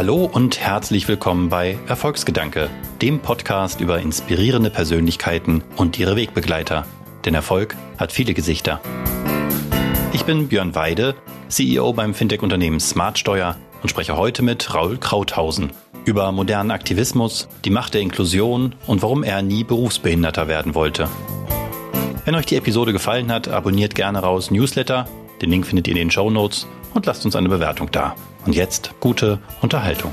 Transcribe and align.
Hallo 0.00 0.24
und 0.24 0.58
herzlich 0.58 1.08
willkommen 1.08 1.50
bei 1.50 1.76
Erfolgsgedanke, 1.86 2.70
dem 3.02 3.20
Podcast 3.20 3.82
über 3.82 3.98
inspirierende 3.98 4.70
Persönlichkeiten 4.70 5.62
und 5.76 5.98
ihre 5.98 6.16
Wegbegleiter. 6.16 6.86
Denn 7.26 7.34
Erfolg 7.34 7.76
hat 7.98 8.10
viele 8.10 8.32
Gesichter. 8.32 8.80
Ich 10.14 10.24
bin 10.24 10.48
Björn 10.48 10.74
Weide, 10.74 11.16
CEO 11.48 11.92
beim 11.92 12.14
Fintech-Unternehmen 12.14 12.80
Smartsteuer 12.80 13.56
und 13.82 13.90
spreche 13.90 14.16
heute 14.16 14.42
mit 14.42 14.72
Raul 14.74 14.96
Krauthausen 14.96 15.70
über 16.06 16.32
modernen 16.32 16.70
Aktivismus, 16.70 17.46
die 17.66 17.70
Macht 17.70 17.92
der 17.92 18.00
Inklusion 18.00 18.76
und 18.86 19.02
warum 19.02 19.22
er 19.22 19.42
nie 19.42 19.64
Berufsbehinderter 19.64 20.48
werden 20.48 20.74
wollte. 20.74 21.10
Wenn 22.24 22.36
euch 22.36 22.46
die 22.46 22.56
Episode 22.56 22.94
gefallen 22.94 23.30
hat, 23.30 23.48
abonniert 23.48 23.94
gerne 23.94 24.20
raus 24.20 24.50
Newsletter. 24.50 25.06
Den 25.40 25.50
Link 25.50 25.66
findet 25.66 25.88
ihr 25.88 25.92
in 25.92 25.98
den 25.98 26.10
Show 26.10 26.28
Notes 26.28 26.66
und 26.92 27.06
lasst 27.06 27.24
uns 27.24 27.34
eine 27.34 27.48
Bewertung 27.48 27.90
da. 27.90 28.14
Und 28.44 28.54
jetzt 28.54 28.92
gute 29.00 29.38
Unterhaltung. 29.62 30.10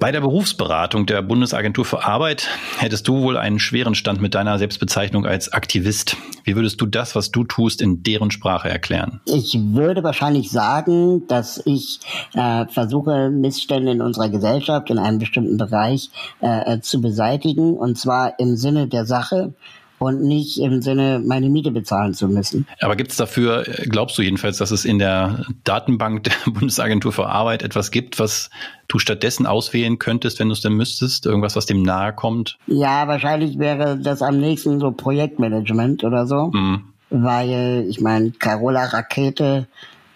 Bei 0.00 0.10
der 0.10 0.20
Berufsberatung 0.20 1.06
der 1.06 1.22
Bundesagentur 1.22 1.84
für 1.84 2.04
Arbeit 2.04 2.48
hättest 2.78 3.06
du 3.06 3.20
wohl 3.20 3.36
einen 3.36 3.60
schweren 3.60 3.94
Stand 3.94 4.20
mit 4.20 4.34
deiner 4.34 4.58
Selbstbezeichnung 4.58 5.26
als 5.26 5.52
Aktivist. 5.52 6.16
Wie 6.42 6.56
würdest 6.56 6.80
du 6.80 6.86
das, 6.86 7.14
was 7.14 7.30
du 7.30 7.44
tust, 7.44 7.80
in 7.80 8.02
deren 8.02 8.32
Sprache 8.32 8.68
erklären? 8.68 9.20
Ich 9.26 9.56
würde 9.56 10.02
wahrscheinlich 10.02 10.50
sagen, 10.50 11.28
dass 11.28 11.62
ich 11.66 12.00
äh, 12.34 12.66
versuche, 12.66 13.30
Missstände 13.30 13.92
in 13.92 14.02
unserer 14.02 14.28
Gesellschaft 14.28 14.90
in 14.90 14.98
einem 14.98 15.20
bestimmten 15.20 15.56
Bereich 15.56 16.10
äh, 16.40 16.80
zu 16.80 17.00
beseitigen, 17.00 17.74
und 17.76 17.96
zwar 17.96 18.40
im 18.40 18.56
Sinne 18.56 18.88
der 18.88 19.06
Sache 19.06 19.54
und 20.02 20.22
nicht 20.22 20.58
im 20.58 20.82
Sinne, 20.82 21.22
meine 21.24 21.48
Miete 21.48 21.70
bezahlen 21.70 22.12
zu 22.12 22.28
müssen. 22.28 22.66
Aber 22.80 22.96
gibt 22.96 23.12
es 23.12 23.16
dafür, 23.16 23.64
glaubst 23.84 24.18
du 24.18 24.22
jedenfalls, 24.22 24.58
dass 24.58 24.72
es 24.72 24.84
in 24.84 24.98
der 24.98 25.44
Datenbank 25.64 26.24
der 26.24 26.32
Bundesagentur 26.52 27.12
für 27.12 27.28
Arbeit 27.28 27.62
etwas 27.62 27.90
gibt, 27.90 28.18
was 28.18 28.50
du 28.88 28.98
stattdessen 28.98 29.46
auswählen 29.46 29.98
könntest, 29.98 30.40
wenn 30.40 30.48
du 30.48 30.54
es 30.54 30.60
denn 30.60 30.72
müsstest? 30.72 31.26
Irgendwas, 31.26 31.54
was 31.54 31.66
dem 31.66 31.82
nahe 31.82 32.12
kommt? 32.12 32.58
Ja, 32.66 33.06
wahrscheinlich 33.06 33.58
wäre 33.58 33.96
das 33.96 34.22
am 34.22 34.38
nächsten 34.38 34.80
so 34.80 34.90
Projektmanagement 34.90 36.02
oder 36.02 36.26
so. 36.26 36.50
Mhm. 36.52 36.84
Weil, 37.10 37.86
ich 37.88 38.00
meine, 38.00 38.32
Carola 38.32 38.86
Rakete, 38.86 39.68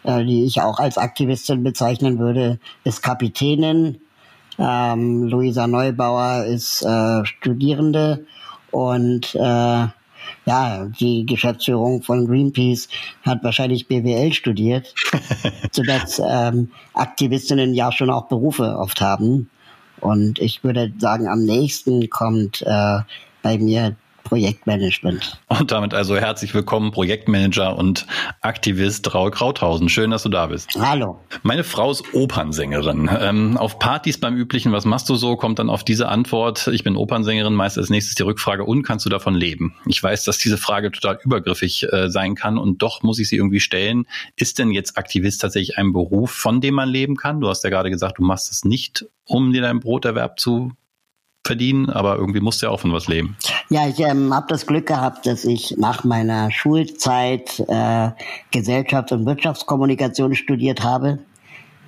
äh, 0.03 0.25
die 0.25 0.45
ich 0.45 0.63
auch 0.63 0.79
als 0.79 0.99
Aktivistin 0.99 1.63
bezeichnen 1.63 2.19
würde, 2.19 2.59
ist 2.85 3.03
Kapitänin. 3.03 3.99
Ähm, 4.59 5.25
Luisa 5.25 5.67
Neubauer 5.67 6.45
ist 6.45 6.83
äh, 6.83 7.25
Studierende 7.27 8.25
und 8.77 9.35
äh, 9.35 9.87
ja, 10.45 10.85
die 11.01 11.25
Geschäftsführung 11.25 12.03
von 12.03 12.27
Greenpeace 12.27 12.89
hat 13.23 13.43
wahrscheinlich 13.43 13.89
BWL 13.89 14.35
studiert, 14.35 14.95
sodass 15.73 16.21
ähm, 16.23 16.71
Aktivistinnen 16.93 17.73
ja 17.73 17.91
schon 17.91 18.11
auch 18.11 18.29
Berufe 18.29 18.77
oft 18.79 19.01
haben. 19.01 19.49
Und 20.01 20.41
ich 20.41 20.63
würde 20.63 20.93
sagen, 20.99 21.27
am 21.27 21.43
nächsten 21.45 22.11
kommt 22.11 22.61
äh, 22.67 22.99
bei 23.43 23.57
mir 23.57 23.97
Projektmanagement. 24.27 25.41
Und 25.47 25.71
damit 25.71 25.95
also 25.95 26.17
herzlich 26.17 26.53
willkommen, 26.53 26.91
Projektmanager 26.91 27.77
und 27.77 28.07
Aktivist 28.41 29.15
Raul 29.15 29.31
Krauthausen. 29.31 29.89
Schön, 29.89 30.11
dass 30.11 30.25
du 30.25 30.29
da 30.29 30.47
bist. 30.47 30.71
Hallo. 30.77 31.21
Meine 31.45 31.63
Frau 31.63 31.93
ist 31.93 32.13
Opernsängerin. 32.13 33.09
Ähm, 33.21 33.57
auf 33.57 33.79
Partys 33.79 34.19
beim 34.19 34.37
üblichen, 34.37 34.73
was 34.73 34.85
machst 34.85 35.09
du 35.09 35.15
so, 35.15 35.37
kommt 35.37 35.61
dann 35.61 35.71
auf 35.71 35.85
diese 35.85 36.09
Antwort, 36.09 36.67
ich 36.67 36.83
bin 36.83 36.97
Opernsängerin, 36.97 37.55
meist 37.55 37.79
als 37.79 37.89
nächstes 37.89 38.17
die 38.17 38.25
Rückfrage, 38.25 38.65
und 38.65 38.83
kannst 38.83 39.07
du 39.07 39.11
davon 39.11 39.37
leben? 39.37 39.77
Ich 39.87 40.03
weiß, 40.03 40.25
dass 40.25 40.39
diese 40.39 40.59
Frage 40.59 40.91
total 40.91 41.21
übergriffig 41.23 41.87
äh, 41.93 42.11
sein 42.11 42.35
kann 42.35 42.59
und 42.59 42.83
doch 42.83 43.05
muss 43.05 43.21
ich 43.21 43.29
sie 43.29 43.37
irgendwie 43.37 43.61
stellen. 43.61 44.07
Ist 44.35 44.59
denn 44.59 44.73
jetzt 44.73 44.99
Aktivist 44.99 45.41
tatsächlich 45.41 45.79
ein 45.79 45.93
Beruf, 45.93 46.33
von 46.33 46.61
dem 46.61 46.75
man 46.75 46.89
leben 46.89 47.15
kann? 47.15 47.41
Du 47.41 47.49
hast 47.49 47.63
ja 47.63 47.71
gerade 47.71 47.91
gesagt, 47.91 48.19
du 48.19 48.25
machst 48.25 48.51
es 48.51 48.65
nicht, 48.65 49.07
um 49.25 49.53
dir 49.53 49.63
deinen 49.63 49.79
Broterwerb 49.79 50.41
zu 50.41 50.73
verdienen, 51.47 51.91
aber 51.91 52.17
irgendwie 52.17 52.41
musst 52.41 52.63
du 52.63 52.67
ja 52.67 52.73
auch 52.73 52.81
von 52.81 52.93
was 52.93 53.09
leben. 53.09 53.37
Ja, 53.69 53.89
ich 53.89 54.01
ähm, 54.01 54.35
habe 54.35 54.47
das 54.49 54.67
Glück 54.67 54.87
gehabt, 54.87 55.27
dass 55.27 55.45
ich 55.45 55.77
nach 55.79 56.05
meiner 56.05 56.51
Schulzeit 56.51 57.61
äh, 57.69 58.11
Gesellschafts- 58.53 59.13
und 59.13 59.27
Wirtschaftskommunikation 59.27 60.35
studiert 60.35 60.83
habe. 60.83 61.19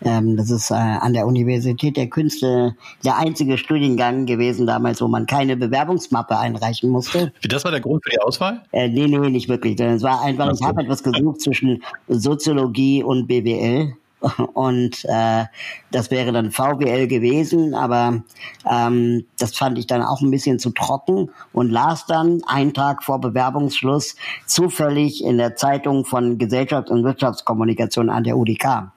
Ähm, 0.04 0.36
das 0.36 0.50
ist 0.50 0.70
äh, 0.70 0.74
an 0.74 1.12
der 1.12 1.26
Universität 1.26 1.96
der 1.96 2.08
Künste 2.08 2.76
der 3.04 3.18
einzige 3.18 3.58
Studiengang 3.58 4.26
gewesen 4.26 4.66
damals, 4.66 5.00
wo 5.00 5.08
man 5.08 5.26
keine 5.26 5.56
Bewerbungsmappe 5.56 6.38
einreichen 6.38 6.90
musste. 6.90 7.32
Das 7.42 7.64
war 7.64 7.70
der 7.70 7.80
Grund 7.80 8.04
für 8.04 8.10
die 8.10 8.20
Auswahl? 8.20 8.62
Äh, 8.72 8.88
nee, 8.88 9.06
nee, 9.06 9.18
nicht 9.30 9.48
wirklich. 9.48 9.78
Es 9.80 10.02
war 10.02 10.22
einfach, 10.22 10.52
ich 10.52 10.62
habe 10.62 10.82
etwas 10.82 11.02
gesucht 11.02 11.40
zwischen 11.40 11.82
Soziologie 12.06 13.02
und 13.02 13.26
BWL. 13.26 13.94
Und 14.54 15.04
äh, 15.04 15.44
das 15.90 16.10
wäre 16.10 16.32
dann 16.32 16.50
VWL 16.50 17.06
gewesen, 17.06 17.74
aber 17.74 18.22
ähm, 18.68 19.26
das 19.38 19.56
fand 19.56 19.78
ich 19.78 19.86
dann 19.86 20.02
auch 20.02 20.20
ein 20.20 20.30
bisschen 20.30 20.58
zu 20.58 20.70
trocken 20.70 21.30
und 21.52 21.70
las 21.70 22.06
dann 22.06 22.42
einen 22.46 22.74
Tag 22.74 23.04
vor 23.04 23.20
Bewerbungsschluss 23.20 24.16
zufällig 24.46 25.24
in 25.24 25.38
der 25.38 25.56
Zeitung 25.56 26.04
von 26.04 26.38
Gesellschafts- 26.38 26.90
und 26.90 27.04
Wirtschaftskommunikation 27.04 28.10
an 28.10 28.24
der 28.24 28.36
UDK. 28.36 28.90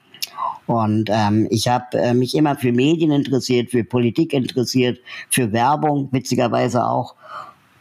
Und 0.65 1.09
ähm, 1.11 1.47
ich 1.49 1.67
habe 1.67 1.97
äh, 1.97 2.13
mich 2.13 2.35
immer 2.35 2.55
für 2.55 2.71
Medien 2.71 3.11
interessiert, 3.11 3.71
für 3.71 3.83
Politik 3.83 4.33
interessiert, 4.33 4.99
für 5.29 5.51
Werbung, 5.51 6.07
witzigerweise 6.11 6.85
auch. 6.87 7.15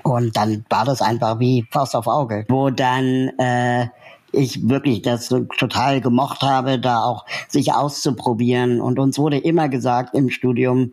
Und 0.02 0.36
dann 0.36 0.64
war 0.70 0.84
das 0.84 1.02
einfach 1.02 1.38
wie 1.38 1.66
Faust 1.70 1.94
auf 1.94 2.06
Auge, 2.06 2.46
wo 2.48 2.70
dann 2.70 3.30
äh, 3.38 3.86
ich 4.32 4.68
wirklich 4.68 5.02
das 5.02 5.28
total 5.28 6.00
gemocht 6.00 6.42
habe, 6.42 6.78
da 6.78 7.02
auch 7.02 7.24
sich 7.48 7.72
auszuprobieren. 7.72 8.80
Und 8.80 8.98
uns 8.98 9.18
wurde 9.18 9.38
immer 9.38 9.68
gesagt 9.68 10.14
im 10.14 10.30
Studium, 10.30 10.92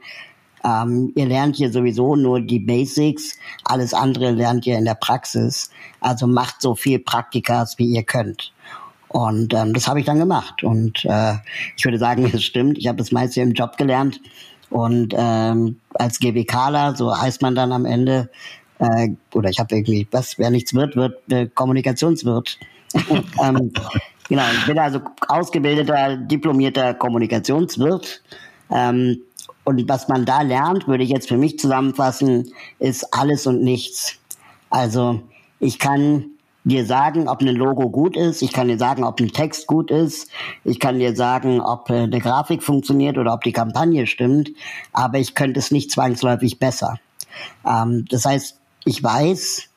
ähm, 0.63 1.11
ihr 1.15 1.27
lernt 1.27 1.55
hier 1.55 1.71
sowieso 1.71 2.15
nur 2.15 2.41
die 2.41 2.59
Basics, 2.59 3.37
alles 3.63 3.93
andere 3.93 4.31
lernt 4.31 4.65
ihr 4.65 4.77
in 4.77 4.85
der 4.85 4.95
Praxis. 4.95 5.69
Also 5.99 6.27
macht 6.27 6.61
so 6.61 6.75
viel 6.75 6.99
Praktikas, 6.99 7.77
wie 7.77 7.85
ihr 7.85 8.03
könnt. 8.03 8.53
Und 9.07 9.53
ähm, 9.53 9.73
das 9.73 9.87
habe 9.87 9.99
ich 9.99 10.05
dann 10.05 10.19
gemacht. 10.19 10.63
Und 10.63 11.05
äh, 11.05 11.35
ich 11.75 11.85
würde 11.85 11.97
sagen, 11.97 12.29
es 12.33 12.43
stimmt. 12.43 12.77
Ich 12.77 12.87
habe 12.87 12.97
das 12.97 13.11
meiste 13.11 13.41
im 13.41 13.53
Job 13.53 13.77
gelernt. 13.77 14.19
Und 14.69 15.13
ähm, 15.17 15.79
als 15.93 16.19
GWKler, 16.19 16.95
so 16.95 17.15
heißt 17.15 17.41
man 17.41 17.55
dann 17.55 17.71
am 17.71 17.85
Ende, 17.85 18.29
äh, 18.79 19.09
oder 19.33 19.49
ich 19.49 19.59
habe 19.59 19.75
irgendwie, 19.75 20.07
was, 20.11 20.37
wer 20.37 20.49
nichts 20.49 20.73
wird, 20.73 20.95
wird 20.95 21.15
äh, 21.31 21.47
Kommunikationswirt 21.47 22.59
ähm, 22.93 23.71
genau, 24.29 24.43
ich 24.53 24.65
bin 24.65 24.79
also 24.79 25.01
ausgebildeter, 25.27 26.17
diplomierter 26.17 26.93
Kommunikationswirt. 26.93 28.21
Ähm, 28.71 29.21
und 29.63 29.89
was 29.89 30.07
man 30.07 30.25
da 30.25 30.41
lernt, 30.41 30.87
würde 30.87 31.03
ich 31.03 31.09
jetzt 31.09 31.27
für 31.27 31.37
mich 31.37 31.59
zusammenfassen, 31.59 32.53
ist 32.79 33.13
alles 33.13 33.47
und 33.47 33.61
nichts. 33.61 34.17
Also 34.69 35.21
ich 35.59 35.79
kann 35.79 36.25
dir 36.63 36.85
sagen, 36.85 37.27
ob 37.29 37.41
ein 37.41 37.47
Logo 37.55 37.89
gut 37.89 38.17
ist, 38.17 38.41
ich 38.41 38.51
kann 38.51 38.67
dir 38.67 38.77
sagen, 38.77 39.03
ob 39.03 39.19
ein 39.19 39.31
Text 39.31 39.67
gut 39.67 39.89
ist, 39.89 40.29
ich 40.63 40.79
kann 40.79 40.99
dir 40.99 41.15
sagen, 41.15 41.61
ob 41.61 41.89
äh, 41.89 42.03
eine 42.03 42.19
Grafik 42.19 42.61
funktioniert 42.61 43.17
oder 43.17 43.33
ob 43.33 43.43
die 43.43 43.53
Kampagne 43.53 44.05
stimmt, 44.05 44.51
aber 44.91 45.17
ich 45.17 45.33
könnte 45.33 45.59
es 45.59 45.71
nicht 45.71 45.91
zwangsläufig 45.91 46.59
besser. 46.59 46.99
Ähm, 47.65 48.05
das 48.09 48.25
heißt, 48.25 48.59
ich 48.85 49.01
weiß, 49.01 49.69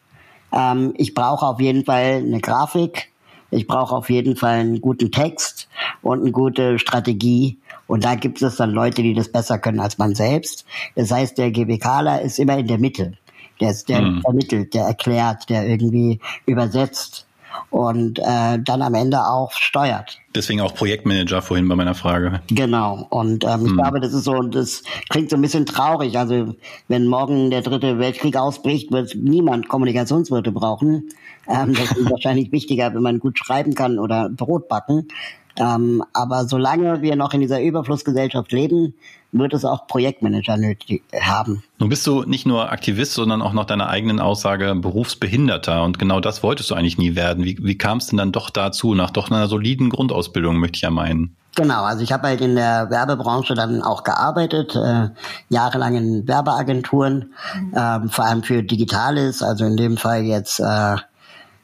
ähm, 0.52 0.94
ich 0.96 1.14
brauche 1.14 1.46
auf 1.46 1.60
jeden 1.60 1.84
Fall 1.84 2.22
eine 2.24 2.40
Grafik. 2.40 3.10
Ich 3.50 3.66
brauche 3.66 3.96
auf 3.96 4.10
jeden 4.10 4.36
Fall 4.36 4.60
einen 4.60 4.80
guten 4.80 5.10
Text 5.10 5.68
und 6.02 6.20
eine 6.20 6.30
gute 6.30 6.78
Strategie. 6.78 7.58
Und 7.88 8.04
da 8.04 8.14
gibt 8.14 8.40
es 8.40 8.56
dann 8.56 8.70
Leute, 8.70 9.02
die 9.02 9.14
das 9.14 9.30
besser 9.30 9.58
können 9.58 9.80
als 9.80 9.98
man 9.98 10.14
selbst. 10.14 10.64
Das 10.94 11.10
heißt, 11.10 11.36
der 11.36 11.50
GWKler 11.50 12.22
ist 12.22 12.38
immer 12.38 12.58
in 12.58 12.68
der 12.68 12.78
Mitte. 12.78 13.14
Der, 13.60 13.72
ist, 13.72 13.88
der 13.88 14.02
mhm. 14.02 14.22
vermittelt, 14.22 14.72
der 14.72 14.84
erklärt, 14.84 15.50
der 15.50 15.66
irgendwie 15.66 16.20
übersetzt 16.46 17.26
und 17.70 18.18
äh, 18.18 18.58
dann 18.58 18.82
am 18.82 18.94
Ende 18.94 19.18
auch 19.26 19.52
steuert. 19.52 20.18
Deswegen 20.34 20.60
auch 20.60 20.74
Projektmanager 20.74 21.42
vorhin 21.42 21.68
bei 21.68 21.74
meiner 21.74 21.94
Frage. 21.94 22.40
Genau. 22.48 23.06
Und 23.10 23.44
ähm, 23.44 23.62
ich 23.64 23.70
hm. 23.70 23.76
glaube, 23.76 24.00
das 24.00 24.12
ist 24.12 24.24
so, 24.24 24.40
das 24.42 24.82
klingt 25.08 25.30
so 25.30 25.36
ein 25.36 25.42
bisschen 25.42 25.66
traurig. 25.66 26.18
Also 26.18 26.54
wenn 26.88 27.06
morgen 27.06 27.50
der 27.50 27.62
dritte 27.62 27.98
Weltkrieg 27.98 28.36
ausbricht, 28.36 28.92
wird 28.92 29.14
niemand 29.16 29.68
Kommunikationswirte 29.68 30.52
brauchen. 30.52 31.10
Ähm, 31.48 31.74
das 31.74 31.96
ist 31.96 32.10
wahrscheinlich 32.10 32.52
wichtiger, 32.52 32.94
wenn 32.94 33.02
man 33.02 33.18
gut 33.18 33.38
schreiben 33.38 33.74
kann 33.74 33.98
oder 33.98 34.28
Brot 34.28 34.68
backen. 34.68 35.08
Ähm, 35.56 36.02
aber 36.12 36.46
solange 36.46 37.02
wir 37.02 37.16
noch 37.16 37.34
in 37.34 37.40
dieser 37.40 37.60
Überflussgesellschaft 37.62 38.52
leben, 38.52 38.94
wird 39.32 39.54
es 39.54 39.64
auch 39.64 39.86
Projektmanager 39.86 40.56
nötig 40.56 41.02
haben. 41.20 41.62
Nun 41.78 41.88
bist 41.88 42.06
du 42.06 42.24
nicht 42.24 42.46
nur 42.46 42.72
Aktivist, 42.72 43.14
sondern 43.14 43.42
auch 43.42 43.52
nach 43.52 43.64
deiner 43.64 43.88
eigenen 43.88 44.20
Aussage 44.20 44.74
Berufsbehinderter. 44.74 45.82
Und 45.84 45.98
genau 45.98 46.20
das 46.20 46.42
wolltest 46.42 46.70
du 46.70 46.74
eigentlich 46.74 46.98
nie 46.98 47.14
werden. 47.14 47.44
Wie, 47.44 47.58
wie 47.62 47.78
kam 47.78 47.98
es 47.98 48.08
denn 48.08 48.16
dann 48.16 48.32
doch 48.32 48.50
dazu, 48.50 48.94
nach 48.94 49.10
doch 49.10 49.30
einer 49.30 49.46
soliden 49.46 49.90
Grundausbildung, 49.90 50.56
möchte 50.56 50.76
ich 50.76 50.82
ja 50.82 50.90
meinen? 50.90 51.36
Genau, 51.56 51.82
also 51.82 52.02
ich 52.02 52.12
habe 52.12 52.28
halt 52.28 52.40
in 52.40 52.54
der 52.54 52.90
Werbebranche 52.90 53.54
dann 53.54 53.82
auch 53.82 54.04
gearbeitet, 54.04 54.76
äh, 54.76 55.08
jahrelang 55.48 55.96
in 55.96 56.28
Werbeagenturen, 56.28 57.34
ähm, 57.74 58.08
vor 58.08 58.24
allem 58.24 58.42
für 58.44 58.62
Digitales, 58.62 59.42
also 59.42 59.64
in 59.64 59.76
dem 59.76 59.96
Fall 59.96 60.22
jetzt 60.22 60.60
äh, 60.60 60.96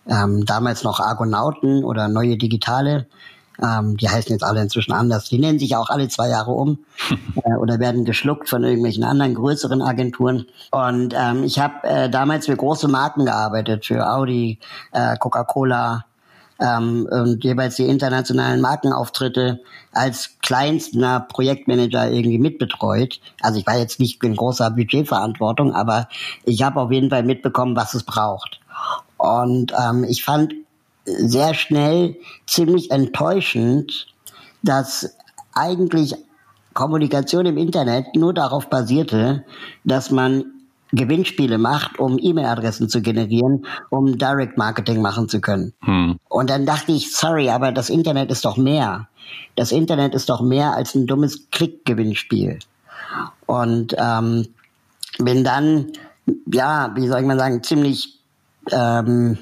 ähm, 0.08 0.44
damals 0.44 0.82
noch 0.82 1.00
Argonauten 1.00 1.84
oder 1.84 2.08
neue 2.08 2.36
Digitale 2.36 3.06
Ähm, 3.62 3.96
die 3.96 4.08
heißen 4.08 4.32
jetzt 4.32 4.44
alle 4.44 4.62
inzwischen 4.62 4.92
anders. 4.92 5.28
Die 5.28 5.38
nennen 5.38 5.58
sich 5.58 5.76
auch 5.76 5.90
alle 5.90 6.08
zwei 6.08 6.28
Jahre 6.28 6.52
um 6.52 6.78
äh, 7.44 7.54
oder 7.54 7.78
werden 7.78 8.04
geschluckt 8.04 8.48
von 8.48 8.64
irgendwelchen 8.64 9.04
anderen 9.04 9.34
größeren 9.34 9.82
Agenturen. 9.82 10.46
Und 10.70 11.14
ähm, 11.16 11.44
ich 11.44 11.58
habe 11.58 11.86
äh, 11.88 12.10
damals 12.10 12.46
für 12.46 12.56
große 12.56 12.88
Marken 12.88 13.24
gearbeitet, 13.24 13.86
für 13.86 14.10
Audi, 14.10 14.58
äh, 14.92 15.16
Coca-Cola, 15.16 16.04
ähm, 16.60 17.06
und 17.10 17.44
jeweils 17.44 17.76
die 17.76 17.86
internationalen 17.86 18.60
Markenauftritte 18.60 19.60
als 19.92 20.36
kleinster 20.40 21.20
Projektmanager 21.20 22.10
irgendwie 22.10 22.38
mitbetreut. 22.38 23.20
Also 23.40 23.58
ich 23.58 23.66
war 23.66 23.78
jetzt 23.78 24.00
nicht 24.00 24.22
in 24.24 24.36
großer 24.36 24.70
Budgetverantwortung, 24.70 25.74
aber 25.74 26.08
ich 26.44 26.62
habe 26.62 26.80
auf 26.80 26.90
jeden 26.90 27.10
Fall 27.10 27.22
mitbekommen, 27.22 27.76
was 27.76 27.94
es 27.94 28.04
braucht. 28.04 28.60
Und 29.18 29.72
ähm, 29.78 30.04
ich 30.04 30.24
fand 30.24 30.54
sehr 31.06 31.54
schnell 31.54 32.16
ziemlich 32.46 32.90
enttäuschend, 32.90 34.08
dass 34.62 35.16
eigentlich 35.54 36.14
Kommunikation 36.74 37.46
im 37.46 37.56
Internet 37.56 38.14
nur 38.14 38.34
darauf 38.34 38.68
basierte, 38.68 39.44
dass 39.84 40.10
man 40.10 40.44
Gewinnspiele 40.92 41.58
macht, 41.58 41.98
um 41.98 42.18
E-Mail-Adressen 42.18 42.88
zu 42.88 43.00
generieren, 43.00 43.66
um 43.90 44.18
Direct 44.18 44.56
Marketing 44.56 45.00
machen 45.02 45.28
zu 45.28 45.40
können. 45.40 45.72
Hm. 45.82 46.18
Und 46.28 46.50
dann 46.50 46.66
dachte 46.66 46.92
ich, 46.92 47.14
sorry, 47.14 47.50
aber 47.50 47.72
das 47.72 47.90
Internet 47.90 48.30
ist 48.30 48.44
doch 48.44 48.56
mehr. 48.56 49.08
Das 49.56 49.72
Internet 49.72 50.14
ist 50.14 50.28
doch 50.28 50.42
mehr 50.42 50.74
als 50.74 50.94
ein 50.94 51.06
dummes 51.06 51.50
Klick-Gewinnspiel. 51.50 52.58
Und 53.46 53.96
ähm, 53.98 54.46
bin 55.18 55.44
dann, 55.44 55.92
ja, 56.52 56.92
wie 56.94 57.08
soll 57.08 57.20
ich 57.20 57.26
mal 57.26 57.38
sagen, 57.38 57.62
ziemlich 57.62 58.20
ähm, 58.70 59.38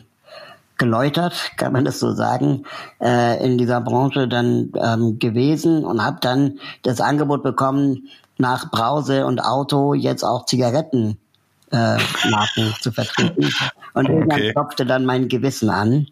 geläutert, 0.78 1.52
kann 1.56 1.72
man 1.72 1.84
das 1.84 1.98
so 1.98 2.12
sagen, 2.12 2.64
äh, 3.00 3.44
in 3.44 3.58
dieser 3.58 3.80
Branche 3.80 4.28
dann 4.28 4.72
ähm, 4.76 5.18
gewesen 5.18 5.84
und 5.84 6.04
habe 6.04 6.18
dann 6.20 6.58
das 6.82 7.00
Angebot 7.00 7.42
bekommen, 7.42 8.08
nach 8.36 8.70
Brause 8.70 9.26
und 9.26 9.40
Auto 9.40 9.94
jetzt 9.94 10.24
auch 10.24 10.46
Zigaretten 10.46 11.18
äh, 11.70 11.98
Marken 12.30 12.74
zu 12.80 12.90
vertreten. 12.90 13.52
Und 13.94 14.08
irgendwann 14.08 14.40
okay. 14.40 14.52
klopfte 14.52 14.84
dann 14.86 15.04
mein 15.04 15.28
Gewissen 15.28 15.70
an. 15.70 16.08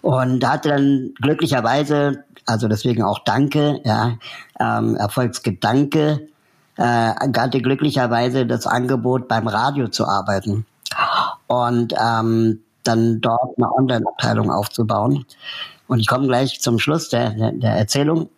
Und 0.00 0.46
hatte 0.46 0.70
dann 0.70 1.12
glücklicherweise, 1.20 2.24
also 2.46 2.66
deswegen 2.66 3.02
auch 3.02 3.18
Danke, 3.20 3.80
ja, 3.84 4.16
ähm, 4.58 4.96
Erfolgsgedanke, 4.96 6.28
äh, 6.76 6.82
hatte 6.82 7.60
glücklicherweise 7.60 8.46
das 8.46 8.66
Angebot 8.66 9.28
beim 9.28 9.46
Radio 9.46 9.88
zu 9.88 10.06
arbeiten 10.06 10.64
und 11.46 11.94
ähm, 11.98 12.60
dann 12.84 13.20
dort 13.20 13.56
eine 13.56 13.72
Online-Abteilung 13.72 14.50
aufzubauen. 14.50 15.24
Und 15.88 16.00
ich 16.00 16.06
komme 16.06 16.26
gleich 16.26 16.60
zum 16.60 16.78
Schluss 16.78 17.08
der, 17.08 17.30
der, 17.52 17.72
Erzählung. 17.72 18.28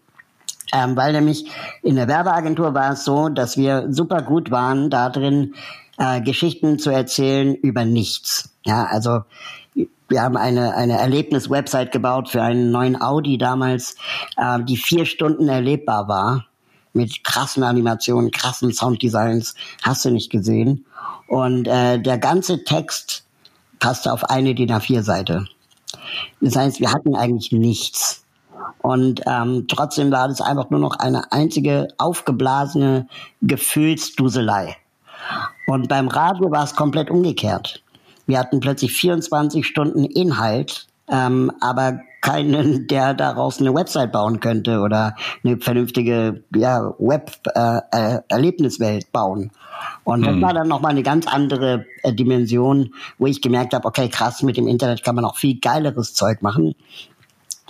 Ähm, 0.73 0.97
weil 0.97 1.13
nämlich 1.13 1.49
in 1.83 1.97
der 1.97 2.09
Werbeagentur 2.09 2.75
war 2.75 2.93
es 2.93 3.05
so, 3.05 3.29
dass 3.29 3.57
wir 3.57 3.93
super 3.93 4.23
gut 4.23 4.51
waren 4.51 4.91
da 4.91 5.09
drin, 5.09 5.55
äh, 5.99 6.21
Geschichten 6.21 6.79
zu 6.79 6.91
erzählen 6.91 7.55
über 7.55 7.85
nichts. 7.85 8.51
Ja, 8.65 8.85
also 8.87 9.21
wir 10.09 10.23
haben 10.23 10.37
eine, 10.37 10.75
eine 10.75 10.99
Erlebnis-Website 10.99 11.93
gebaut 11.93 12.29
für 12.29 12.43
einen 12.43 12.71
neuen 12.71 13.01
Audi 13.01 13.39
damals, 13.39 13.97
äh, 14.37 14.61
die 14.63 14.77
vier 14.77 15.07
Stunden 15.07 15.49
erlebbar 15.49 16.09
war. 16.09 16.47
Mit 16.93 17.25
krassen 17.25 17.65
Animationen, 17.65 18.31
krassen 18.31 18.73
Sounddesigns, 18.73 19.55
hast 19.83 20.05
du 20.05 20.11
nicht 20.11 20.31
gesehen. 20.31 20.87
Und 21.27 21.67
äh, 21.67 21.99
der 21.99 22.19
ganze 22.19 22.63
Text 22.63 23.25
passte 23.85 24.11
auf 24.15 24.25
eine 24.31 24.55
DIN 24.55 24.73
A4-Seite. 24.73 25.45
Das 26.41 26.57
heißt, 26.57 26.81
wir 26.81 26.91
hatten 26.91 27.15
eigentlich 27.15 27.53
nichts. 27.53 28.25
Und 28.79 29.21
ähm, 29.27 29.67
trotzdem 29.69 30.11
war 30.11 30.27
das 30.27 30.41
einfach 30.41 30.71
nur 30.71 30.81
noch 30.81 30.99
eine 30.99 31.31
einzige 31.33 31.89
aufgeblasene 31.99 33.07
Gefühlsduselei. 33.43 34.75
Und 35.67 35.89
beim 35.89 36.09
Radio 36.09 36.51
war 36.51 36.65
es 36.65 36.75
komplett 36.75 37.11
umgekehrt. 37.11 37.83
Wir 38.27 38.39
hatten 38.39 38.61
plötzlich 38.61 38.95
24 38.95 39.67
Stunden 39.67 40.05
Inhalt, 40.05 40.87
ähm, 41.09 41.53
aber 41.61 42.01
keinen, 42.25 42.89
der 42.89 43.15
daraus 43.15 43.61
eine 43.61 43.73
Website 43.75 44.11
bauen 44.11 44.41
könnte 44.41 44.81
oder 44.81 45.15
eine 45.45 45.59
vernünftige 45.59 46.43
ja, 46.57 46.93
Web-Erlebniswelt 46.99 49.05
äh, 49.05 49.09
bauen. 49.13 49.53
Und 50.05 50.25
das 50.25 50.35
hm. 50.35 50.43
war 50.43 50.55
dann 50.55 50.69
nochmal 50.69 50.93
eine 50.93 51.03
ganz 51.03 51.27
andere 51.27 51.85
äh, 52.03 52.15
Dimension, 52.15 52.95
wo 53.19 53.27
ich 53.27 53.43
gemerkt 53.43 53.75
habe, 53.75 53.87
okay, 53.87 54.09
krass, 54.09 54.43
mit 54.43 54.57
dem 54.57 54.69
Internet 54.69 55.05
kann 55.05 55.15
man 55.15 55.27
auch 55.27 55.37
viel 55.37 55.61
geileres 55.61 56.15
Zeug 56.15 56.41
machen 56.41 56.75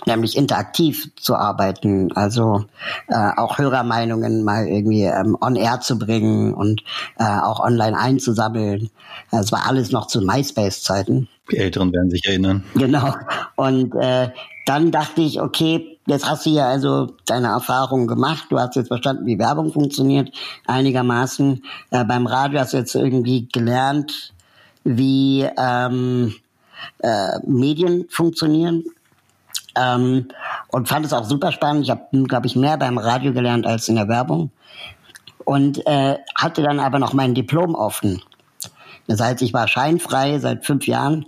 nämlich 0.05 0.37
interaktiv 0.37 1.09
zu 1.15 1.35
arbeiten, 1.35 2.11
also 2.13 2.65
äh, 3.07 3.31
auch 3.37 3.57
Hörermeinungen 3.57 4.43
mal 4.43 4.67
irgendwie 4.67 5.03
ähm, 5.03 5.37
on 5.41 5.55
air 5.55 5.79
zu 5.81 5.97
bringen 5.97 6.53
und 6.53 6.83
äh, 7.17 7.23
auch 7.23 7.59
online 7.59 7.97
einzusammeln. 7.97 8.89
Es 9.31 9.51
war 9.51 9.67
alles 9.67 9.91
noch 9.91 10.07
zu 10.07 10.21
MySpace-Zeiten. 10.21 11.27
Die 11.51 11.57
Älteren 11.57 11.91
werden 11.93 12.09
sich 12.09 12.25
erinnern. 12.25 12.63
Genau. 12.75 13.15
Und 13.55 13.93
äh, 13.95 14.29
dann 14.65 14.91
dachte 14.91 15.21
ich, 15.21 15.41
okay, 15.41 15.97
jetzt 16.07 16.27
hast 16.27 16.45
du 16.45 16.49
ja 16.49 16.67
also 16.67 17.13
deine 17.25 17.47
Erfahrungen 17.47 18.07
gemacht, 18.07 18.45
du 18.49 18.59
hast 18.59 18.75
jetzt 18.75 18.87
verstanden, 18.87 19.25
wie 19.25 19.37
Werbung 19.37 19.71
funktioniert, 19.71 20.31
einigermaßen. 20.65 21.63
Äh, 21.91 22.05
beim 22.05 22.25
Radio 22.25 22.59
hast 22.59 22.73
du 22.73 22.77
jetzt 22.77 22.95
irgendwie 22.95 23.47
gelernt, 23.51 24.33
wie 24.83 25.47
ähm, 25.57 26.33
äh, 26.99 27.39
Medien 27.45 28.05
funktionieren 28.09 28.83
ähm, 29.75 30.27
und 30.69 30.87
fand 30.87 31.05
es 31.05 31.13
auch 31.13 31.25
super 31.25 31.51
spannend. 31.51 31.83
Ich 31.83 31.89
habe, 31.89 32.05
glaube 32.23 32.47
ich, 32.47 32.55
mehr 32.55 32.77
beim 32.77 32.97
Radio 32.97 33.33
gelernt 33.33 33.65
als 33.65 33.87
in 33.89 33.95
der 33.95 34.07
Werbung. 34.07 34.51
Und 35.43 35.85
äh, 35.85 36.17
hatte 36.35 36.63
dann 36.63 36.79
aber 36.79 36.99
noch 36.99 37.13
mein 37.13 37.35
Diplom 37.35 37.75
offen. 37.75 38.21
Das 39.07 39.21
heißt, 39.21 39.41
ich 39.41 39.53
war 39.53 39.67
scheinfrei 39.67 40.39
seit 40.39 40.65
fünf 40.65 40.87
Jahren. 40.87 41.25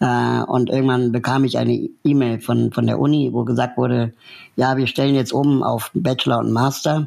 Äh, 0.00 0.42
und 0.42 0.68
irgendwann 0.68 1.12
bekam 1.12 1.44
ich 1.44 1.58
eine 1.58 1.88
E-Mail 2.02 2.40
von, 2.40 2.72
von 2.72 2.86
der 2.86 2.98
Uni, 2.98 3.30
wo 3.32 3.44
gesagt 3.44 3.76
wurde, 3.76 4.12
ja, 4.56 4.76
wir 4.76 4.88
stellen 4.88 5.14
jetzt 5.14 5.32
um 5.32 5.62
auf 5.62 5.90
Bachelor 5.94 6.40
und 6.40 6.52
Master. 6.52 7.06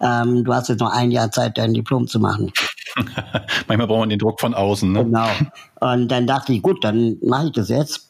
Ähm, 0.00 0.44
du 0.44 0.54
hast 0.54 0.68
jetzt 0.68 0.80
noch 0.80 0.92
ein 0.92 1.10
Jahr 1.10 1.30
Zeit, 1.30 1.58
dein 1.58 1.74
Diplom 1.74 2.06
zu 2.06 2.18
machen. 2.18 2.50
Manchmal 3.68 3.86
braucht 3.86 4.00
man 4.00 4.08
den 4.08 4.18
Druck 4.18 4.40
von 4.40 4.54
außen. 4.54 4.90
Ne? 4.90 5.04
Genau. 5.04 5.28
Und 5.80 6.08
dann 6.08 6.26
dachte 6.26 6.54
ich, 6.54 6.62
gut, 6.62 6.82
dann 6.82 7.18
mache 7.22 7.46
ich 7.46 7.52
das 7.52 7.68
jetzt 7.68 8.09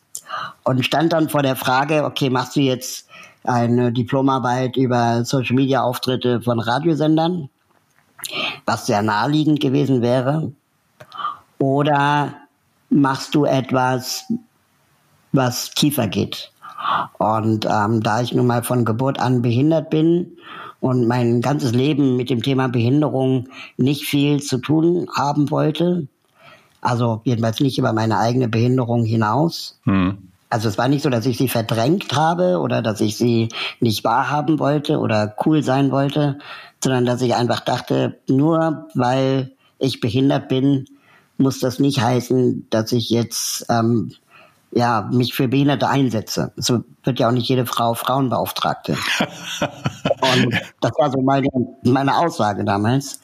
und 0.65 0.85
stand 0.85 1.13
dann 1.13 1.29
vor 1.29 1.43
der 1.43 1.57
Frage, 1.57 2.05
okay, 2.05 2.31
machst 2.31 2.57
du 2.57 2.61
jetzt 2.61 3.09
eine 3.45 3.93
Diplomarbeit 3.93 4.77
über 4.77 5.25
Social 5.25 5.57
Media 5.57 5.83
Auftritte 5.83 6.41
von 6.41 6.61
Radiosendern, 6.61 7.49
was 8.67 8.87
sehr 8.87 9.03
naheliegend 9.03 9.61
gewesen 9.61 10.03
wäre, 10.03 10.53
oder 11.59 12.35
machst 12.91 13.35
du 13.35 13.45
etwas, 13.45 14.25
was 15.33 15.71
tiefer 15.71 16.09
geht? 16.09 16.53
Und 17.19 17.67
ähm, 17.67 18.03
da 18.03 18.23
ich 18.23 18.33
nun 18.33 18.47
mal 18.47 18.63
von 18.63 18.85
Geburt 18.85 19.21
an 19.21 19.43
behindert 19.43 19.91
bin 19.91 20.37
und 20.81 21.07
mein 21.07 21.43
ganzes 21.43 21.73
Leben 21.73 22.17
mit 22.17 22.31
dem 22.31 22.43
Thema 22.43 22.69
Behinderung 22.69 23.49
nicht 23.77 24.05
viel 24.05 24.43
zu 24.43 24.59
tun 24.59 25.07
haben 25.15 25.51
wollte, 25.51 26.09
also 26.81 27.21
jedenfalls 27.25 27.61
nicht 27.61 27.79
über 27.79 27.93
meine 27.93 28.19
eigene 28.19 28.49
Behinderung 28.49 29.05
hinaus, 29.05 29.79
hm. 29.85 30.31
Also 30.51 30.69
es 30.69 30.77
war 30.77 30.89
nicht 30.89 31.03
so, 31.03 31.11
dass 31.11 31.27
ich 31.27 31.39
sie 31.39 31.49
verdrängt 31.49 32.13
habe 32.13 32.59
oder 32.59 32.83
dass 32.83 33.01
ich 33.01 33.17
sie 33.17 33.49
nicht 33.79 34.03
wahrhaben 34.03 34.59
wollte 34.59 34.99
oder 34.99 35.37
cool 35.47 35.63
sein 35.63 35.93
wollte, 35.93 36.39
sondern 36.83 37.07
dass 37.07 37.23
ich 37.23 37.37
einfach 37.37 37.61
dachte, 37.61 38.19
nur 38.29 38.89
weil 38.95 39.53
ich 39.79 40.01
behindert 40.01 40.49
bin, 40.49 40.87
muss 41.39 41.61
das 41.61 41.79
nicht 41.79 42.01
heißen, 42.01 42.67
dass 42.69 42.91
ich 42.91 43.11
jetzt 43.11 43.65
ähm, 43.69 44.13
ja 44.73 45.09
mich 45.13 45.35
für 45.35 45.47
Behinderte 45.47 45.89
einsetze. 45.89 46.53
So 46.57 46.83
wird 47.05 47.21
ja 47.21 47.29
auch 47.29 47.33
nicht 47.33 47.49
jede 47.49 47.65
Frau 47.65 47.95
Frauenbeauftragte. 47.95 48.93
Und 50.21 50.61
das 50.81 50.93
war 50.99 51.13
so 51.13 51.21
meine, 51.23 51.47
meine 51.85 52.17
Aussage 52.17 52.65
damals. 52.65 53.21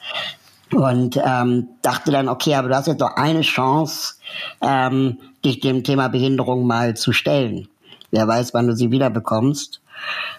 Und 0.73 1.19
ähm, 1.23 1.69
dachte 1.81 2.11
dann, 2.11 2.27
okay, 2.27 2.55
aber 2.55 2.69
du 2.69 2.75
hast 2.75 2.87
jetzt 2.87 2.99
noch 2.99 3.15
eine 3.15 3.41
Chance, 3.41 4.15
ähm, 4.61 5.17
dich 5.43 5.59
dem 5.59 5.83
Thema 5.83 6.09
Behinderung 6.09 6.67
mal 6.67 6.95
zu 6.95 7.13
stellen. 7.13 7.67
Wer 8.11 8.27
weiß, 8.27 8.53
wann 8.53 8.67
du 8.67 8.75
sie 8.75 8.91
wieder 8.91 9.09
bekommst. 9.09 9.81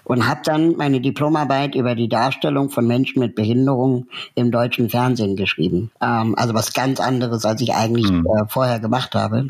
Und 0.04 0.28
habe 0.28 0.40
dann 0.44 0.76
meine 0.76 1.00
Diplomarbeit 1.00 1.75
über 1.75 1.94
die 1.94 2.08
Darstellung 2.08 2.70
von 2.70 2.87
Menschen 2.87 3.18
mit 3.20 3.35
Behinderung 3.35 4.06
im 4.35 4.50
deutschen 4.50 4.88
Fernsehen 4.88 5.35
geschrieben. 5.35 5.90
Ähm, 6.00 6.35
also 6.37 6.54
was 6.54 6.73
ganz 6.73 7.00
anderes, 7.00 7.44
als 7.44 7.61
ich 7.61 7.75
eigentlich 7.75 8.11
mhm. 8.11 8.26
äh, 8.26 8.47
vorher 8.49 8.80
gemacht 8.80 9.14
habe. 9.14 9.47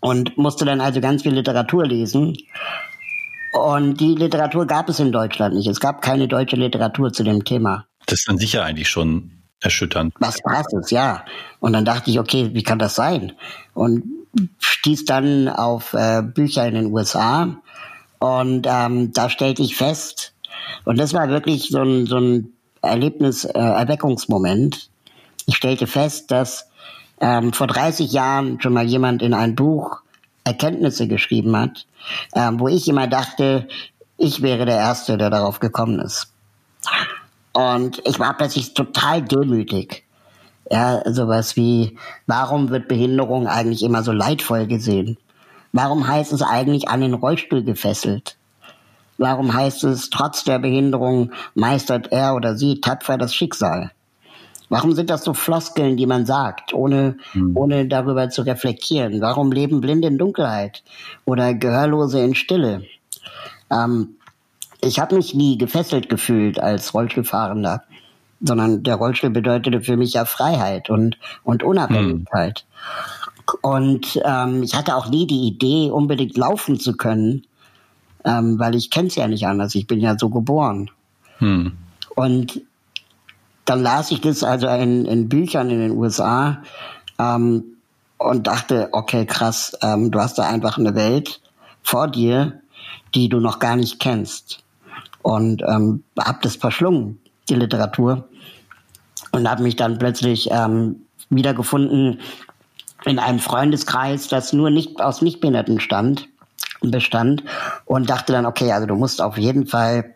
Und 0.00 0.36
musste 0.36 0.64
dann 0.64 0.80
also 0.80 1.00
ganz 1.00 1.22
viel 1.22 1.34
Literatur 1.34 1.86
lesen. 1.86 2.36
Und 3.52 4.00
die 4.00 4.14
Literatur 4.14 4.66
gab 4.66 4.88
es 4.88 5.00
in 5.00 5.12
Deutschland 5.12 5.54
nicht. 5.54 5.68
Es 5.68 5.80
gab 5.80 6.02
keine 6.02 6.26
deutsche 6.26 6.56
Literatur 6.56 7.12
zu 7.12 7.22
dem 7.22 7.44
Thema. 7.44 7.86
Das 8.06 8.20
ist 8.20 8.28
dann 8.28 8.38
sicher 8.38 8.64
eigentlich 8.64 8.88
schon 8.88 9.43
erschütternd. 9.64 10.14
Was 10.18 10.42
krasses, 10.42 10.90
ja. 10.90 11.24
Und 11.60 11.72
dann 11.72 11.84
dachte 11.84 12.10
ich, 12.10 12.18
okay, 12.18 12.50
wie 12.52 12.62
kann 12.62 12.78
das 12.78 12.94
sein? 12.94 13.32
Und 13.72 14.04
stieß 14.58 15.04
dann 15.04 15.48
auf 15.48 15.94
äh, 15.94 16.22
Bücher 16.22 16.66
in 16.66 16.74
den 16.74 16.92
USA 16.92 17.56
Und 18.18 18.66
ähm, 18.68 19.12
da 19.12 19.30
stellte 19.30 19.62
ich 19.62 19.76
fest, 19.76 20.32
und 20.84 20.98
das 20.98 21.14
war 21.14 21.28
wirklich 21.28 21.68
so 21.68 21.82
ein, 21.82 22.06
so 22.06 22.18
ein 22.18 22.52
Erlebnis, 22.82 23.44
äh, 23.44 23.58
Erweckungsmoment. 23.58 24.90
Ich 25.46 25.56
stellte 25.56 25.86
fest, 25.86 26.30
dass 26.30 26.68
ähm, 27.20 27.52
vor 27.52 27.66
30 27.66 28.12
Jahren 28.12 28.60
schon 28.60 28.72
mal 28.72 28.84
jemand 28.84 29.22
in 29.22 29.34
ein 29.34 29.54
Buch 29.54 30.00
Erkenntnisse 30.44 31.08
geschrieben 31.08 31.56
hat, 31.56 31.86
ähm, 32.34 32.60
wo 32.60 32.68
ich 32.68 32.88
immer 32.88 33.06
dachte, 33.06 33.66
ich 34.16 34.42
wäre 34.42 34.66
der 34.66 34.76
Erste, 34.76 35.16
der 35.16 35.30
darauf 35.30 35.58
gekommen 35.58 36.00
ist. 36.00 36.28
Und 37.54 38.02
ich 38.04 38.18
war 38.18 38.36
plötzlich 38.36 38.74
total 38.74 39.22
demütig. 39.22 40.04
Ja, 40.70 41.02
sowas 41.10 41.56
wie, 41.56 41.96
warum 42.26 42.70
wird 42.70 42.88
Behinderung 42.88 43.46
eigentlich 43.46 43.82
immer 43.82 44.02
so 44.02 44.12
leidvoll 44.12 44.66
gesehen? 44.66 45.16
Warum 45.72 46.06
heißt 46.06 46.32
es 46.32 46.42
eigentlich 46.42 46.88
an 46.88 47.00
den 47.00 47.14
Rollstuhl 47.14 47.62
gefesselt? 47.62 48.36
Warum 49.18 49.54
heißt 49.54 49.84
es, 49.84 50.10
trotz 50.10 50.44
der 50.44 50.58
Behinderung 50.58 51.32
meistert 51.54 52.10
er 52.12 52.34
oder 52.34 52.56
sie 52.56 52.80
tapfer 52.80 53.18
das 53.18 53.34
Schicksal? 53.34 53.92
Warum 54.68 54.92
sind 54.92 55.10
das 55.10 55.22
so 55.22 55.34
Floskeln, 55.34 55.96
die 55.96 56.06
man 56.06 56.26
sagt, 56.26 56.74
ohne, 56.74 57.18
mhm. 57.34 57.56
ohne 57.56 57.86
darüber 57.86 58.30
zu 58.30 58.42
reflektieren? 58.42 59.20
Warum 59.20 59.52
leben 59.52 59.80
Blinde 59.80 60.08
in 60.08 60.18
Dunkelheit 60.18 60.82
oder 61.24 61.54
Gehörlose 61.54 62.20
in 62.20 62.34
Stille? 62.34 62.84
Ähm, 63.70 64.16
ich 64.84 64.98
habe 64.98 65.16
mich 65.16 65.34
nie 65.34 65.58
gefesselt 65.58 66.08
gefühlt 66.08 66.60
als 66.60 66.94
Rollstuhlfahrender, 66.94 67.82
sondern 68.40 68.82
der 68.82 68.96
Rollstuhl 68.96 69.30
bedeutete 69.30 69.80
für 69.80 69.96
mich 69.96 70.14
ja 70.14 70.24
Freiheit 70.24 70.90
und, 70.90 71.18
und 71.42 71.62
Unabhängigkeit. 71.62 72.64
Mhm. 72.66 73.58
Und 73.60 74.20
ähm, 74.24 74.62
ich 74.62 74.74
hatte 74.74 74.96
auch 74.96 75.08
nie 75.08 75.26
die 75.26 75.46
Idee, 75.46 75.90
unbedingt 75.90 76.36
laufen 76.36 76.80
zu 76.80 76.96
können, 76.96 77.46
ähm, 78.24 78.58
weil 78.58 78.74
ich 78.74 78.90
kenne 78.90 79.08
es 79.08 79.16
ja 79.16 79.28
nicht 79.28 79.46
anders. 79.46 79.74
Ich 79.74 79.86
bin 79.86 80.00
ja 80.00 80.16
so 80.18 80.30
geboren. 80.30 80.90
Mhm. 81.40 81.72
Und 82.14 82.62
dann 83.64 83.82
las 83.82 84.10
ich 84.10 84.20
das 84.20 84.42
also 84.42 84.68
in, 84.68 85.04
in 85.04 85.28
Büchern 85.28 85.70
in 85.70 85.80
den 85.80 85.92
USA 85.92 86.62
ähm, 87.18 87.64
und 88.18 88.46
dachte, 88.46 88.88
okay, 88.92 89.26
krass, 89.26 89.76
ähm, 89.82 90.10
du 90.10 90.20
hast 90.20 90.38
da 90.38 90.48
einfach 90.48 90.78
eine 90.78 90.94
Welt 90.94 91.40
vor 91.82 92.08
dir, 92.08 92.60
die 93.14 93.28
du 93.28 93.40
noch 93.40 93.58
gar 93.58 93.76
nicht 93.76 94.00
kennst. 94.00 94.63
Und 95.24 95.62
ähm, 95.66 96.04
hab 96.18 96.42
das 96.42 96.56
verschlungen, 96.56 97.18
die 97.48 97.54
Literatur. 97.54 98.28
Und 99.32 99.48
habe 99.48 99.62
mich 99.62 99.74
dann 99.74 99.98
plötzlich 99.98 100.48
ähm, 100.52 100.96
wiedergefunden 101.30 102.20
in 103.06 103.18
einem 103.18 103.38
Freundeskreis, 103.38 104.28
das 104.28 104.52
nur 104.52 104.70
nicht 104.70 105.00
aus 105.00 105.22
Nichtbehinderten 105.22 105.80
stand, 105.80 106.28
bestand. 106.82 107.42
Und 107.86 108.10
dachte 108.10 108.32
dann, 108.32 108.44
okay, 108.44 108.70
also 108.70 108.86
du 108.86 108.96
musst 108.96 109.22
auf 109.22 109.38
jeden 109.38 109.66
Fall 109.66 110.14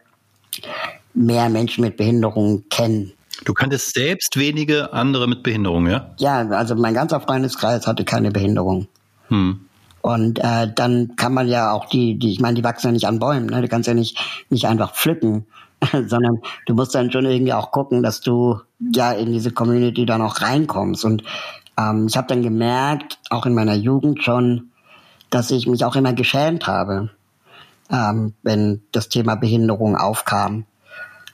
mehr 1.15 1.49
Menschen 1.49 1.83
mit 1.83 1.97
Behinderungen 1.97 2.69
kennen. 2.69 3.13
Du 3.45 3.55
kanntest 3.55 3.95
selbst 3.95 4.37
wenige 4.39 4.93
andere 4.93 5.27
mit 5.27 5.43
Behinderung, 5.43 5.87
ja? 5.87 6.11
Ja, 6.19 6.47
also 6.51 6.75
mein 6.75 6.93
ganzer 6.93 7.21
Freundeskreis 7.21 7.87
hatte 7.87 8.05
keine 8.05 8.31
Behinderung. 8.31 8.89
Hm. 9.29 9.68
Und 10.01 10.39
äh, 10.39 10.73
dann 10.73 11.17
kann 11.17 11.35
man 11.35 11.49
ja 11.49 11.73
auch 11.73 11.87
die, 11.87 12.19
die, 12.19 12.33
ich 12.33 12.41
meine, 12.41 12.55
die 12.55 12.65
wachsen 12.65 12.89
ja 12.89 12.93
nicht 12.93 13.07
an 13.07 13.19
Bäumen, 13.19 13.47
ne? 13.47 13.63
Du 13.63 13.69
kannst 13.69 13.89
ja 13.89 13.95
nicht, 13.95 14.19
nicht 14.49 14.67
einfach 14.67 14.95
pflücken, 14.95 15.47
sondern 15.93 16.41
du 16.67 16.75
musst 16.75 16.95
dann 16.95 17.11
schon 17.11 17.27
irgendwie 17.27 17.53
auch 17.53 17.71
gucken, 17.73 18.03
dass 18.03 18.21
du 18.21 18.61
ja 18.79 19.13
in 19.13 19.33
diese 19.33 19.51
Community 19.51 20.07
dann 20.07 20.23
auch 20.23 20.41
reinkommst. 20.41 21.05
Und 21.05 21.23
ähm, 21.79 22.07
ich 22.09 22.17
habe 22.17 22.29
dann 22.29 22.43
gemerkt, 22.43 23.19
auch 23.31 23.47
in 23.47 23.55
meiner 23.55 23.75
Jugend 23.75 24.23
schon, 24.23 24.71
dass 25.31 25.51
ich 25.51 25.67
mich 25.67 25.85
auch 25.85 25.97
immer 25.97 26.13
geschämt 26.13 26.67
habe, 26.67 27.11
ähm, 27.91 28.35
wenn 28.43 28.83
das 28.93 29.09
Thema 29.09 29.35
Behinderung 29.35 29.97
aufkam. 29.97 30.65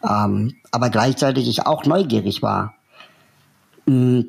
Ähm, 0.03 0.55
aber 0.71 0.91
gleichzeitig 0.91 1.49
ich 1.49 1.67
auch 1.67 1.85
neugierig 1.85 2.43
war. 2.43 2.75
Mm, 3.87 4.21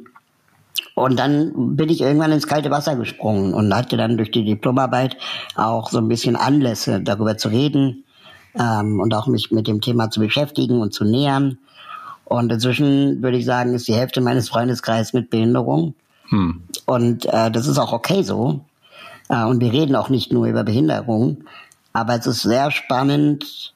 und 0.96 1.20
dann 1.20 1.76
bin 1.76 1.90
ich 1.90 2.02
irgendwann 2.02 2.32
ins 2.32 2.48
kalte 2.48 2.72
Wasser 2.72 2.96
gesprungen 2.96 3.54
und 3.54 3.74
hatte 3.76 3.98
dann 3.98 4.18
durch 4.18 4.32
die 4.32 4.46
Diplomarbeit 4.46 5.18
auch 5.56 5.90
so 5.90 6.00
ein 6.00 6.08
bisschen 6.08 6.36
Anlässe, 6.36 7.02
darüber 7.02 7.38
zu 7.38 7.50
reden 7.50 8.06
ähm, 8.58 9.00
und 9.02 9.14
auch 9.14 9.28
mich 9.28 9.52
mit 9.52 9.68
dem 9.68 9.82
Thema 9.82 10.10
zu 10.10 10.22
beschäftigen 10.22 10.82
und 10.82 10.94
zu 10.94 11.04
nähern. 11.04 11.58
Und 12.24 12.52
inzwischen 12.52 13.22
würde 13.22 13.38
ich 13.38 13.46
sagen, 13.46 13.74
ist 13.74 13.88
die 13.88 13.94
Hälfte 13.94 14.22
meines 14.22 14.50
Freundeskreises 14.50 15.14
mit 15.14 15.30
Behinderung. 15.30 15.94
Hm. 16.30 16.64
Und 16.86 17.26
äh, 17.26 17.52
das 17.52 17.68
ist 17.68 17.78
auch 17.78 17.94
okay 17.94 18.24
so. 18.24 18.62
Äh, 19.30 19.44
und 19.44 19.60
wir 19.60 19.72
reden 19.72 19.96
auch 19.96 20.10
nicht 20.10 20.32
nur 20.32 20.48
über 20.48 20.64
Behinderung, 20.64 21.44
aber 21.94 22.16
es 22.16 22.26
ist 22.26 22.42
sehr 22.42 22.72
spannend, 22.72 23.74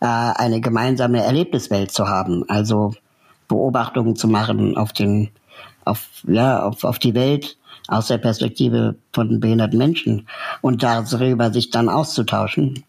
äh, 0.00 0.06
eine 0.06 0.60
gemeinsame 0.60 1.22
Erlebniswelt 1.22 1.90
zu 1.90 2.08
haben, 2.08 2.44
also 2.48 2.94
Beobachtungen 3.48 4.16
zu 4.16 4.28
machen 4.28 4.76
auf 4.76 4.92
den, 4.92 5.30
auf, 5.84 6.08
ja, 6.26 6.62
auf, 6.62 6.84
auf 6.84 6.98
die 6.98 7.14
Welt 7.14 7.56
aus 7.88 8.08
der 8.08 8.18
Perspektive 8.18 8.94
von 9.12 9.40
behinderten 9.40 9.78
Menschen 9.78 10.28
und 10.60 10.82
darüber 10.82 11.52
sich 11.52 11.70
dann 11.70 11.88
auszutauschen. 11.88 12.84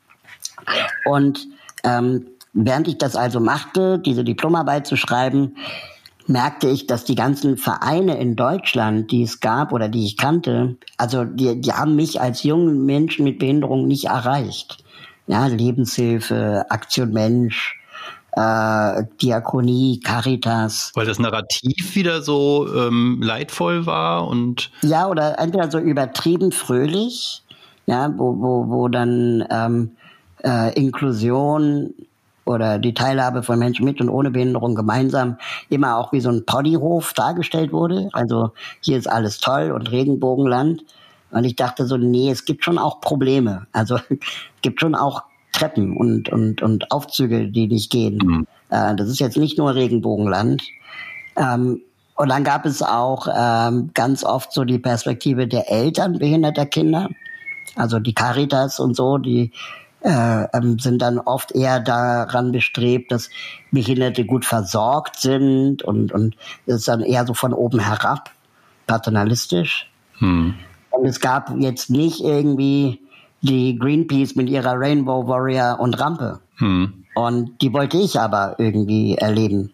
Und 1.05 1.47
ähm, 1.83 2.27
während 2.53 2.87
ich 2.87 2.97
das 2.97 3.15
also 3.15 3.39
machte, 3.39 3.99
diese 3.99 4.23
Diplomarbeit 4.23 4.85
zu 4.85 4.95
schreiben, 4.95 5.55
merkte 6.27 6.69
ich, 6.69 6.85
dass 6.85 7.03
die 7.03 7.15
ganzen 7.15 7.57
Vereine 7.57 8.19
in 8.19 8.35
Deutschland, 8.35 9.11
die 9.11 9.23
es 9.23 9.39
gab 9.39 9.73
oder 9.73 9.89
die 9.89 10.05
ich 10.05 10.17
kannte, 10.17 10.75
also 10.97 11.23
die, 11.25 11.59
die 11.59 11.73
haben 11.73 11.95
mich 11.95 12.21
als 12.21 12.43
jungen 12.43 12.85
Menschen 12.85 13.23
mit 13.23 13.39
Behinderung 13.39 13.87
nicht 13.87 14.05
erreicht 14.05 14.83
ja, 15.31 15.47
Lebenshilfe, 15.47 16.65
Aktion 16.69 17.11
Mensch, 17.11 17.79
äh, 18.33 19.03
Diakonie, 19.21 19.99
Caritas. 19.99 20.91
Weil 20.95 21.05
das 21.05 21.19
Narrativ 21.19 21.95
wieder 21.95 22.21
so 22.21 22.67
ähm, 22.73 23.21
leidvoll 23.21 23.85
war 23.85 24.27
und. 24.27 24.71
Ja, 24.81 25.07
oder 25.07 25.39
entweder 25.39 25.69
so 25.69 25.79
übertrieben 25.79 26.51
fröhlich, 26.51 27.43
ja, 27.85 28.13
wo, 28.17 28.37
wo, 28.39 28.69
wo 28.69 28.87
dann 28.87 29.45
ähm, 29.49 29.91
äh, 30.43 30.73
Inklusion 30.79 31.93
oder 32.45 32.79
die 32.79 32.93
Teilhabe 32.93 33.43
von 33.43 33.59
Menschen 33.59 33.85
mit 33.85 34.01
und 34.01 34.09
ohne 34.09 34.31
Behinderung 34.31 34.75
gemeinsam 34.75 35.37
immer 35.69 35.97
auch 35.97 36.11
wie 36.11 36.21
so 36.21 36.29
ein 36.29 36.45
Poddyhof 36.45 37.13
dargestellt 37.13 37.71
wurde. 37.71 38.09
Also 38.13 38.51
hier 38.81 38.97
ist 38.97 39.09
alles 39.09 39.39
toll 39.39 39.71
und 39.71 39.91
Regenbogenland. 39.91 40.83
Und 41.31 41.45
ich 41.45 41.55
dachte 41.55 41.85
so, 41.85 41.97
nee, 41.97 42.29
es 42.29 42.45
gibt 42.45 42.65
schon 42.65 42.77
auch 42.77 42.99
Probleme. 42.99 43.67
Also 43.71 43.95
es 44.09 44.61
gibt 44.61 44.81
schon 44.81 44.95
auch 44.95 45.23
Treppen 45.51 45.95
und, 45.97 46.29
und, 46.29 46.61
und 46.61 46.91
Aufzüge, 46.91 47.47
die 47.47 47.67
nicht 47.67 47.91
gehen. 47.91 48.19
Mhm. 48.23 48.47
Äh, 48.69 48.95
das 48.95 49.09
ist 49.09 49.19
jetzt 49.19 49.37
nicht 49.37 49.57
nur 49.57 49.75
Regenbogenland. 49.75 50.63
Ähm, 51.35 51.81
und 52.15 52.29
dann 52.29 52.43
gab 52.43 52.65
es 52.65 52.83
auch 52.83 53.27
ähm, 53.35 53.91
ganz 53.93 54.23
oft 54.23 54.53
so 54.53 54.63
die 54.63 54.79
Perspektive 54.79 55.47
der 55.47 55.71
Eltern 55.71 56.19
behinderter 56.19 56.65
Kinder. 56.65 57.09
Also 57.75 57.99
die 57.99 58.13
Caritas 58.13 58.79
und 58.79 58.95
so, 58.95 59.17
die 59.17 59.51
äh, 60.01 60.43
ähm, 60.53 60.79
sind 60.79 61.01
dann 61.01 61.19
oft 61.19 61.51
eher 61.51 61.79
daran 61.79 62.51
bestrebt, 62.51 63.11
dass 63.11 63.29
Behinderte 63.71 64.25
gut 64.25 64.45
versorgt 64.45 65.19
sind 65.19 65.83
und, 65.83 66.11
und 66.11 66.35
das 66.65 66.77
ist 66.77 66.87
dann 66.87 67.01
eher 67.01 67.25
so 67.25 67.33
von 67.33 67.53
oben 67.53 67.79
herab, 67.79 68.31
paternalistisch. 68.87 69.89
Hm. 70.19 70.55
Und 70.89 71.05
es 71.05 71.19
gab 71.19 71.55
jetzt 71.57 71.89
nicht 71.89 72.21
irgendwie 72.21 72.99
die 73.41 73.77
Greenpeace 73.77 74.35
mit 74.35 74.49
ihrer 74.49 74.73
Rainbow 74.79 75.27
Warrior 75.27 75.79
und 75.79 75.99
Rampe. 75.99 76.39
Hm. 76.57 77.05
Und 77.15 77.61
die 77.61 77.73
wollte 77.73 77.97
ich 77.97 78.19
aber 78.19 78.55
irgendwie 78.57 79.15
erleben. 79.15 79.73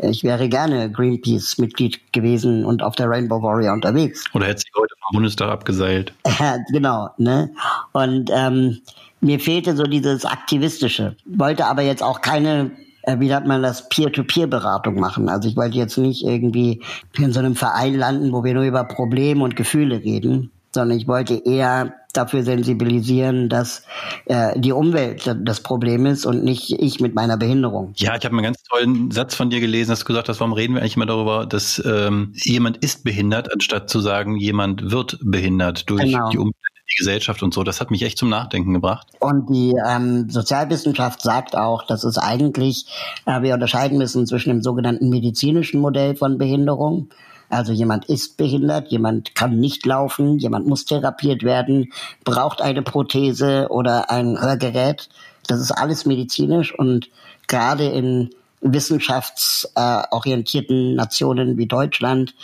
Ich 0.00 0.22
wäre 0.22 0.48
gerne 0.48 0.92
Greenpeace-Mitglied 0.92 2.12
gewesen 2.12 2.64
und 2.64 2.82
auf 2.82 2.94
der 2.94 3.10
Rainbow 3.10 3.42
Warrior 3.42 3.72
unterwegs. 3.72 4.24
Oder 4.32 4.46
hätte 4.46 4.60
sie 4.60 4.80
heute 4.80 4.94
vom 5.00 5.16
Bundestag 5.16 5.50
abgeseilt. 5.50 6.12
genau, 6.72 7.10
ne? 7.18 7.50
Und 7.92 8.30
ähm, 8.32 8.78
mir 9.20 9.40
fehlte 9.40 9.74
so 9.74 9.82
dieses 9.82 10.24
Aktivistische. 10.24 11.16
Wollte 11.24 11.66
aber 11.66 11.82
jetzt 11.82 12.04
auch 12.04 12.20
keine 12.20 12.70
äh, 13.02 13.18
wie 13.20 13.34
hat 13.34 13.46
man 13.46 13.62
das, 13.62 13.88
Peer-to-Peer-Beratung 13.88 15.00
machen. 15.00 15.28
Also 15.28 15.48
ich 15.48 15.56
wollte 15.56 15.78
jetzt 15.78 15.96
nicht 15.96 16.24
irgendwie 16.24 16.82
in 17.16 17.32
so 17.32 17.40
einem 17.40 17.56
Verein 17.56 17.94
landen, 17.94 18.32
wo 18.32 18.44
wir 18.44 18.54
nur 18.54 18.64
über 18.64 18.84
Probleme 18.84 19.42
und 19.42 19.56
Gefühle 19.56 20.04
reden, 20.04 20.50
sondern 20.72 20.98
ich 20.98 21.08
wollte 21.08 21.34
eher 21.34 21.94
dafür 22.12 22.42
sensibilisieren, 22.42 23.48
dass 23.48 23.82
äh, 24.26 24.58
die 24.58 24.72
Umwelt 24.72 25.36
das 25.42 25.60
Problem 25.60 26.06
ist 26.06 26.24
und 26.24 26.42
nicht 26.42 26.72
ich 26.72 27.00
mit 27.00 27.14
meiner 27.14 27.36
Behinderung. 27.36 27.92
Ja, 27.96 28.16
ich 28.16 28.24
habe 28.24 28.34
einen 28.34 28.42
ganz 28.42 28.62
tollen 28.62 29.10
Satz 29.10 29.34
von 29.34 29.50
dir 29.50 29.60
gelesen, 29.60 29.90
dass 29.90 30.00
du 30.00 30.06
gesagt 30.06 30.28
hast, 30.28 30.40
warum 30.40 30.52
reden 30.54 30.74
wir 30.74 30.80
eigentlich 30.80 30.96
immer 30.96 31.06
darüber, 31.06 31.46
dass 31.46 31.82
ähm, 31.84 32.32
jemand 32.34 32.78
ist 32.78 33.04
behindert, 33.04 33.52
anstatt 33.52 33.90
zu 33.90 34.00
sagen, 34.00 34.36
jemand 34.36 34.90
wird 34.90 35.18
behindert 35.22 35.88
durch 35.90 36.04
genau. 36.04 36.30
die 36.30 36.38
Umwelt 36.38 36.54
die 36.90 36.96
Gesellschaft 36.96 37.42
und 37.42 37.52
so. 37.52 37.64
Das 37.64 37.80
hat 37.80 37.90
mich 37.90 38.02
echt 38.02 38.18
zum 38.18 38.28
Nachdenken 38.28 38.72
gebracht. 38.72 39.08
Und 39.20 39.50
die 39.50 39.74
ähm, 39.86 40.30
Sozialwissenschaft 40.30 41.20
sagt 41.20 41.56
auch, 41.56 41.86
dass 41.86 42.04
es 42.04 42.18
eigentlich, 42.18 42.86
äh, 43.26 43.42
wir 43.42 43.54
unterscheiden 43.54 43.98
müssen 43.98 44.26
zwischen 44.26 44.50
dem 44.50 44.62
sogenannten 44.62 45.08
medizinischen 45.08 45.80
Modell 45.80 46.16
von 46.16 46.38
Behinderung, 46.38 47.10
Also 47.50 47.72
jemand 47.72 48.04
ist 48.06 48.36
behindert, 48.36 48.88
jemand 48.88 49.34
kann 49.34 49.58
nicht 49.58 49.84
laufen, 49.86 50.38
jemand 50.38 50.66
muss 50.66 50.84
therapiert 50.84 51.42
werden, 51.42 51.90
braucht 52.24 52.60
eine 52.60 52.82
Prothese 52.82 53.68
oder 53.70 54.10
ein 54.10 54.38
Hörgerät. 54.40 55.08
Das 55.46 55.60
ist 55.60 55.72
alles 55.72 56.04
medizinisch 56.04 56.78
und 56.78 57.08
gerade 57.46 57.86
in 57.86 58.28
wissenschaftsorientierten 58.60 60.94
Nationen 60.94 61.56
wie 61.56 61.66
Deutschland 61.66 62.34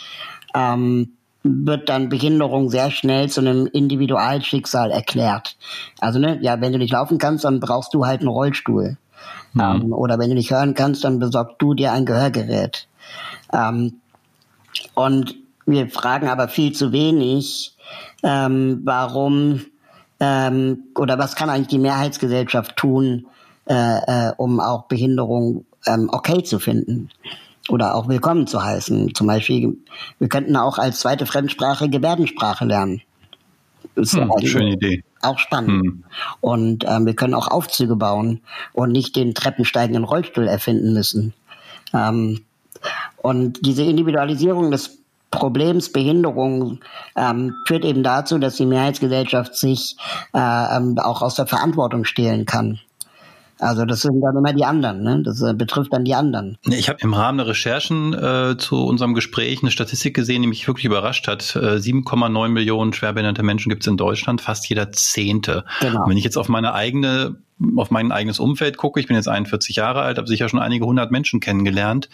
ähm, 0.55 1.11
wird 1.43 1.89
dann 1.89 2.09
Behinderung 2.09 2.71
sehr 2.71 2.89
schnell 2.89 3.29
zu 3.29 3.41
einem 3.41 3.67
Individualschicksal 3.67 4.89
erklärt. 4.89 5.55
Also 5.99 6.17
ne, 6.17 6.39
ja, 6.41 6.59
wenn 6.59 6.71
du 6.71 6.79
nicht 6.79 6.93
laufen 6.93 7.19
kannst, 7.19 7.45
dann 7.45 7.59
brauchst 7.59 7.93
du 7.93 8.05
halt 8.05 8.21
einen 8.21 8.29
Rollstuhl. 8.29 8.97
Mhm. 9.53 9.61
Ähm, 9.61 9.93
oder 9.93 10.17
wenn 10.17 10.29
du 10.29 10.35
nicht 10.35 10.51
hören 10.51 10.73
kannst, 10.73 11.03
dann 11.03 11.19
besorgst 11.19 11.57
du 11.59 11.75
dir 11.75 11.91
ein 11.91 12.05
Gehörgerät. 12.05 12.87
Ähm, 13.53 14.01
und 14.93 15.35
wir 15.65 15.89
fragen 15.89 16.27
aber 16.27 16.47
viel 16.47 16.73
zu 16.73 16.91
wenig, 16.91 17.75
ähm, 18.23 18.81
warum 18.83 19.61
ähm, 20.19 20.83
oder 20.95 21.17
was 21.17 21.35
kann 21.35 21.49
eigentlich 21.49 21.67
die 21.67 21.79
Mehrheitsgesellschaft 21.79 22.75
tun, 22.75 23.25
äh, 23.67 23.73
äh, 23.73 24.31
um 24.37 24.59
auch 24.59 24.83
Behinderung 24.83 25.65
ähm, 25.85 26.09
okay 26.11 26.43
zu 26.43 26.59
finden 26.59 27.09
oder 27.69 27.95
auch 27.95 28.07
willkommen 28.07 28.47
zu 28.47 28.63
heißen. 28.63 29.13
Zum 29.15 29.27
Beispiel, 29.27 29.77
wir 30.19 30.29
könnten 30.29 30.55
auch 30.55 30.77
als 30.77 30.99
zweite 30.99 31.25
Fremdsprache 31.25 31.89
Gebärdensprache 31.89 32.65
lernen. 32.65 33.01
Ist 33.95 34.15
hm, 34.15 34.31
schöne 34.43 34.73
Idee. 34.73 35.03
Auch 35.21 35.39
spannend. 35.39 35.69
Hm. 35.69 36.03
Und 36.41 36.85
ähm, 36.87 37.05
wir 37.05 37.15
können 37.15 37.33
auch 37.33 37.47
Aufzüge 37.47 37.95
bauen 37.95 38.41
und 38.73 38.91
nicht 38.91 39.15
den 39.15 39.33
treppensteigenden 39.33 40.03
Rollstuhl 40.03 40.47
erfinden 40.47 40.93
müssen. 40.93 41.33
Ähm, 41.93 42.41
und 43.17 43.65
diese 43.65 43.83
Individualisierung 43.83 44.71
des 44.71 44.99
Problems 45.31 45.91
Behinderung 45.91 46.79
ähm, 47.15 47.55
führt 47.67 47.83
eben 47.83 48.03
dazu, 48.03 48.37
dass 48.39 48.55
die 48.55 48.65
Mehrheitsgesellschaft 48.65 49.55
sich 49.55 49.97
äh, 50.33 50.77
ähm, 50.77 50.97
auch 50.97 51.21
aus 51.21 51.35
der 51.35 51.45
Verantwortung 51.45 52.05
stehlen 52.05 52.45
kann. 52.45 52.79
Also 53.59 53.85
das 53.85 54.01
sind 54.01 54.21
dann 54.21 54.35
immer 54.35 54.53
die 54.53 54.65
anderen, 54.65 55.01
ne? 55.03 55.21
Das 55.23 55.41
äh, 55.41 55.53
betrifft 55.53 55.93
dann 55.93 56.03
die 56.03 56.13
anderen. 56.13 56.57
Ich 56.63 56.89
habe 56.89 56.99
im 57.01 57.13
Rahmen 57.13 57.37
der 57.37 57.47
Recherchen 57.47 58.13
äh, 58.13 58.57
zu 58.57 58.85
unserem 58.85 59.13
Gespräch 59.13 59.61
eine 59.61 59.71
Statistik 59.71 60.13
gesehen, 60.13 60.41
die 60.41 60.47
mich 60.47 60.67
wirklich 60.67 60.85
überrascht 60.85 61.27
hat. 61.27 61.55
Äh, 61.55 61.77
7,9 61.77 62.49
Millionen 62.49 62.93
schwerbehinderte 62.93 63.43
Menschen 63.43 63.69
gibt 63.69 63.83
es 63.83 63.87
in 63.87 63.97
Deutschland, 63.97 64.41
fast 64.41 64.67
jeder 64.67 64.91
Zehnte. 64.91 65.63
Genau. 65.79 66.03
Und 66.03 66.09
wenn 66.09 66.17
ich 66.17 66.23
jetzt 66.23 66.37
auf 66.37 66.49
meine 66.49 66.73
eigene 66.73 67.37
auf 67.77 67.89
mein 67.89 68.11
eigenes 68.11 68.39
Umfeld 68.39 68.75
gucke, 68.75 68.99
ich 68.99 69.07
bin 69.07 69.15
jetzt 69.15 69.29
41 69.29 69.77
Jahre 69.77 70.01
alt, 70.01 70.17
habe 70.17 70.27
sicher 70.27 70.49
schon 70.49 70.59
einige 70.59 70.85
hundert 70.85 71.11
Menschen 71.11 71.39
kennengelernt. 71.39 72.09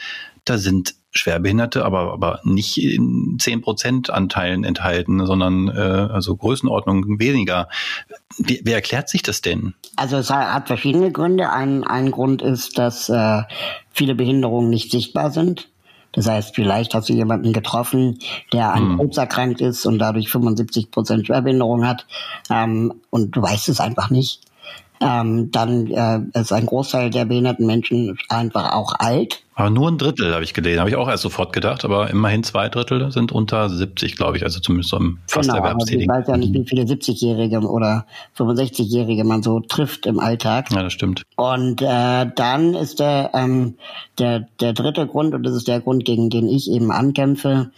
Da 0.46 0.60
sind 0.60 0.94
Schwerbehinderte, 1.12 1.84
aber, 1.84 2.14
aber 2.14 2.40
nicht 2.44 2.78
in 2.82 3.38
10 3.38 3.62
Prozent 3.62 4.10
Anteilen 4.10 4.64
enthalten, 4.64 5.26
sondern 5.26 5.68
äh, 5.68 5.72
also 6.12 6.36
Größenordnung 6.36 7.20
weniger. 7.20 7.68
Wie, 8.38 8.62
wer 8.64 8.76
erklärt 8.76 9.10
sich 9.10 9.22
das 9.22 9.42
denn? 9.42 9.74
Also 9.98 10.18
es 10.18 10.30
hat 10.30 10.68
verschiedene 10.68 11.12
Gründe. 11.12 11.52
Ein, 11.52 11.84
ein 11.84 12.12
Grund 12.12 12.42
ist, 12.42 12.78
dass 12.78 13.10
äh, 13.10 13.42
viele 13.92 14.16
Behinderungen 14.16 14.70
nicht 14.70 14.92
sichtbar 14.92 15.32
sind. 15.32 15.68
Das 16.14 16.28
heißt, 16.28 16.56
vielleicht 16.56 16.94
hast 16.94 17.10
du 17.10 17.14
jemanden 17.14 17.54
getroffen, 17.54 18.20
der 18.52 18.74
an 18.74 18.92
hm. 18.92 18.98
Krebs 18.98 19.18
erkrankt 19.18 19.62
ist 19.62 19.86
und 19.86 20.00
dadurch 20.00 20.30
75 20.30 20.92
Prozent 20.92 21.28
Schwerbehinderung 21.28 21.88
hat 21.88 22.06
ähm, 22.50 22.94
und 23.10 23.36
du 23.36 23.42
weißt 23.42 23.70
es 23.70 23.80
einfach 23.80 24.10
nicht. 24.10 24.42
Ähm, 25.02 25.50
dann 25.52 25.88
äh, 25.88 26.40
ist 26.40 26.54
ein 26.54 26.68
Großteil 26.68 27.10
der 27.10 27.26
behinderten 27.26 27.66
Menschen 27.66 28.18
einfach 28.30 28.74
auch 28.74 28.94
alt. 29.00 29.42
Aber 29.56 29.70
nur 29.70 29.90
ein 29.90 29.98
Drittel 29.98 30.34
habe 30.34 30.44
ich 30.44 30.54
gelesen, 30.54 30.80
habe 30.80 30.90
ich 30.90 30.96
auch 30.96 31.10
erst 31.10 31.24
sofort 31.24 31.54
gedacht, 31.54 31.84
aber 31.86 32.10
immerhin 32.10 32.44
zwei 32.44 32.70
Drittel 32.70 33.12
sind 33.12 33.32
unter 33.32 33.70
70, 33.70 34.16
glaube 34.16 34.38
ich, 34.38 34.44
also 34.44 34.60
zumindest 34.60 34.92
so 34.92 34.98
im 34.98 35.20
fast 35.28 35.50
genau, 35.50 35.64
Erwerbstätigen. 35.64 36.04
Ich 36.04 36.08
weiß 36.08 36.28
ja 36.28 36.38
nicht, 36.38 36.54
wie 36.54 36.66
viele 36.66 36.84
70-Jährige 36.84 37.60
oder 37.62 38.06
65-Jährige 38.38 39.24
man 39.24 39.44
so 39.44 39.60
trifft 39.60 40.06
im 40.06 40.20
Alltag. 40.20 40.72
Ja, 40.72 40.84
das 40.84 40.94
stimmt. 40.94 41.24
Und 41.36 41.82
äh, 41.82 42.28
dann 42.36 42.74
ist 42.76 43.00
der, 43.00 43.32
ähm, 43.34 43.76
der, 44.20 44.48
der 44.60 44.74
dritte 44.74 45.08
Grund, 45.08 45.34
und 45.34 45.44
das 45.44 45.54
ist 45.54 45.68
der 45.68 45.82
Grund, 45.82 46.06
gegen 46.06 46.30
den 46.30 46.48
ich 46.48 46.70
eben 46.70 46.92
ankämpfe, 46.92 47.72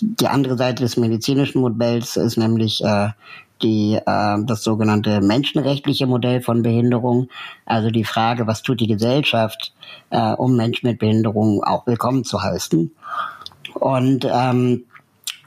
die 0.00 0.26
andere 0.26 0.56
Seite 0.56 0.82
des 0.82 0.96
medizinischen 0.96 1.60
Modells 1.60 2.16
ist 2.16 2.36
nämlich 2.36 2.82
äh, 2.84 3.10
die, 3.62 3.94
äh, 3.94 4.36
das 4.44 4.62
sogenannte 4.62 5.20
menschenrechtliche 5.20 6.06
Modell 6.06 6.40
von 6.40 6.62
Behinderung, 6.62 7.28
also 7.64 7.90
die 7.90 8.04
Frage, 8.04 8.46
was 8.46 8.62
tut 8.62 8.80
die 8.80 8.86
Gesellschaft, 8.86 9.72
äh, 10.10 10.32
um 10.32 10.56
Menschen 10.56 10.88
mit 10.88 10.98
Behinderung 10.98 11.62
auch 11.62 11.86
willkommen 11.86 12.24
zu 12.24 12.42
heißen. 12.42 12.90
Und 13.74 14.28
ähm, 14.30 14.84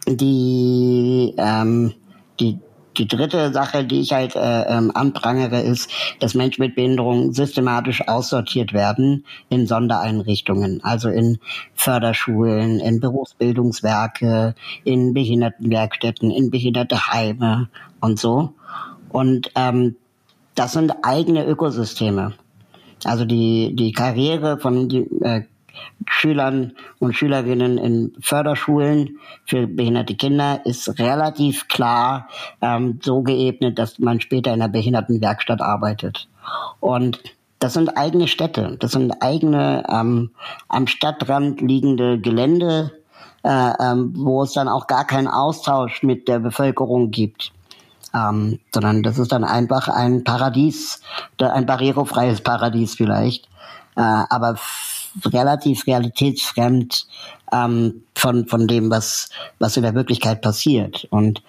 die, 0.08 1.34
ähm, 1.38 1.94
die, 2.40 2.60
die 2.98 3.08
dritte 3.08 3.52
Sache, 3.54 3.86
die 3.86 4.02
ich 4.02 4.14
halt 4.14 4.36
äh, 4.36 4.64
ähm, 4.64 4.92
anprangere, 4.94 5.62
ist, 5.62 5.90
dass 6.20 6.34
Menschen 6.34 6.64
mit 6.64 6.76
Behinderung 6.76 7.34
systematisch 7.34 8.08
aussortiert 8.08 8.74
werden 8.74 9.26
in 9.50 9.68
Sondereinrichtungen, 9.68 10.84
also 10.84 11.10
in 11.10 11.40
Förderschulen, 11.74 12.80
in 12.80 13.00
Berufsbildungswerke, 13.00 14.56
in 14.84 15.14
Behindertenwerkstätten, 15.14 16.32
in 16.32 16.52
Behinderteheime 16.52 17.70
und 18.02 18.20
so. 18.20 18.54
Und 19.10 19.52
ähm, 19.56 19.96
das 20.56 20.74
sind 20.74 20.94
eigene 21.04 21.46
Ökosysteme. 21.46 22.34
Also 23.04 23.26
die, 23.26 23.76
die 23.76 23.92
Karriere 23.92 24.58
von 24.58 24.90
die, 24.90 25.08
äh, 25.22 25.44
Schülern 26.08 26.74
und 27.00 27.14
Schülerinnen 27.14 27.78
in 27.78 28.14
Förderschulen 28.22 29.20
für 29.46 29.68
behinderte 29.68 30.16
Kinder 30.16 30.62
ist 30.66 31.00
relativ 31.00 31.68
klar 31.68 32.28
ähm, 32.62 33.00
so 33.02 33.22
geebnet, 33.22 33.78
dass 33.80 34.00
man 34.00 34.22
später 34.22 34.54
in 34.54 34.62
einer 34.62 34.72
Behindertenwerkstatt 34.72 35.62
arbeitet. 35.62 36.28
Und 36.80 37.20
das 37.60 37.74
sind 37.74 37.98
eigene 37.98 38.28
Städte, 38.28 38.78
das 38.80 38.92
sind 38.92 39.22
eigene 39.22 39.84
ähm, 39.90 40.32
am 40.70 40.88
Stadtrand 40.88 41.62
liegende 41.62 42.20
Gelände, 42.20 42.92
äh, 43.44 43.74
ähm, 43.80 44.14
wo 44.16 44.44
es 44.44 44.54
dann 44.54 44.68
auch 44.68 44.88
gar 44.88 45.06
keinen 45.06 45.28
Austausch 45.28 46.04
mit 46.04 46.28
der 46.28 46.40
Bevölkerung 46.40 47.12
gibt 47.12 47.52
ähm, 48.14 48.60
sondern 48.74 49.04
das 49.04 49.20
ist 49.20 49.32
dann 49.32 49.44
einfach 49.44 49.88
ein 49.88 50.24
Paradies, 50.24 51.02
ein 51.40 51.66
barrierefreies 51.66 52.42
Paradies 52.42 52.96
vielleicht, 52.96 53.46
äh, 53.96 54.02
aber 54.02 54.56
relativ 55.26 55.86
realitätsfremd 55.88 57.08
ähm, 57.52 58.04
von 58.16 58.48
von 58.48 58.68
dem, 58.68 58.90
was 58.90 59.30
was 59.60 59.78
in 59.78 59.84
der 59.84 59.96
Wirklichkeit 59.96 60.42
passiert 60.42 61.08
und 61.10 61.42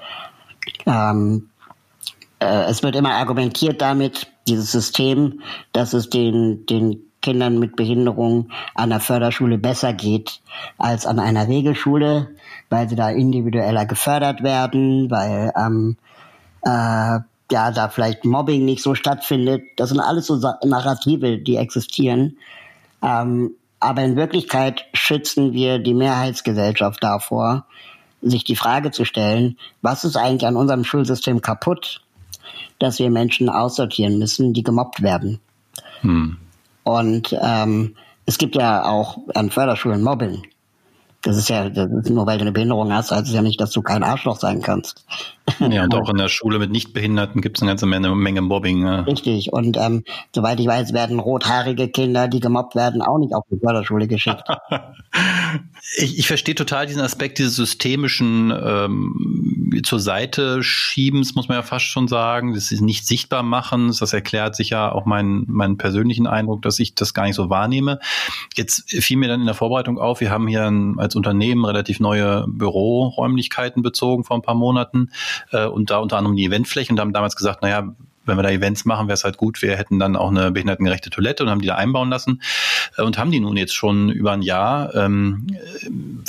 ähm, 0.87 1.51
äh, 2.41 2.65
es 2.65 2.83
wird 2.83 2.97
immer 2.97 3.15
argumentiert 3.15 3.81
damit, 3.81 4.29
dieses 4.47 4.73
System, 4.73 5.43
dass 5.73 5.93
es 5.93 6.11
den 6.11 6.67
den 6.67 7.03
Kindern 7.21 7.59
mit 7.59 7.77
Behinderung 7.77 8.51
an 8.75 8.91
der 8.91 9.01
Förderschule 9.01 9.59
besser 9.59 9.93
geht 9.93 10.41
als 10.79 11.05
an 11.05 11.19
einer 11.19 11.49
Regelschule, 11.49 12.29
weil 12.71 12.89
sie 12.89 12.97
da 12.97 13.11
individueller 13.11 13.87
gefördert 13.87 14.43
werden, 14.43 15.11
weil 15.11 15.53
ähm, 15.57 15.97
äh, 16.63 17.19
ja, 17.51 17.71
da 17.71 17.89
vielleicht 17.89 18.25
Mobbing 18.25 18.65
nicht 18.65 18.83
so 18.83 18.95
stattfindet. 18.95 19.63
Das 19.77 19.89
sind 19.89 20.01
alles 20.01 20.27
so 20.27 20.37
Narrative, 20.65 21.39
die 21.39 21.57
existieren. 21.57 22.37
Ähm, 23.03 23.53
aber 23.81 24.03
in 24.03 24.17
Wirklichkeit 24.17 24.85
schützen 24.93 25.53
wir 25.53 25.79
die 25.79 25.95
Mehrheitsgesellschaft 25.95 27.03
davor, 27.03 27.65
sich 28.23 28.45
die 28.45 28.57
Frage 28.57 28.91
zu 28.91 29.05
stellen, 29.05 29.57
was 29.83 30.05
ist 30.05 30.17
eigentlich 30.17 30.47
an 30.47 30.57
unserem 30.57 30.85
Schulsystem 30.85 31.41
kaputt, 31.41 32.03
dass 32.79 32.99
wir 32.99 33.11
Menschen 33.11 33.49
aussortieren 33.49 34.19
müssen, 34.19 34.53
die 34.53 34.63
gemobbt 34.63 35.03
werden. 35.03 35.39
Hm. 36.01 36.37
Und 36.83 37.37
ähm, 37.41 37.95
es 38.27 38.39
gibt 38.39 38.57
ja 38.57 38.85
auch 38.85 39.19
an 39.35 39.51
Förderschulen 39.51 40.03
Mobbing. 40.03 40.43
Das 41.23 41.37
ist 41.37 41.49
ja, 41.49 41.69
das 41.69 41.91
ist 41.91 42.11
nur 42.11 42.27
weil 42.27 42.39
du 42.39 42.43
eine 42.43 42.53
Behinderung 42.53 42.93
hast, 42.93 43.11
heißt 43.11 43.27
es 43.27 43.35
ja 43.35 43.43
nicht, 43.43 43.61
dass 43.61 43.73
du 43.73 43.83
kein 43.83 44.05
Arschloch 44.05 44.39
sein 44.39 44.63
kannst. 44.63 45.05
Ja, 45.71 45.85
und 45.85 45.95
auch 45.95 46.09
in 46.09 46.17
der 46.17 46.29
Schule 46.29 46.59
mit 46.59 46.71
Nichtbehinderten 46.71 47.41
gibt 47.41 47.59
es 47.59 47.63
eine 47.63 47.71
ganze 47.71 47.87
Menge, 47.87 48.15
Menge 48.15 48.41
Mobbing. 48.41 48.83
Ja. 48.83 49.01
Richtig. 49.01 49.53
Und 49.53 49.77
ähm, 49.77 50.05
soweit 50.35 50.59
ich 50.61 50.67
weiß, 50.67 50.93
werden 50.93 51.19
rothaarige 51.19 51.89
Kinder, 51.89 52.29
die 52.29 52.41
gemobbt 52.41 52.75
werden, 52.75 53.03
auch 53.03 53.19
nicht 53.19 53.35
auf 53.35 53.45
die 53.51 53.59
Förderschule 53.59 54.09
geschickt. 54.09 54.45
ich, 55.97 56.19
ich 56.19 56.27
verstehe 56.27 56.55
total 56.55 56.87
diesen 56.87 57.03
Aspekt 57.03 57.39
dieses 57.39 57.57
systemischen 57.57 58.51
ähm, 58.51 59.83
zur 59.85 60.01
Seite 60.01 60.63
schiebens, 60.63 61.35
muss 61.35 61.49
man 61.49 61.59
ja 61.59 61.63
fast 61.63 61.87
schon 61.87 62.09
sagen. 62.09 62.55
Das 62.55 62.73
ist 62.73 62.81
nicht 62.81 63.07
sichtbar 63.07 63.43
machen. 63.43 63.89
Das 63.99 64.13
erklärt 64.13 64.57
sich 64.57 64.71
ja 64.71 64.91
auch 64.91 65.05
meinen 65.05 65.45
meinen 65.49 65.77
persönlichen 65.77 66.27
Eindruck, 66.27 66.63
dass 66.63 66.79
ich 66.79 66.95
das 66.95 67.15
gar 67.15 67.25
nicht 67.25 67.37
so 67.37 67.51
wahrnehme. 67.51 67.99
Jetzt 68.57 68.91
fiel 68.91 69.17
mir 69.17 69.29
dann 69.29 69.41
in 69.41 69.47
der 69.47 69.55
Vorbereitung 69.55 69.99
auf, 69.99 70.21
wir 70.21 70.31
haben 70.31 70.49
hier 70.49 70.67
ein, 70.67 70.99
als 70.99 71.17
Unternehmen 71.17 71.65
relativ 71.65 72.01
neue 72.01 72.47
Büroräumlichkeiten 72.49 73.83
bezogen 73.83 74.25
vor 74.25 74.37
ein 74.37 74.43
paar 74.43 74.55
Monaten 74.55 75.11
äh, 75.53 75.67
und 75.67 75.91
da 75.91 75.99
unter 75.99 76.17
anderem 76.17 76.37
die 76.37 76.45
Eventfläche 76.45 76.93
und 76.93 77.01
haben 77.01 77.13
damals 77.13 77.37
gesagt, 77.37 77.63
naja, 77.63 77.95
wenn 78.29 78.37
wir 78.37 78.43
da 78.43 78.51
Events 78.51 78.85
machen, 78.85 79.09
wäre 79.09 79.15
es 79.15 79.25
halt 79.25 79.37
gut, 79.37 79.61
wir 79.63 79.77
hätten 79.77 79.99
dann 79.99 80.17
auch 80.17 80.31
eine 80.31 80.51
behindertengerechte 80.51 81.11
Toilette 81.11 81.43
und 81.43 81.51
haben 81.51 81.61
die 81.61 81.67
da 81.67 81.75
einbauen 81.75 82.11
lassen 82.11 82.43
äh, 82.97 83.03
und 83.03 83.19
haben 83.19 83.31
die 83.31 83.41
nun 83.41 83.57
jetzt 83.57 83.75
schon 83.75 84.11
über 84.11 84.33
ein 84.33 84.43
Jahr. 84.43 84.95
Ähm, 84.95 85.47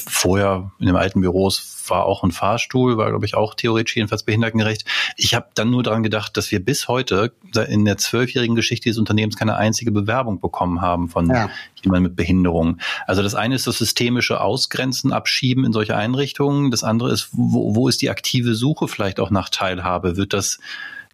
vorher 0.07 0.71
in 0.79 0.87
dem 0.87 0.95
alten 0.95 1.21
Büros 1.21 1.75
war 1.89 2.05
auch 2.05 2.23
ein 2.23 2.31
Fahrstuhl, 2.31 2.97
war 2.97 3.09
glaube 3.09 3.25
ich 3.25 3.35
auch 3.35 3.55
theoretisch 3.55 3.95
jedenfalls 3.95 4.23
behindertengerecht. 4.23 4.85
Ich 5.17 5.35
habe 5.35 5.47
dann 5.55 5.69
nur 5.69 5.83
daran 5.83 6.03
gedacht, 6.03 6.37
dass 6.37 6.51
wir 6.51 6.63
bis 6.63 6.87
heute 6.87 7.31
in 7.67 7.85
der 7.85 7.97
zwölfjährigen 7.97 8.55
Geschichte 8.55 8.89
des 8.89 8.97
Unternehmens 8.97 9.37
keine 9.37 9.57
einzige 9.57 9.91
Bewerbung 9.91 10.39
bekommen 10.39 10.81
haben 10.81 11.09
von 11.09 11.29
ja. 11.29 11.49
jemandem 11.83 12.03
mit 12.03 12.15
Behinderung. 12.15 12.77
Also 13.07 13.23
das 13.23 13.35
eine 13.35 13.55
ist 13.55 13.67
das 13.67 13.77
systemische 13.77 14.41
Ausgrenzen, 14.41 15.11
Abschieben 15.11 15.65
in 15.65 15.73
solche 15.73 15.95
Einrichtungen. 15.95 16.71
Das 16.71 16.83
andere 16.83 17.11
ist, 17.11 17.29
wo, 17.31 17.75
wo 17.75 17.87
ist 17.87 18.01
die 18.01 18.09
aktive 18.09 18.55
Suche 18.55 18.87
vielleicht 18.87 19.19
auch 19.19 19.31
nach 19.31 19.49
Teilhabe? 19.49 20.17
Wird 20.17 20.33
das 20.33 20.59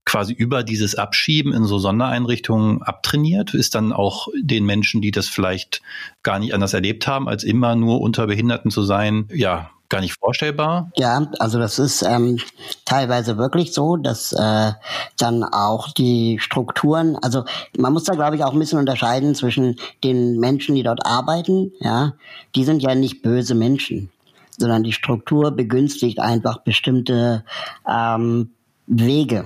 quasi 0.06 0.34
über 0.34 0.64
dieses 0.64 0.96
Abschieben 0.96 1.54
in 1.54 1.66
so 1.66 1.80
Sondereinrichtungen 1.80 2.82
abtrainiert? 2.84 3.54
Ist 3.54 3.76
dann 3.76 3.92
auch 3.92 4.28
den 4.40 4.66
Menschen, 4.66 5.02
die 5.02 5.12
das 5.12 5.28
vielleicht 5.28 5.82
gar 6.24 6.40
nicht 6.40 6.54
anders 6.54 6.74
erlebt 6.74 7.08
haben, 7.08 7.28
als 7.28 7.44
immer 7.44 7.76
nur 7.76 8.02
unter 8.02 8.28
Behinderten 8.28 8.72
zu 8.72 8.84
sein, 8.84 9.28
ja, 9.34 9.72
gar 9.90 10.02
nicht 10.02 10.18
vorstellbar? 10.20 10.92
Ja, 10.96 11.28
also 11.40 11.60
das 11.60 11.80
ist 11.80 12.02
ähm, 12.02 12.40
teilweise 12.86 13.38
wirklich 13.38 13.74
so, 13.74 13.98
dass 13.98 14.34
äh, 14.34 14.72
dann 15.18 15.44
auch 15.44 15.92
die 15.94 16.38
Strukturen, 16.40 17.18
also 17.18 17.46
man 17.78 17.94
muss 17.94 18.04
da 18.04 18.14
glaube 18.14 18.36
ich 18.36 18.44
auch 18.44 18.54
ein 18.54 18.60
bisschen 18.60 18.80
unterscheiden 18.80 19.36
zwischen 19.36 19.78
den 20.04 20.40
Menschen, 20.40 20.76
die 20.76 20.84
dort 20.84 21.06
arbeiten, 21.06 21.72
ja, 21.80 22.14
die 22.56 22.64
sind 22.64 22.82
ja 22.82 22.96
nicht 22.96 23.22
böse 23.22 23.56
Menschen, 23.56 24.10
sondern 24.58 24.84
die 24.84 24.94
Struktur 24.94 25.52
begünstigt 25.52 26.20
einfach 26.20 26.60
bestimmte 26.60 27.44
ähm, 27.88 28.52
Wege. 28.88 29.46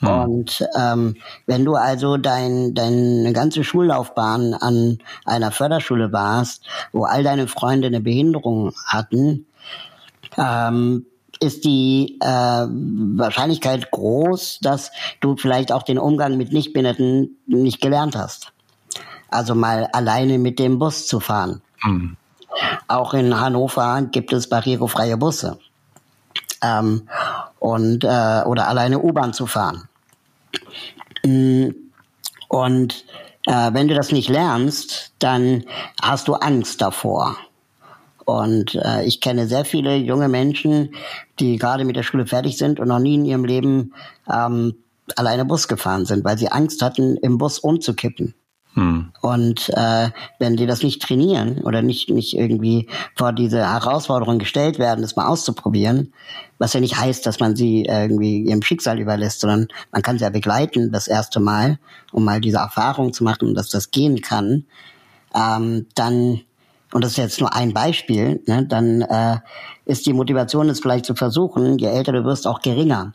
Hm. 0.00 0.08
Und 0.08 0.68
ähm, 0.76 1.16
wenn 1.46 1.64
du 1.64 1.74
also 1.74 2.16
dein, 2.16 2.74
deine 2.74 3.32
ganze 3.32 3.64
Schullaufbahn 3.64 4.54
an 4.54 4.98
einer 5.24 5.50
Förderschule 5.50 6.12
warst, 6.12 6.64
wo 6.92 7.04
all 7.04 7.22
deine 7.22 7.48
Freunde 7.48 7.88
eine 7.88 8.00
Behinderung 8.00 8.72
hatten, 8.86 9.46
ähm, 10.36 11.06
ist 11.40 11.64
die 11.64 12.18
äh, 12.20 12.26
Wahrscheinlichkeit 12.26 13.90
groß, 13.90 14.58
dass 14.60 14.90
du 15.20 15.36
vielleicht 15.36 15.72
auch 15.72 15.82
den 15.82 15.98
Umgang 15.98 16.36
mit 16.36 16.52
Nichtbehinderten 16.52 17.36
nicht 17.46 17.80
gelernt 17.80 18.16
hast. 18.16 18.52
Also 19.30 19.54
mal 19.54 19.88
alleine 19.92 20.38
mit 20.38 20.58
dem 20.58 20.78
Bus 20.78 21.06
zu 21.06 21.20
fahren. 21.20 21.60
Mhm. 21.82 22.16
Auch 22.88 23.14
in 23.14 23.38
Hannover 23.38 24.02
gibt 24.10 24.32
es 24.32 24.48
barrierefreie 24.48 25.16
Busse. 25.16 25.58
Ähm, 26.62 27.08
und 27.58 28.04
äh, 28.04 28.42
oder 28.44 28.68
alleine 28.68 29.00
U-Bahn 29.00 29.32
zu 29.32 29.46
fahren. 29.46 29.88
Mm, 31.24 31.68
und 32.48 33.04
äh, 33.46 33.72
wenn 33.72 33.88
du 33.88 33.94
das 33.94 34.12
nicht 34.12 34.28
lernst, 34.28 35.12
dann 35.18 35.64
hast 36.02 36.28
du 36.28 36.34
Angst 36.34 36.80
davor. 36.80 37.36
Und 38.24 38.74
äh, 38.74 39.04
ich 39.04 39.20
kenne 39.20 39.46
sehr 39.46 39.64
viele 39.64 39.96
junge 39.96 40.28
Menschen, 40.28 40.94
die 41.38 41.56
gerade 41.56 41.84
mit 41.84 41.96
der 41.96 42.02
Schule 42.02 42.26
fertig 42.26 42.58
sind 42.58 42.78
und 42.78 42.88
noch 42.88 42.98
nie 42.98 43.14
in 43.14 43.24
ihrem 43.24 43.44
Leben 43.44 43.94
ähm, 44.30 44.74
alleine 45.16 45.46
Bus 45.46 45.68
gefahren 45.68 46.04
sind, 46.04 46.24
weil 46.24 46.36
sie 46.36 46.50
Angst 46.50 46.82
hatten, 46.82 47.16
im 47.16 47.38
Bus 47.38 47.58
umzukippen. 47.58 48.34
Und 49.20 49.70
äh, 49.70 50.10
wenn 50.38 50.56
die 50.56 50.66
das 50.66 50.82
nicht 50.82 51.02
trainieren 51.02 51.58
oder 51.64 51.82
nicht, 51.82 52.10
nicht 52.10 52.36
irgendwie 52.36 52.88
vor 53.16 53.32
diese 53.32 53.58
Herausforderung 53.58 54.38
gestellt 54.38 54.78
werden, 54.78 55.02
das 55.02 55.16
mal 55.16 55.26
auszuprobieren, 55.26 56.12
was 56.58 56.72
ja 56.72 56.80
nicht 56.80 56.96
heißt, 56.96 57.26
dass 57.26 57.40
man 57.40 57.56
sie 57.56 57.84
irgendwie 57.84 58.42
ihrem 58.42 58.62
Schicksal 58.62 58.98
überlässt, 59.00 59.40
sondern 59.40 59.68
man 59.90 60.02
kann 60.02 60.18
sie 60.18 60.24
ja 60.24 60.30
begleiten 60.30 60.92
das 60.92 61.08
erste 61.08 61.40
Mal, 61.40 61.78
um 62.12 62.24
mal 62.24 62.40
diese 62.40 62.58
Erfahrung 62.58 63.12
zu 63.12 63.24
machen, 63.24 63.54
dass 63.54 63.68
das 63.68 63.90
gehen 63.90 64.20
kann, 64.20 64.64
ähm, 65.34 65.86
dann 65.94 66.40
und 66.92 67.04
das 67.04 67.12
ist 67.12 67.18
jetzt 67.18 67.40
nur 67.40 67.54
ein 67.54 67.74
Beispiel, 67.74 68.42
ne, 68.46 68.64
dann 68.66 69.02
äh, 69.02 69.36
ist 69.84 70.06
die 70.06 70.14
Motivation, 70.14 70.70
es 70.70 70.80
vielleicht 70.80 71.04
zu 71.04 71.14
versuchen, 71.14 71.78
je 71.78 71.88
älter 71.88 72.12
du 72.12 72.24
wirst, 72.24 72.46
auch 72.46 72.62
geringer. 72.62 73.12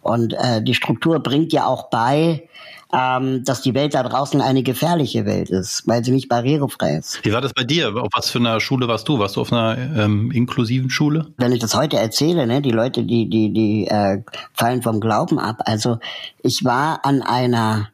Und 0.00 0.32
äh, 0.34 0.62
die 0.62 0.74
Struktur 0.74 1.20
bringt 1.20 1.52
dir 1.52 1.66
auch 1.66 1.90
bei, 1.90 2.48
ähm, 2.92 3.42
dass 3.44 3.62
die 3.62 3.74
Welt 3.74 3.94
da 3.94 4.02
draußen 4.02 4.40
eine 4.42 4.62
gefährliche 4.62 5.24
Welt 5.24 5.48
ist, 5.48 5.86
weil 5.86 6.04
sie 6.04 6.10
nicht 6.10 6.28
barrierefrei 6.28 6.96
ist. 6.96 7.24
Wie 7.24 7.32
war 7.32 7.40
das 7.40 7.54
bei 7.54 7.64
dir? 7.64 7.96
Auf 7.96 8.10
was 8.12 8.30
für 8.30 8.38
einer 8.38 8.60
Schule 8.60 8.86
warst 8.86 9.08
du? 9.08 9.18
Warst 9.18 9.36
du 9.36 9.40
auf 9.40 9.52
einer 9.52 9.78
ähm, 9.96 10.30
inklusiven 10.30 10.90
Schule? 10.90 11.28
Wenn 11.38 11.52
ich 11.52 11.60
das 11.60 11.74
heute 11.74 11.96
erzähle, 11.96 12.46
ne, 12.46 12.60
die 12.60 12.70
Leute, 12.70 13.04
die 13.04 13.30
die 13.30 13.52
die 13.52 13.86
äh, 13.86 14.22
fallen 14.52 14.82
vom 14.82 15.00
Glauben 15.00 15.38
ab. 15.38 15.62
Also 15.64 15.98
ich 16.42 16.64
war 16.64 17.04
an 17.04 17.22
einer 17.22 17.88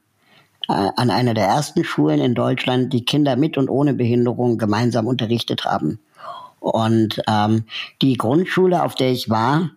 äh, 0.68 0.90
an 0.96 1.10
einer 1.10 1.34
der 1.34 1.46
ersten 1.46 1.84
Schulen 1.84 2.20
in 2.20 2.34
Deutschland, 2.34 2.92
die 2.92 3.04
Kinder 3.04 3.36
mit 3.36 3.56
und 3.56 3.68
ohne 3.68 3.94
Behinderung 3.94 4.58
gemeinsam 4.58 5.06
unterrichtet 5.06 5.64
haben. 5.64 6.00
Und 6.58 7.22
ähm, 7.28 7.64
die 8.02 8.16
Grundschule, 8.16 8.82
auf 8.82 8.96
der 8.96 9.12
ich 9.12 9.30
war, 9.30 9.70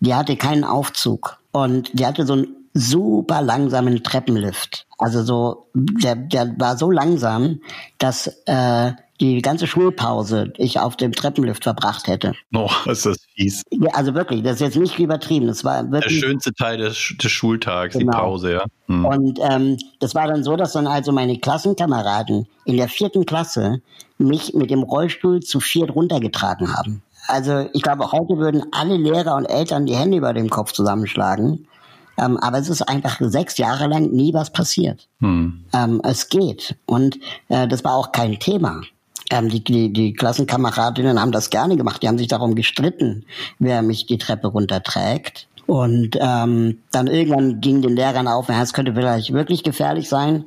die 0.00 0.14
hatte 0.14 0.36
keinen 0.36 0.64
Aufzug. 0.64 1.38
Und 1.50 1.98
die 1.98 2.04
hatte 2.04 2.26
so 2.26 2.34
einen 2.34 2.48
super 2.76 3.42
langsamen 3.42 4.02
Treppenlift. 4.02 4.86
Also 4.98 5.22
so, 5.22 5.70
der, 5.74 6.16
der 6.16 6.54
war 6.58 6.76
so 6.76 6.90
langsam, 6.90 7.60
dass 7.98 8.28
äh, 8.46 8.92
die 9.20 9.40
ganze 9.40 9.66
Schulpause 9.66 10.52
ich 10.56 10.78
auf 10.78 10.96
dem 10.96 11.12
Treppenlift 11.12 11.64
verbracht 11.64 12.06
hätte. 12.06 12.34
Oh, 12.54 12.70
ist 12.86 13.06
das 13.06 13.16
fies. 13.34 13.62
Ja, 13.70 13.90
also 13.94 14.14
wirklich, 14.14 14.42
das 14.42 14.54
ist 14.54 14.60
jetzt 14.60 14.76
nicht 14.76 14.98
übertrieben. 14.98 15.46
Das 15.46 15.64
war 15.64 15.90
wirklich 15.90 16.20
der 16.20 16.26
schönste 16.28 16.52
Teil 16.52 16.78
des, 16.78 17.14
des 17.20 17.32
Schultags, 17.32 17.96
genau. 17.96 18.12
die 18.12 18.18
Pause, 18.18 18.52
ja. 18.52 18.64
Hm. 18.88 19.04
Und 19.04 19.38
ähm, 19.42 19.78
das 20.00 20.14
war 20.14 20.26
dann 20.28 20.44
so, 20.44 20.56
dass 20.56 20.72
dann 20.72 20.86
also 20.86 21.12
meine 21.12 21.38
Klassenkameraden 21.38 22.46
in 22.66 22.76
der 22.76 22.88
vierten 22.88 23.24
Klasse 23.24 23.80
mich 24.18 24.54
mit 24.54 24.70
dem 24.70 24.82
Rollstuhl 24.82 25.40
zu 25.40 25.60
viert 25.60 25.94
runtergetragen 25.94 26.74
haben. 26.76 27.02
Also 27.26 27.68
ich 27.72 27.82
glaube, 27.82 28.12
heute 28.12 28.38
würden 28.38 28.64
alle 28.72 28.96
Lehrer 28.96 29.34
und 29.36 29.46
Eltern 29.46 29.86
die 29.86 29.96
Hände 29.96 30.18
über 30.18 30.32
dem 30.32 30.48
Kopf 30.48 30.72
zusammenschlagen. 30.72 31.66
Ähm, 32.18 32.36
aber 32.38 32.58
es 32.58 32.68
ist 32.68 32.82
einfach 32.82 33.18
sechs 33.20 33.58
Jahre 33.58 33.86
lang 33.86 34.10
nie 34.10 34.32
was 34.32 34.50
passiert. 34.50 35.08
Hm. 35.20 35.64
Ähm, 35.72 36.00
es 36.04 36.28
geht. 36.28 36.76
Und 36.86 37.18
äh, 37.48 37.68
das 37.68 37.84
war 37.84 37.94
auch 37.94 38.12
kein 38.12 38.38
Thema. 38.38 38.82
Ähm, 39.30 39.48
die, 39.48 39.62
die, 39.62 39.92
die 39.92 40.12
Klassenkameradinnen 40.12 41.20
haben 41.20 41.32
das 41.32 41.50
gerne 41.50 41.76
gemacht. 41.76 42.02
Die 42.02 42.08
haben 42.08 42.18
sich 42.18 42.28
darum 42.28 42.54
gestritten, 42.54 43.24
wer 43.58 43.82
mich 43.82 44.06
die 44.06 44.18
Treppe 44.18 44.48
runterträgt. 44.48 45.48
Und 45.66 46.16
ähm, 46.20 46.78
dann 46.92 47.08
irgendwann 47.08 47.60
ging 47.60 47.82
den 47.82 47.96
Lehrern 47.96 48.28
auf, 48.28 48.48
es 48.48 48.72
könnte 48.72 48.94
vielleicht 48.94 49.32
wirklich 49.32 49.64
gefährlich 49.64 50.08
sein. 50.08 50.44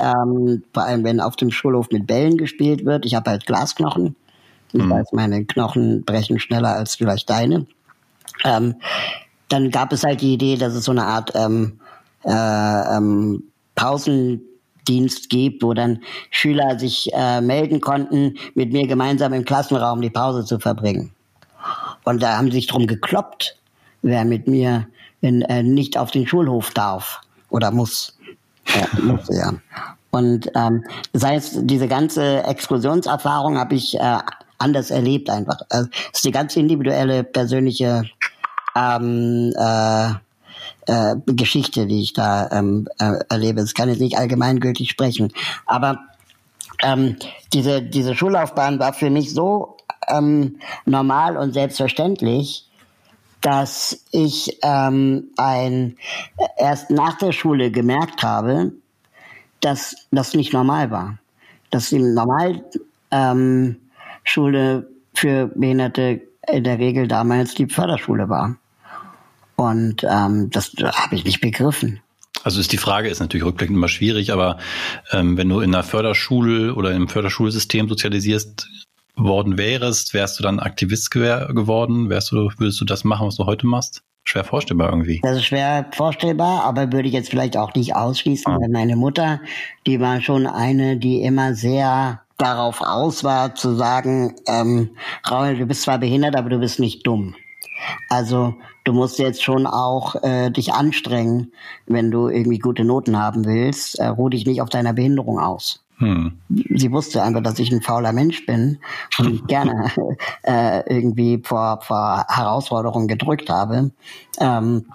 Ähm, 0.00 0.62
vor 0.72 0.84
allem, 0.84 1.04
wenn 1.04 1.20
auf 1.20 1.36
dem 1.36 1.50
Schulhof 1.50 1.90
mit 1.90 2.06
Bällen 2.06 2.38
gespielt 2.38 2.86
wird. 2.86 3.04
Ich 3.04 3.14
habe 3.14 3.30
halt 3.30 3.44
Glasknochen. 3.44 4.16
Ich 4.72 4.82
mhm. 4.82 4.90
weiß, 4.90 5.12
meine 5.12 5.44
Knochen 5.44 6.04
brechen 6.04 6.40
schneller 6.40 6.74
als 6.74 6.94
vielleicht 6.94 7.28
deine. 7.28 7.66
Ähm, 8.44 8.76
dann 9.52 9.70
gab 9.70 9.92
es 9.92 10.04
halt 10.04 10.20
die 10.20 10.34
Idee, 10.34 10.56
dass 10.56 10.74
es 10.74 10.84
so 10.84 10.92
eine 10.92 11.04
Art 11.04 11.32
ähm, 11.34 11.80
äh, 12.24 12.96
ähm, 12.96 13.44
Pausen 13.74 14.42
Dienst 14.88 15.30
gibt, 15.30 15.62
wo 15.62 15.74
dann 15.74 16.00
Schüler 16.30 16.78
sich 16.78 17.10
äh, 17.12 17.40
melden 17.40 17.80
konnten, 17.80 18.36
mit 18.54 18.72
mir 18.72 18.86
gemeinsam 18.86 19.32
im 19.32 19.44
Klassenraum 19.44 20.00
die 20.00 20.10
Pause 20.10 20.44
zu 20.44 20.58
verbringen. 20.58 21.12
Und 22.04 22.22
da 22.22 22.36
haben 22.36 22.46
sie 22.46 22.56
sich 22.58 22.66
drum 22.66 22.86
gekloppt, 22.86 23.56
wer 24.02 24.24
mit 24.24 24.48
mir 24.48 24.88
in, 25.20 25.42
äh, 25.42 25.62
nicht 25.62 25.96
auf 25.96 26.10
den 26.10 26.26
Schulhof 26.26 26.70
darf 26.72 27.20
oder 27.48 27.70
muss. 27.70 28.18
Ja, 28.74 28.86
muss 29.02 29.28
ja. 29.28 29.54
Und 30.10 30.50
ähm, 30.54 30.84
das 31.12 31.24
heißt, 31.24 31.58
diese 31.62 31.88
ganze 31.88 32.42
Exkursionserfahrung 32.42 33.58
habe 33.58 33.76
ich 33.76 33.98
äh, 33.98 34.18
anders 34.58 34.90
erlebt 34.90 35.30
einfach. 35.30 35.60
Also, 35.70 35.88
es 36.12 36.18
ist 36.18 36.24
die 36.24 36.32
ganz 36.32 36.56
individuelle, 36.56 37.24
persönliche 37.24 38.02
ähm, 38.76 39.52
äh, 39.56 40.10
äh, 40.86 41.16
Geschichte, 41.26 41.86
die 41.86 42.02
ich 42.02 42.12
da 42.12 42.50
ähm, 42.50 42.88
äh, 42.98 43.24
erlebe. 43.28 43.60
Das 43.60 43.74
kann 43.74 43.88
jetzt 43.88 44.00
nicht 44.00 44.18
allgemeingültig 44.18 44.90
sprechen. 44.90 45.32
Aber 45.66 45.98
ähm, 46.82 47.16
diese, 47.52 47.82
diese 47.82 48.14
Schullaufbahn 48.14 48.78
war 48.78 48.92
für 48.92 49.10
mich 49.10 49.32
so 49.32 49.76
ähm, 50.08 50.58
normal 50.84 51.36
und 51.36 51.52
selbstverständlich, 51.52 52.68
dass 53.40 54.04
ich 54.10 54.58
ähm, 54.62 55.30
ein, 55.36 55.96
erst 56.56 56.90
nach 56.90 57.18
der 57.18 57.32
Schule 57.32 57.70
gemerkt 57.70 58.22
habe, 58.22 58.72
dass 59.60 59.96
das 60.10 60.34
nicht 60.34 60.52
normal 60.52 60.90
war. 60.90 61.18
Dass 61.70 61.88
die 61.88 61.98
Normalschule 61.98 62.76
ähm, 63.10 64.86
für 65.14 65.46
Behinderte 65.54 66.22
in 66.48 66.64
der 66.64 66.78
Regel 66.78 67.08
damals 67.08 67.54
die 67.54 67.66
Förderschule 67.66 68.28
war. 68.28 68.56
Und 69.56 70.04
ähm, 70.04 70.50
das 70.50 70.72
habe 70.78 71.14
ich 71.14 71.24
nicht 71.24 71.40
begriffen. 71.40 72.00
Also 72.44 72.60
ist 72.60 72.72
die 72.72 72.78
Frage 72.78 73.08
ist 73.08 73.20
natürlich 73.20 73.44
rückblickend 73.44 73.76
immer 73.76 73.88
schwierig, 73.88 74.32
aber 74.32 74.58
ähm, 75.12 75.36
wenn 75.36 75.48
du 75.48 75.60
in 75.60 75.74
einer 75.74 75.84
Förderschule 75.84 76.74
oder 76.74 76.92
im 76.92 77.08
Förderschulsystem 77.08 77.88
sozialisierst 77.88 78.68
worden 79.14 79.58
wärst, 79.58 80.14
wärst 80.14 80.38
du 80.38 80.42
dann 80.42 80.58
Aktivist 80.58 81.10
geworden? 81.10 82.08
Wärst 82.08 82.32
du, 82.32 82.50
würdest 82.56 82.80
du 82.80 82.84
das 82.84 83.04
machen, 83.04 83.26
was 83.26 83.36
du 83.36 83.46
heute 83.46 83.66
machst? 83.66 84.02
schwer 84.24 84.44
vorstellbar 84.44 84.90
irgendwie. 84.90 85.20
Das 85.22 85.36
ist 85.36 85.46
schwer 85.46 85.86
vorstellbar, 85.92 86.64
aber 86.64 86.92
würde 86.92 87.08
ich 87.08 87.14
jetzt 87.14 87.30
vielleicht 87.30 87.56
auch 87.56 87.74
nicht 87.74 87.94
ausschließen, 87.94 88.52
ah. 88.52 88.58
weil 88.60 88.68
meine 88.68 88.96
Mutter, 88.96 89.40
die 89.86 90.00
war 90.00 90.20
schon 90.20 90.46
eine, 90.46 90.96
die 90.96 91.22
immer 91.22 91.54
sehr 91.54 92.22
darauf 92.38 92.80
aus 92.80 93.24
war, 93.24 93.54
zu 93.54 93.74
sagen, 93.74 94.34
ähm, 94.46 94.90
Raul, 95.28 95.56
du 95.56 95.66
bist 95.66 95.82
zwar 95.82 95.98
behindert, 95.98 96.36
aber 96.36 96.50
du 96.50 96.58
bist 96.58 96.80
nicht 96.80 97.06
dumm. 97.06 97.34
Also 98.08 98.54
du 98.84 98.92
musst 98.92 99.18
jetzt 99.18 99.42
schon 99.42 99.66
auch 99.66 100.22
äh, 100.22 100.50
dich 100.50 100.72
anstrengen, 100.72 101.52
wenn 101.86 102.10
du 102.10 102.28
irgendwie 102.28 102.58
gute 102.58 102.84
Noten 102.84 103.18
haben 103.18 103.44
willst. 103.44 103.98
Äh, 103.98 104.08
ruh 104.08 104.28
dich 104.28 104.46
nicht 104.46 104.62
auf 104.62 104.68
deiner 104.68 104.92
Behinderung 104.92 105.38
aus. 105.38 105.84
Hm. 105.98 106.32
Sie 106.48 106.90
wusste 106.90 107.22
einfach, 107.22 107.42
dass 107.42 107.58
ich 107.58 107.70
ein 107.70 107.82
fauler 107.82 108.12
Mensch 108.12 108.44
bin 108.46 108.78
und 109.18 109.46
gerne 109.48 109.90
äh, 110.42 110.80
irgendwie 110.92 111.40
vor, 111.44 111.80
vor 111.82 112.26
Herausforderungen 112.28 113.08
gedrückt 113.08 113.50
habe. 113.50 113.90
Ähm, 114.38 114.86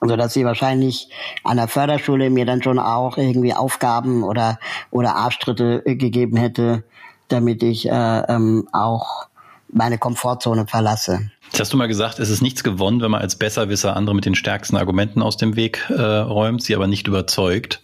so 0.00 0.14
dass 0.14 0.34
sie 0.34 0.44
wahrscheinlich 0.44 1.08
an 1.42 1.56
der 1.56 1.68
Förderschule 1.68 2.28
mir 2.30 2.44
dann 2.44 2.62
schon 2.62 2.78
auch 2.78 3.16
irgendwie 3.16 3.54
Aufgaben 3.54 4.24
oder 4.24 4.58
oder 4.90 5.16
Arschtritte 5.16 5.82
gegeben 5.84 6.36
hätte, 6.36 6.84
damit 7.28 7.62
ich 7.62 7.88
äh, 7.88 8.18
ähm, 8.28 8.68
auch 8.72 9.26
meine 9.68 9.98
Komfortzone 9.98 10.66
verlasse. 10.66 11.30
Jetzt 11.46 11.60
hast 11.60 11.72
du 11.72 11.76
mal 11.76 11.86
gesagt, 11.86 12.18
es 12.18 12.28
ist 12.28 12.42
nichts 12.42 12.64
gewonnen, 12.64 13.00
wenn 13.00 13.10
man 13.10 13.22
als 13.22 13.36
Besserwisser 13.36 13.96
andere 13.96 14.14
mit 14.14 14.26
den 14.26 14.34
stärksten 14.34 14.76
Argumenten 14.76 15.22
aus 15.22 15.36
dem 15.36 15.56
Weg 15.56 15.86
äh, 15.88 16.02
räumt, 16.02 16.62
sie 16.62 16.74
aber 16.74 16.86
nicht 16.86 17.06
überzeugt. 17.06 17.82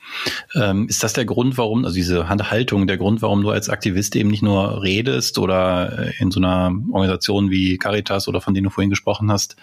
Ähm, 0.54 0.88
ist 0.88 1.02
das 1.02 1.12
der 1.12 1.24
Grund, 1.24 1.56
warum, 1.56 1.84
also 1.84 1.94
diese 1.94 2.28
Haltung, 2.28 2.86
der 2.86 2.98
Grund, 2.98 3.22
warum 3.22 3.42
du 3.42 3.50
als 3.50 3.68
Aktivist 3.68 4.16
eben 4.16 4.28
nicht 4.30 4.42
nur 4.42 4.82
redest 4.82 5.38
oder 5.38 6.06
äh, 6.06 6.12
in 6.18 6.30
so 6.30 6.40
einer 6.40 6.72
Organisation 6.90 7.50
wie 7.50 7.78
Caritas 7.78 8.28
oder 8.28 8.40
von 8.40 8.52
denen 8.52 8.64
du 8.64 8.70
vorhin 8.70 8.90
gesprochen 8.90 9.30
hast, 9.30 9.56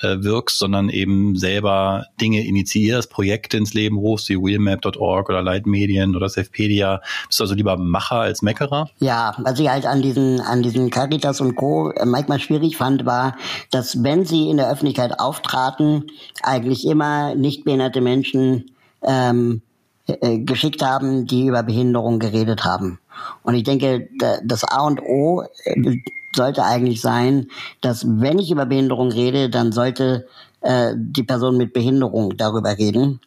äh, 0.00 0.16
wirkst, 0.22 0.58
sondern 0.58 0.88
eben 0.88 1.36
selber 1.36 2.06
Dinge 2.20 2.44
initiierst, 2.44 3.10
Projekte 3.10 3.58
ins 3.58 3.74
Leben 3.74 3.96
rufst, 3.96 4.28
wie 4.28 4.36
wheelmap.org 4.36 5.28
oder 5.28 5.42
Leitmedien 5.42 6.16
oder 6.16 6.28
Safpedia. 6.28 7.00
Bist 7.28 7.38
du 7.38 7.44
also 7.44 7.54
lieber 7.54 7.76
Macher 7.76 8.16
als 8.16 8.42
Meckerer? 8.42 8.90
Ja, 8.98 9.34
was 9.38 9.60
ich 9.60 9.68
halt 9.68 9.86
an 9.86 10.02
diesen, 10.02 10.40
an 10.40 10.62
diesen 10.62 10.90
Caritas 10.90 11.40
und 11.40 11.54
Co. 11.54 11.92
Manchmal 12.04 12.40
schwierig 12.40 12.76
fand, 12.76 13.04
war, 13.04 13.36
dass 13.70 14.02
wenn 14.02 14.24
sie 14.24 14.48
in 14.48 14.56
der 14.56 14.70
Öffentlichkeit 14.70 15.18
auftraten, 15.18 16.06
eigentlich 16.42 16.86
immer 16.86 17.34
nicht 17.34 17.64
behinderte 17.64 18.00
Menschen 18.00 18.70
ähm, 19.02 19.62
äh, 20.06 20.38
geschickt 20.38 20.82
haben, 20.82 21.26
die 21.26 21.46
über 21.46 21.62
Behinderung 21.62 22.18
geredet 22.18 22.64
haben. 22.64 22.98
Und 23.42 23.54
ich 23.54 23.62
denke, 23.62 24.08
das 24.44 24.64
A 24.64 24.86
und 24.86 25.00
O 25.00 25.44
äh, 25.64 25.96
sollte 26.34 26.64
eigentlich 26.64 27.00
sein, 27.00 27.48
dass 27.80 28.04
wenn 28.06 28.38
ich 28.38 28.50
über 28.50 28.66
Behinderung 28.66 29.10
rede, 29.10 29.50
dann 29.50 29.72
sollte 29.72 30.26
äh, 30.60 30.94
die 30.96 31.22
Person 31.22 31.56
mit 31.56 31.72
Behinderung 31.72 32.36
darüber 32.36 32.76
reden 32.78 33.20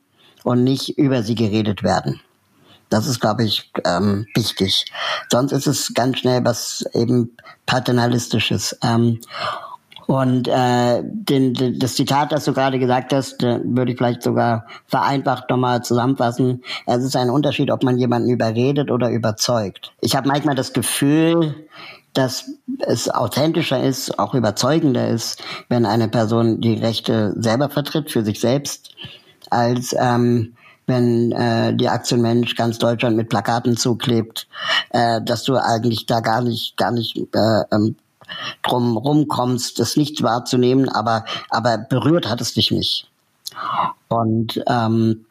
und 0.43 0.63
nicht 0.63 0.97
über 0.97 1.23
sie 1.23 1.35
geredet 1.35 1.83
werden. 1.83 2.19
Das 2.89 3.07
ist, 3.07 3.19
glaube 3.19 3.43
ich, 3.43 3.71
ähm, 3.83 4.27
wichtig. 4.35 4.85
Sonst 5.31 5.51
ist 5.51 5.67
es 5.67 5.93
ganz 5.93 6.19
schnell 6.19 6.45
was 6.45 6.85
eben 6.93 7.35
paternalistisches. 7.65 8.77
Ähm, 8.83 9.19
und 10.07 10.47
äh, 10.47 11.01
den, 11.03 11.53
den, 11.53 11.79
das 11.79 11.95
Zitat, 11.95 12.31
das 12.31 12.45
du 12.45 12.53
gerade 12.53 12.79
gesagt 12.79 13.13
hast, 13.13 13.41
würde 13.41 13.91
ich 13.91 13.97
vielleicht 13.97 14.23
sogar 14.23 14.65
vereinfacht 14.87 15.49
nochmal 15.49 15.83
zusammenfassen. 15.83 16.63
Es 16.85 17.03
ist 17.03 17.15
ein 17.15 17.29
Unterschied, 17.29 17.71
ob 17.71 17.83
man 17.83 17.97
jemanden 17.97 18.29
überredet 18.29 18.91
oder 18.91 19.09
überzeugt. 19.09 19.93
Ich 20.01 20.15
habe 20.15 20.27
manchmal 20.27 20.55
das 20.55 20.73
Gefühl, 20.73 21.65
dass 22.13 22.45
es 22.79 23.09
authentischer 23.09 23.83
ist, 23.83 24.17
auch 24.19 24.33
überzeugender 24.33 25.07
ist, 25.07 25.43
wenn 25.69 25.85
eine 25.85 26.07
Person 26.07 26.61
die 26.61 26.75
Rechte 26.75 27.33
selber 27.37 27.69
vertritt 27.69 28.11
für 28.11 28.23
sich 28.23 28.39
selbst, 28.39 28.91
als 29.49 29.93
ähm, 29.99 30.55
wenn 30.87 31.31
äh, 31.31 31.75
die 31.75 31.89
Aktion 31.89 32.21
Mensch 32.21 32.55
ganz 32.55 32.77
Deutschland 32.77 33.17
mit 33.17 33.29
Plakaten 33.29 33.75
zuklebt, 33.75 34.47
äh, 34.91 35.21
dass 35.21 35.43
du 35.43 35.55
eigentlich 35.57 36.05
da 36.05 36.19
gar 36.19 36.41
nicht, 36.41 36.77
gar 36.77 36.91
nicht 36.91 37.17
äh, 37.17 37.63
ähm, 37.71 37.95
drum 38.63 38.97
rumkommst, 38.97 39.79
das 39.79 39.97
nicht 39.97 40.23
wahrzunehmen, 40.23 40.89
aber, 40.89 41.25
aber 41.49 41.77
berührt 41.77 42.27
hat 42.29 42.41
es 42.41 42.53
dich 42.53 42.71
nicht. 42.71 43.07
Und 44.07 44.61
ähm, 44.67 45.25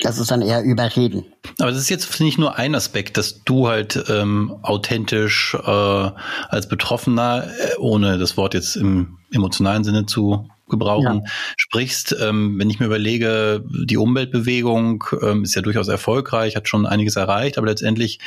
das 0.00 0.18
ist 0.18 0.30
dann 0.30 0.42
eher 0.42 0.62
Überreden. 0.62 1.24
Aber 1.58 1.70
das 1.70 1.80
ist 1.80 1.88
jetzt 1.88 2.20
nicht 2.20 2.38
nur 2.38 2.56
ein 2.56 2.74
Aspekt, 2.74 3.16
dass 3.16 3.42
du 3.44 3.68
halt 3.68 4.04
ähm, 4.08 4.56
authentisch 4.62 5.54
äh, 5.54 6.10
als 6.48 6.68
Betroffener, 6.68 7.46
äh, 7.46 7.76
ohne 7.78 8.18
das 8.18 8.36
Wort 8.36 8.54
jetzt 8.54 8.76
im 8.76 9.18
emotionalen 9.32 9.82
Sinne 9.84 10.06
zu 10.06 10.48
gebrauchen, 10.68 11.22
ja. 11.24 11.30
sprichst. 11.56 12.16
Ähm, 12.20 12.58
wenn 12.58 12.70
ich 12.70 12.80
mir 12.80 12.86
überlege, 12.86 13.64
die 13.68 13.96
Umweltbewegung 13.96 15.04
ähm, 15.22 15.44
ist 15.44 15.54
ja 15.54 15.62
durchaus 15.62 15.88
erfolgreich, 15.88 16.56
hat 16.56 16.68
schon 16.68 16.86
einiges 16.86 17.16
erreicht, 17.16 17.58
aber 17.58 17.66
letztendlich 17.66 18.18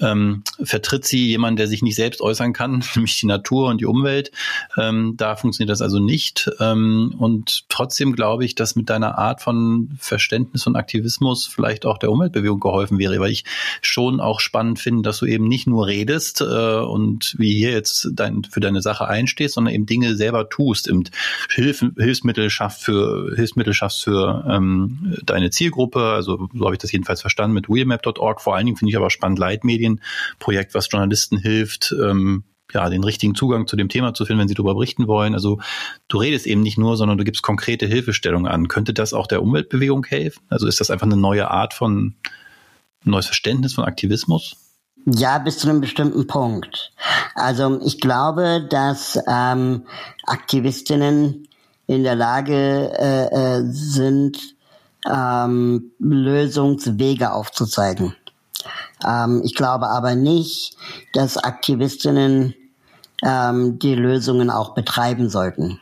ähm, 0.00 0.42
vertritt 0.62 1.04
sie 1.04 1.26
jemanden, 1.26 1.56
der 1.56 1.68
sich 1.68 1.82
nicht 1.82 1.96
selbst 1.96 2.20
äußern 2.20 2.52
kann, 2.52 2.82
nämlich 2.94 3.18
die 3.20 3.26
Natur 3.26 3.68
und 3.68 3.80
die 3.80 3.86
Umwelt. 3.86 4.30
Ähm, 4.78 5.14
da 5.16 5.36
funktioniert 5.36 5.70
das 5.70 5.82
also 5.82 5.98
nicht. 5.98 6.50
Ähm, 6.60 7.14
und 7.18 7.68
trotzdem 7.68 8.14
glaube 8.14 8.44
ich, 8.44 8.54
dass 8.54 8.76
mit 8.76 8.90
deiner 8.90 9.18
Art 9.18 9.42
von 9.42 9.96
Verständnis 9.98 10.66
und 10.66 10.76
Aktivismus 10.76 11.46
vielleicht 11.46 11.86
auch 11.86 11.98
der 11.98 12.10
Umweltbewegung 12.10 12.60
geholfen 12.60 12.98
wäre, 12.98 13.18
weil 13.20 13.30
ich 13.30 13.44
schon 13.82 14.20
auch 14.20 14.40
spannend 14.40 14.78
finde, 14.78 15.02
dass 15.02 15.18
du 15.18 15.26
eben 15.26 15.48
nicht 15.48 15.66
nur 15.66 15.86
redest 15.86 16.40
äh, 16.40 16.44
und 16.44 17.34
wie 17.38 17.52
hier 17.54 17.72
jetzt 17.72 18.08
dein, 18.12 18.44
für 18.44 18.60
deine 18.60 18.82
Sache 18.82 19.06
einstehst, 19.06 19.54
sondern 19.54 19.74
eben 19.74 19.86
Dinge 19.86 20.16
selber 20.16 20.48
tust, 20.48 20.88
eben 20.88 21.04
Hilfen 21.54 21.83
Hilfsmittel 21.98 22.50
schafft 22.50 22.82
für 22.82 23.32
Hilfsmittel 23.34 23.74
schaffst 23.74 24.04
für 24.04 24.44
ähm, 24.48 25.16
deine 25.24 25.50
Zielgruppe. 25.50 26.00
Also 26.00 26.48
so 26.52 26.64
habe 26.64 26.74
ich 26.74 26.80
das 26.80 26.92
jedenfalls 26.92 27.20
verstanden 27.20 27.54
mit 27.54 27.68
wheelmap.org. 27.68 28.40
Vor 28.40 28.54
allen 28.54 28.66
Dingen 28.66 28.76
finde 28.76 28.90
ich 28.90 28.96
aber 28.96 29.10
spannend 29.10 29.38
Leitmedienprojekt, 29.38 30.74
was 30.74 30.88
Journalisten 30.90 31.38
hilft, 31.38 31.94
ähm, 32.02 32.44
ja, 32.72 32.88
den 32.90 33.04
richtigen 33.04 33.34
Zugang 33.34 33.66
zu 33.66 33.76
dem 33.76 33.88
Thema 33.88 34.14
zu 34.14 34.24
finden, 34.24 34.40
wenn 34.40 34.48
sie 34.48 34.54
darüber 34.54 34.74
berichten 34.74 35.06
wollen. 35.06 35.34
Also 35.34 35.60
du 36.08 36.18
redest 36.18 36.46
eben 36.46 36.62
nicht 36.62 36.78
nur, 36.78 36.96
sondern 36.96 37.18
du 37.18 37.24
gibst 37.24 37.42
konkrete 37.42 37.86
Hilfestellungen 37.86 38.50
an. 38.50 38.68
Könnte 38.68 38.94
das 38.94 39.12
auch 39.12 39.26
der 39.26 39.42
Umweltbewegung 39.42 40.04
helfen? 40.06 40.42
Also 40.48 40.66
ist 40.66 40.80
das 40.80 40.90
einfach 40.90 41.06
eine 41.06 41.16
neue 41.16 41.50
Art 41.50 41.74
von 41.74 42.14
neues 43.04 43.26
Verständnis 43.26 43.74
von 43.74 43.84
Aktivismus? 43.84 44.56
Ja, 45.06 45.38
bis 45.38 45.58
zu 45.58 45.68
einem 45.68 45.82
bestimmten 45.82 46.26
Punkt. 46.26 46.92
Also 47.34 47.80
ich 47.84 48.00
glaube, 48.00 48.66
dass 48.70 49.18
ähm, 49.28 49.86
Aktivistinnen 50.24 51.46
in 51.86 52.02
der 52.02 52.14
Lage 52.14 52.92
äh, 52.98 53.58
äh, 53.58 53.62
sind, 53.66 54.54
ähm, 55.10 55.92
Lösungswege 55.98 57.32
aufzuzeigen. 57.32 58.14
Ähm, 59.06 59.42
ich 59.44 59.54
glaube 59.54 59.88
aber 59.88 60.14
nicht, 60.14 60.76
dass 61.12 61.36
Aktivistinnen 61.36 62.54
ähm, 63.22 63.78
die 63.78 63.94
Lösungen 63.94 64.50
auch 64.50 64.74
betreiben 64.74 65.28
sollten. 65.28 65.80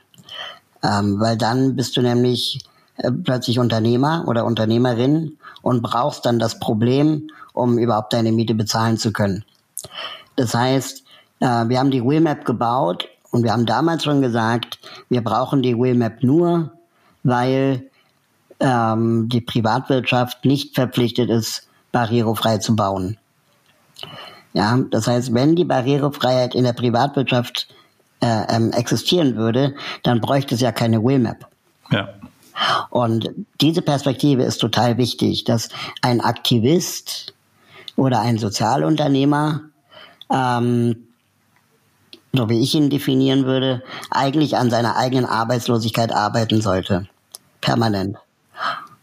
Ähm, 0.83 1.21
weil 1.21 1.37
dann 1.37 1.77
bist 1.77 1.97
du 1.97 2.03
nämlich 2.03 2.61
äh, 2.97 3.11
plötzlich 3.11 3.59
Unternehmer 3.59 4.25
oder 4.27 4.45
Unternehmerin 4.45 5.39
und 5.63 5.83
brauchst 5.83 6.27
dann 6.27 6.39
das 6.39 6.59
Problem, 6.59 7.29
um 7.53 7.79
überhaupt 7.79 8.13
deine 8.13 8.33
Miete 8.33 8.55
bezahlen 8.55 8.99
zu 8.99 9.13
können. 9.13 9.45
Das 10.35 10.55
heißt, 10.55 11.05
äh, 11.41 11.69
wir 11.69 11.79
haben 11.79 11.91
die 11.91 12.03
Wheelmap 12.03 12.45
gebaut 12.45 13.09
und 13.33 13.43
wir 13.43 13.53
haben 13.53 13.67
damals 13.67 14.05
schon 14.05 14.23
gesagt, 14.23 14.79
wir 15.09 15.25
brauchen 15.25 15.63
die 15.63 15.77
Wheelmap 15.77 16.23
nur, 16.23 16.71
weil 17.25 17.91
ähm, 18.61 19.29
die 19.29 19.41
Privatwirtschaft 19.41 20.45
nicht 20.45 20.75
verpflichtet 20.75 21.31
ist, 21.31 21.67
barrierefrei 21.91 22.59
zu 22.59 22.77
bauen. 22.77 23.17
Ja, 24.53 24.79
das 24.91 25.07
heißt, 25.07 25.33
wenn 25.35 25.57
die 25.57 25.65
Barrierefreiheit 25.65 26.55
in 26.55 26.65
der 26.65 26.75
Privatwirtschaft 26.75 27.69
äh, 28.21 28.55
ähm, 28.55 28.71
existieren 28.73 29.37
würde, 29.37 29.75
dann 30.03 30.21
bräuchte 30.21 30.55
es 30.55 30.61
ja 30.61 30.71
keine 30.71 31.03
Wheelmap. 31.03 31.49
Ja. 31.91 32.11
Und 32.91 33.31
diese 33.63 33.81
Perspektive 33.81 34.43
ist 34.43 34.59
total 34.59 34.99
wichtig, 34.99 35.45
dass 35.45 35.71
ein 36.03 36.21
Aktivist 36.21 37.33
oder 37.97 38.21
ein 38.21 38.37
Sozialunternehmer 38.37 39.63
ähm, 40.31 41.09
so 42.33 42.49
wie 42.49 42.61
ich 42.61 42.75
ihn 42.75 42.91
definieren 42.91 43.45
würde, 43.45 43.83
eigentlich 44.11 44.57
an 44.57 44.71
seiner 44.71 44.97
eigenen 44.97 45.27
Arbeitslosigkeit 45.27 46.13
arbeiten 46.13 46.61
sollte. 46.63 47.07
Permanent. 47.61 48.17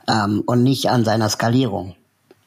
Ähm, 0.07 0.43
und 0.45 0.63
nicht 0.63 0.89
an 0.89 1.05
seiner 1.05 1.29
Skalierung. 1.29 1.95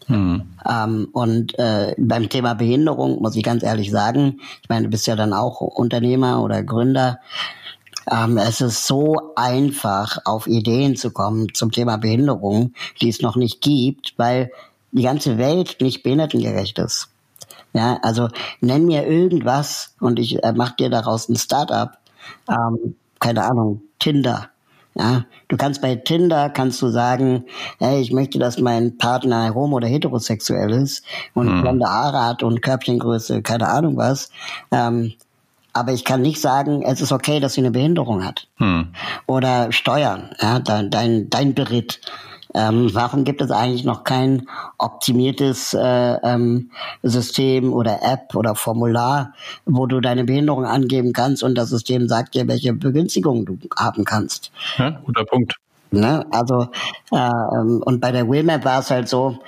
Hm. 0.07 0.43
Ähm, 0.69 1.09
und 1.13 1.59
äh, 1.59 1.95
beim 1.97 2.29
Thema 2.29 2.55
Behinderung 2.55 3.23
muss 3.23 3.37
ich 3.37 3.45
ganz 3.45 3.63
ehrlich 3.63 3.91
sagen, 3.91 4.41
ich 4.63 4.69
meine, 4.69 4.85
du 4.85 4.91
bist 4.91 5.07
ja 5.07 5.15
dann 5.15 5.33
auch 5.33 5.61
Unternehmer 5.61 6.43
oder 6.43 6.63
Gründer. 6.65 7.21
Ähm, 8.11 8.37
es 8.37 8.61
ist 8.61 8.87
so 8.87 9.33
einfach, 9.37 10.19
auf 10.25 10.49
Ideen 10.49 10.97
zu 10.97 11.13
kommen 11.13 11.55
zum 11.55 11.71
Thema 11.71 11.99
Behinderung, 11.99 12.75
die 13.01 13.09
es 13.09 13.23
noch 13.23 13.37
nicht 13.37 13.61
gibt, 13.61 14.15
weil 14.17 14.51
die 14.91 15.03
ganze 15.03 15.39
Welt 15.39 15.77
nicht 15.81 16.03
behindertengerecht 16.03 16.79
ist. 16.81 17.12
Ja, 17.75 17.99
also 18.03 18.29
nenn 18.61 18.87
mir 18.87 19.07
irgendwas 19.07 19.95
und 20.01 20.19
ich 20.19 20.43
äh, 20.43 20.53
mach 20.55 20.73
dir 20.73 20.91
daraus 20.91 21.29
ein 21.29 21.37
Startup. 21.37 21.93
Ähm, 22.49 22.97
keine 23.19 23.45
Ahnung, 23.45 23.83
Tinder. 23.99 24.49
Ja, 24.95 25.25
du 25.49 25.57
kannst 25.57 25.81
bei 25.81 25.95
Tinder 25.97 26.51
kannst 26.51 26.83
du 26.83 26.89
sagen, 26.89 27.47
hey, 27.79 28.03
ich 28.03 28.13
möchte, 28.13 28.39
dass 28.39 28.59
mein 28.59 28.99
Partner 28.99 29.55
homo 29.55 29.77
oder 29.77 29.89
heterosexuell 29.89 30.71
ist 30.71 31.03
und 31.33 31.49
hm. 31.49 31.63
blonde 31.63 31.87
Haare 31.87 32.27
hat 32.27 32.43
und 32.43 32.61
Körbchengröße, 32.61 33.41
keine 33.41 33.69
Ahnung 33.69 33.97
was. 33.97 34.31
Ähm, 34.71 35.15
aber 35.73 35.93
ich 35.93 36.05
kann 36.05 36.21
nicht 36.21 36.41
sagen, 36.41 36.83
es 36.83 37.01
ist 37.01 37.13
okay, 37.13 37.41
dass 37.41 37.55
sie 37.55 37.63
eine 37.63 37.71
Behinderung 37.71 38.23
hat. 38.23 38.49
Hm. 38.57 38.89
Oder 39.27 39.73
Steuern, 39.73 40.31
ja, 40.39 40.59
dein, 40.59 40.91
dein, 40.91 41.31
dein 41.31 41.55
Beritt. 41.55 42.01
Ähm, 42.55 42.91
warum 42.93 43.25
gibt 43.25 43.41
es 43.41 43.51
eigentlich 43.51 43.85
noch 43.85 44.05
kein 44.05 44.47
optimiertes 44.79 45.75
äh, 45.75 46.17
ähm, 46.23 46.71
System 47.03 47.73
oder 47.73 48.01
App 48.03 48.35
oder 48.35 48.55
Formular, 48.55 49.33
wo 49.65 49.87
du 49.87 50.01
deine 50.01 50.25
Behinderung 50.25 50.67
angeben 50.67 51.13
kannst 51.13 51.43
und 51.43 51.57
das 51.57 51.71
System 51.71 52.09
sagt 52.09 52.35
dir, 52.35 52.47
welche 52.49 52.75
Begünstigung 52.75 53.47
du 53.47 53.59
haben 53.77 54.05
kannst? 54.05 54.53
Ja, 54.77 54.91
guter 55.05 55.25
Punkt. 55.25 55.57
Ne? 55.91 56.27
Also 56.31 56.69
äh, 57.11 57.17
ähm, 57.17 57.83
und 57.85 58.01
bei 58.01 58.13
der 58.13 58.29
Wheelmap 58.31 58.65
war 58.65 58.81
es 58.81 58.91
halt 58.91 59.09
so, 59.09 59.39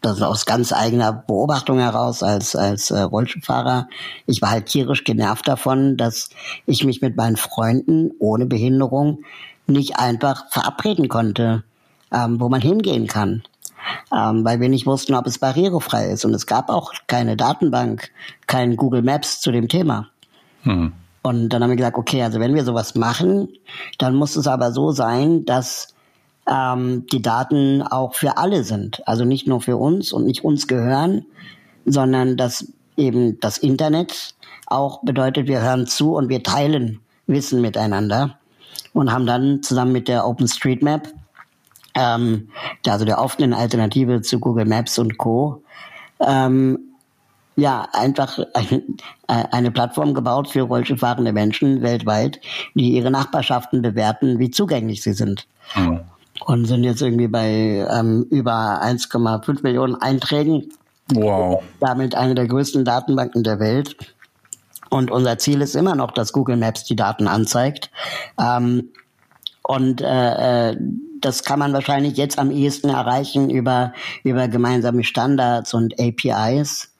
das 0.00 0.18
ist 0.18 0.22
aus 0.22 0.44
ganz 0.44 0.72
eigener 0.72 1.12
Beobachtung 1.12 1.78
heraus 1.78 2.22
als 2.22 2.54
als 2.54 2.90
äh, 2.90 3.00
Rollstuhlfahrer. 3.00 3.88
Ich 4.26 4.42
war 4.42 4.50
halt 4.50 4.66
tierisch 4.66 5.04
genervt 5.04 5.48
davon, 5.48 5.96
dass 5.96 6.28
ich 6.66 6.84
mich 6.84 7.00
mit 7.00 7.16
meinen 7.16 7.36
Freunden 7.36 8.10
ohne 8.18 8.46
Behinderung 8.46 9.24
nicht 9.66 9.98
einfach 9.98 10.50
verabreden 10.50 11.08
konnte 11.08 11.64
ähm, 12.14 12.40
wo 12.40 12.48
man 12.48 12.60
hingehen 12.60 13.06
kann. 13.06 13.42
Ähm, 14.12 14.44
weil 14.44 14.60
wir 14.60 14.68
nicht 14.68 14.86
wussten, 14.86 15.14
ob 15.14 15.26
es 15.26 15.38
barrierefrei 15.38 16.10
ist. 16.10 16.24
Und 16.24 16.32
es 16.32 16.46
gab 16.46 16.70
auch 16.70 16.92
keine 17.06 17.36
Datenbank, 17.36 18.10
kein 18.46 18.76
Google 18.76 19.02
Maps 19.02 19.40
zu 19.40 19.52
dem 19.52 19.68
Thema. 19.68 20.08
Hm. 20.62 20.92
Und 21.22 21.48
dann 21.50 21.62
haben 21.62 21.70
wir 21.70 21.76
gesagt, 21.76 21.98
okay, 21.98 22.22
also 22.22 22.40
wenn 22.40 22.54
wir 22.54 22.64
sowas 22.64 22.94
machen, 22.94 23.48
dann 23.98 24.14
muss 24.14 24.36
es 24.36 24.46
aber 24.46 24.72
so 24.72 24.92
sein, 24.92 25.44
dass 25.44 25.94
ähm, 26.46 27.06
die 27.12 27.22
Daten 27.22 27.82
auch 27.82 28.14
für 28.14 28.36
alle 28.36 28.64
sind. 28.64 29.06
Also 29.06 29.24
nicht 29.24 29.46
nur 29.46 29.60
für 29.60 29.76
uns 29.76 30.12
und 30.12 30.24
nicht 30.24 30.44
uns 30.44 30.66
gehören, 30.66 31.26
sondern 31.86 32.36
dass 32.36 32.72
eben 32.96 33.40
das 33.40 33.58
Internet 33.58 34.34
auch 34.66 35.02
bedeutet, 35.02 35.48
wir 35.48 35.60
hören 35.60 35.86
zu 35.86 36.14
und 36.14 36.28
wir 36.28 36.42
teilen 36.42 37.00
Wissen 37.26 37.60
miteinander 37.60 38.38
und 38.92 39.12
haben 39.12 39.26
dann 39.26 39.62
zusammen 39.62 39.92
mit 39.92 40.08
der 40.08 40.26
OpenStreetMap 40.26 41.08
ähm, 41.94 42.48
also 42.86 43.04
der 43.04 43.18
offenen 43.18 43.54
Alternative 43.54 44.22
zu 44.22 44.40
Google 44.40 44.66
Maps 44.66 44.98
und 44.98 45.18
Co. 45.18 45.62
Ähm, 46.20 46.78
ja, 47.56 47.86
einfach 47.92 48.38
eine, 48.52 48.82
äh, 49.28 49.44
eine 49.52 49.70
Plattform 49.70 50.14
gebaut 50.14 50.48
für 50.48 50.62
Rollstuhlfahrende 50.62 51.32
Menschen 51.32 51.82
weltweit, 51.82 52.40
die 52.74 52.92
ihre 52.94 53.10
Nachbarschaften 53.10 53.80
bewerten, 53.82 54.38
wie 54.38 54.50
zugänglich 54.50 55.02
sie 55.02 55.12
sind. 55.12 55.46
Mhm. 55.76 56.00
Und 56.46 56.66
sind 56.66 56.82
jetzt 56.82 57.00
irgendwie 57.00 57.28
bei 57.28 57.86
ähm, 57.90 58.26
über 58.30 58.82
1,5 58.82 59.62
Millionen 59.62 59.94
Einträgen. 59.94 60.68
Wow. 61.12 61.62
Damit 61.80 62.16
eine 62.16 62.34
der 62.34 62.48
größten 62.48 62.84
Datenbanken 62.84 63.44
der 63.44 63.60
Welt. 63.60 63.96
Und 64.90 65.10
unser 65.10 65.38
Ziel 65.38 65.60
ist 65.60 65.76
immer 65.76 65.94
noch, 65.94 66.10
dass 66.10 66.32
Google 66.32 66.56
Maps 66.56 66.84
die 66.84 66.96
Daten 66.96 67.28
anzeigt. 67.28 67.90
Ähm, 68.38 68.90
und 69.62 70.00
äh, 70.00 70.70
äh, 70.70 70.76
das 71.24 71.42
kann 71.44 71.58
man 71.58 71.72
wahrscheinlich 71.72 72.16
jetzt 72.16 72.38
am 72.38 72.50
ehesten 72.50 72.88
erreichen 72.88 73.50
über, 73.50 73.92
über 74.22 74.48
gemeinsame 74.48 75.04
Standards 75.04 75.74
und 75.74 75.94
APIs 75.98 76.94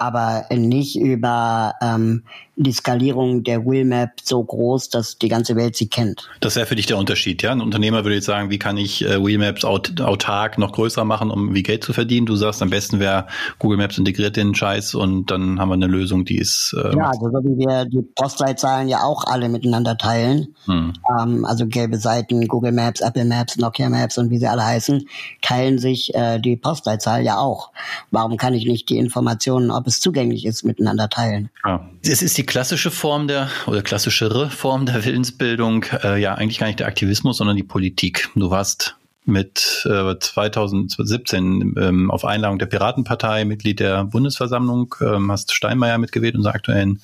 aber 0.00 0.46
nicht 0.50 0.98
über 0.98 1.74
ähm, 1.82 2.24
die 2.62 2.72
Skalierung 2.72 3.42
der 3.42 3.64
Willmap 3.64 4.12
so 4.22 4.42
groß, 4.42 4.90
dass 4.90 5.18
die 5.18 5.28
ganze 5.28 5.56
Welt 5.56 5.76
sie 5.76 5.88
kennt. 5.88 6.28
Das 6.40 6.56
wäre 6.56 6.66
für 6.66 6.76
dich 6.76 6.86
der 6.86 6.98
Unterschied, 6.98 7.42
ja? 7.42 7.52
Ein 7.52 7.60
Unternehmer 7.60 8.04
würde 8.04 8.16
jetzt 8.16 8.26
sagen, 8.26 8.50
wie 8.50 8.58
kann 8.58 8.76
ich 8.76 9.04
äh, 9.04 9.24
Wheelmaps 9.24 9.64
aut 9.64 10.00
autark 10.00 10.58
noch 10.58 10.72
größer 10.72 11.04
machen, 11.04 11.30
um 11.30 11.54
wie 11.54 11.62
Geld 11.62 11.84
zu 11.84 11.92
verdienen? 11.92 12.26
Du 12.26 12.36
sagst, 12.36 12.62
am 12.62 12.70
besten 12.70 13.00
wäre 13.00 13.26
Google 13.58 13.78
Maps 13.78 13.98
integriert 13.98 14.36
den 14.36 14.54
Scheiß 14.54 14.94
und 14.94 15.30
dann 15.30 15.58
haben 15.58 15.70
wir 15.70 15.74
eine 15.74 15.86
Lösung, 15.86 16.24
die 16.24 16.36
ist. 16.36 16.74
Äh, 16.76 16.96
ja, 16.96 17.08
also 17.08 17.30
so 17.30 17.38
wie 17.44 17.58
wir 17.58 17.86
die 17.86 18.02
Postleitzahlen 18.02 18.88
ja 18.88 19.02
auch 19.02 19.24
alle 19.24 19.48
miteinander 19.48 19.96
teilen. 19.96 20.54
Hm. 20.66 20.92
Ähm, 21.18 21.44
also 21.44 21.66
gelbe 21.66 21.96
Seiten, 21.96 22.46
Google 22.46 22.72
Maps, 22.72 23.00
Apple 23.00 23.24
Maps, 23.24 23.56
Nokia 23.56 23.88
Maps 23.88 24.18
und 24.18 24.30
wie 24.30 24.38
sie 24.38 24.46
alle 24.46 24.64
heißen, 24.64 25.06
teilen 25.40 25.78
sich 25.78 26.14
äh, 26.14 26.38
die 26.38 26.56
Postleitzahl 26.56 27.22
ja 27.22 27.38
auch. 27.38 27.70
Warum 28.10 28.36
kann 28.36 28.54
ich 28.54 28.66
nicht 28.66 28.88
die 28.88 28.98
Informationen, 28.98 29.70
ob 29.70 29.86
es 29.86 30.00
zugänglich 30.00 30.44
ist, 30.44 30.64
miteinander 30.64 31.08
teilen. 31.08 31.50
Ja. 31.64 31.88
Es 32.02 32.22
ist 32.22 32.38
die 32.38 32.46
klassische 32.50 32.90
Form 32.90 33.28
der 33.28 33.48
oder 33.66 33.80
klassischere 33.80 34.50
Form 34.50 34.84
der 34.84 35.04
Willensbildung, 35.04 35.84
äh, 36.02 36.20
ja 36.20 36.34
eigentlich 36.34 36.58
gar 36.58 36.66
nicht 36.66 36.80
der 36.80 36.88
Aktivismus, 36.88 37.36
sondern 37.36 37.56
die 37.56 37.62
Politik. 37.62 38.28
Du 38.34 38.50
warst 38.50 38.96
mit 39.30 39.86
äh, 39.88 40.18
2017 40.18 41.74
ähm, 41.78 42.10
auf 42.10 42.24
Einladung 42.24 42.58
der 42.58 42.66
Piratenpartei 42.66 43.44
Mitglied 43.44 43.80
der 43.80 44.04
Bundesversammlung, 44.04 44.94
ähm, 45.00 45.30
hast 45.30 45.52
Steinmeier 45.54 45.98
mitgewählt, 45.98 46.34
unser 46.34 46.54
aktuellen 46.54 47.00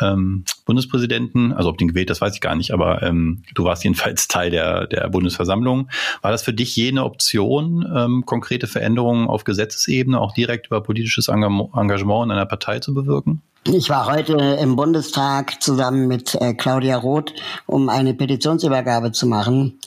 ähm, 0.00 0.44
Bundespräsidenten. 0.64 1.52
Also 1.52 1.68
ob 1.68 1.78
den 1.78 1.88
gewählt, 1.88 2.10
das 2.10 2.20
weiß 2.20 2.34
ich 2.34 2.40
gar 2.40 2.54
nicht, 2.54 2.72
aber 2.72 3.02
ähm, 3.02 3.42
du 3.54 3.64
warst 3.64 3.84
jedenfalls 3.84 4.28
Teil 4.28 4.50
der, 4.50 4.86
der 4.86 5.08
Bundesversammlung. 5.08 5.88
War 6.22 6.30
das 6.30 6.42
für 6.42 6.52
dich 6.52 6.76
jene 6.76 7.04
Option, 7.04 7.86
ähm, 7.94 8.24
konkrete 8.24 8.66
Veränderungen 8.66 9.28
auf 9.28 9.44
Gesetzesebene 9.44 10.20
auch 10.20 10.32
direkt 10.32 10.68
über 10.68 10.82
politisches 10.82 11.28
Engagement 11.28 12.24
in 12.24 12.30
einer 12.30 12.46
Partei 12.46 12.78
zu 12.80 12.94
bewirken? 12.94 13.42
Ich 13.64 13.90
war 13.90 14.06
heute 14.06 14.34
im 14.34 14.76
Bundestag 14.76 15.62
zusammen 15.62 16.08
mit 16.08 16.34
äh, 16.36 16.54
Claudia 16.54 16.96
Roth, 16.96 17.34
um 17.66 17.88
eine 17.88 18.14
Petitionsübergabe 18.14 19.12
zu 19.12 19.26
machen. 19.26 19.78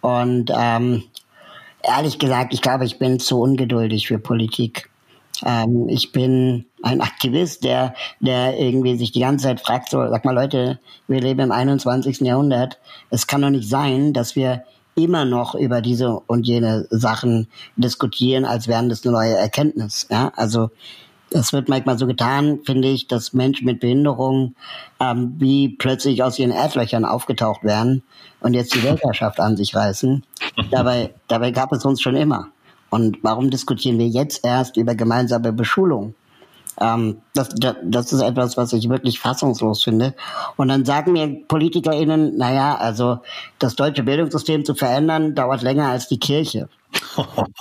Und 0.00 0.50
ähm, 0.54 1.04
ehrlich 1.88 2.18
gesagt, 2.18 2.54
ich 2.54 2.62
glaube, 2.62 2.84
ich 2.84 2.98
bin 2.98 3.18
zu 3.18 3.40
ungeduldig 3.40 4.08
für 4.08 4.18
Politik. 4.18 4.90
Ähm, 5.44 5.88
ich 5.88 6.12
bin 6.12 6.66
ein 6.82 7.00
Aktivist, 7.00 7.64
der, 7.64 7.94
der 8.20 8.58
irgendwie 8.58 8.96
sich 8.96 9.12
die 9.12 9.20
ganze 9.20 9.46
Zeit 9.46 9.60
fragt, 9.60 9.90
so, 9.90 9.98
sag 10.08 10.24
mal 10.24 10.34
Leute, 10.34 10.78
wir 11.06 11.20
leben 11.20 11.40
im 11.40 11.52
21. 11.52 12.20
Jahrhundert. 12.20 12.78
Es 13.10 13.26
kann 13.26 13.42
doch 13.42 13.50
nicht 13.50 13.68
sein, 13.68 14.12
dass 14.12 14.36
wir 14.36 14.64
immer 14.94 15.24
noch 15.24 15.54
über 15.54 15.80
diese 15.80 16.10
und 16.26 16.46
jene 16.46 16.86
Sachen 16.90 17.48
diskutieren, 17.76 18.44
als 18.44 18.66
wären 18.66 18.88
das 18.88 19.04
eine 19.04 19.12
neue 19.12 19.34
Erkenntnis. 19.34 20.08
Ja, 20.10 20.32
also 20.34 20.70
es 21.30 21.52
wird 21.52 21.68
manchmal 21.68 21.98
so 21.98 22.06
getan, 22.06 22.60
finde 22.64 22.88
ich, 22.88 23.06
dass 23.06 23.32
Menschen 23.32 23.66
mit 23.66 23.80
Behinderung 23.80 24.54
ähm, 24.98 25.34
wie 25.38 25.68
plötzlich 25.68 26.22
aus 26.22 26.38
ihren 26.38 26.50
Erdlöchern 26.50 27.04
aufgetaucht 27.04 27.64
werden 27.64 28.02
und 28.40 28.54
jetzt 28.54 28.74
die 28.74 28.82
Weltherrschaft 28.82 29.38
an 29.40 29.56
sich 29.56 29.74
reißen. 29.74 30.24
Dabei, 30.70 31.14
dabei 31.28 31.50
gab 31.50 31.72
es 31.72 31.84
uns 31.84 32.00
schon 32.00 32.16
immer. 32.16 32.48
Und 32.90 33.18
warum 33.22 33.50
diskutieren 33.50 33.98
wir 33.98 34.08
jetzt 34.08 34.44
erst 34.44 34.76
über 34.76 34.94
gemeinsame 34.94 35.52
Beschulung? 35.52 36.14
Ähm, 36.80 37.18
das, 37.34 37.48
das, 37.50 37.76
das 37.82 38.12
ist 38.12 38.22
etwas, 38.22 38.56
was 38.56 38.72
ich 38.72 38.88
wirklich 38.88 39.20
fassungslos 39.20 39.82
finde. 39.82 40.14
Und 40.56 40.68
dann 40.68 40.84
sagen 40.84 41.12
mir 41.12 41.42
PolitikerInnen, 41.46 42.36
naja, 42.36 42.76
also 42.76 43.18
das 43.58 43.76
deutsche 43.76 44.02
Bildungssystem 44.02 44.64
zu 44.64 44.74
verändern, 44.74 45.34
dauert 45.34 45.62
länger 45.62 45.88
als 45.88 46.08
die 46.08 46.18
Kirche. 46.18 46.68
und 47.16 47.54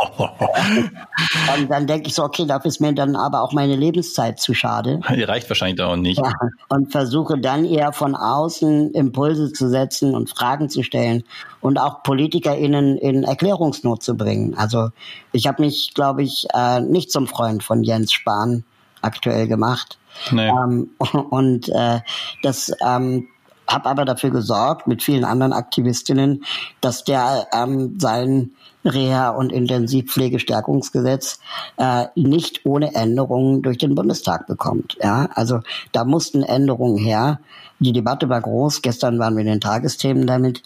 dann 1.69 1.85
denke 1.85 2.07
ich 2.07 2.15
so, 2.15 2.23
okay, 2.23 2.45
dafür 2.45 2.69
ist 2.69 2.79
mir 2.79 2.93
dann 2.93 3.15
aber 3.15 3.41
auch 3.41 3.51
meine 3.51 3.75
Lebenszeit 3.75 4.39
zu 4.39 4.53
schade. 4.53 5.01
Die 5.13 5.23
reicht 5.23 5.49
wahrscheinlich 5.49 5.81
auch 5.81 5.97
nicht. 5.97 6.19
Ja, 6.19 6.31
und 6.69 6.91
versuche 6.91 7.37
dann 7.37 7.65
eher 7.65 7.91
von 7.91 8.15
außen 8.15 8.91
Impulse 8.91 9.51
zu 9.51 9.69
setzen 9.69 10.15
und 10.15 10.29
Fragen 10.29 10.69
zu 10.69 10.83
stellen 10.83 11.23
und 11.59 11.77
auch 11.77 12.03
PolitikerInnen 12.03 12.97
in 12.97 13.23
Erklärungsnot 13.23 14.01
zu 14.01 14.15
bringen. 14.15 14.55
Also 14.55 14.89
ich 15.33 15.47
habe 15.47 15.61
mich, 15.61 15.93
glaube 15.93 16.23
ich, 16.23 16.47
äh, 16.53 16.79
nicht 16.79 17.11
zum 17.11 17.27
Freund 17.27 17.63
von 17.63 17.83
Jens 17.83 18.13
Spahn 18.13 18.63
aktuell 19.07 19.47
gemacht. 19.47 19.97
Nee. 20.31 20.47
Ähm, 20.49 20.91
und 21.29 21.69
äh, 21.69 22.01
das 22.43 22.71
ähm, 22.85 23.27
habe 23.67 23.89
aber 23.89 24.05
dafür 24.05 24.29
gesorgt, 24.29 24.87
mit 24.87 25.03
vielen 25.03 25.25
anderen 25.25 25.53
Aktivistinnen, 25.53 26.43
dass 26.81 27.03
der 27.03 27.47
ähm, 27.53 27.97
sein 27.99 28.51
Reha- 28.85 29.29
und 29.31 29.51
Intensivpflegestärkungsgesetz 29.51 31.39
äh, 31.77 32.05
nicht 32.15 32.65
ohne 32.65 32.95
Änderungen 32.95 33.61
durch 33.61 33.77
den 33.77 33.95
Bundestag 33.95 34.47
bekommt. 34.47 34.97
Ja, 35.01 35.29
also 35.33 35.59
da 35.91 36.05
mussten 36.05 36.43
Änderungen 36.43 36.97
her. 36.97 37.39
Die 37.79 37.91
Debatte 37.91 38.29
war 38.29 38.41
groß. 38.41 38.81
Gestern 38.81 39.19
waren 39.19 39.35
wir 39.35 39.41
in 39.41 39.47
den 39.47 39.61
Tagesthemen 39.61 40.25
damit. 40.25 40.63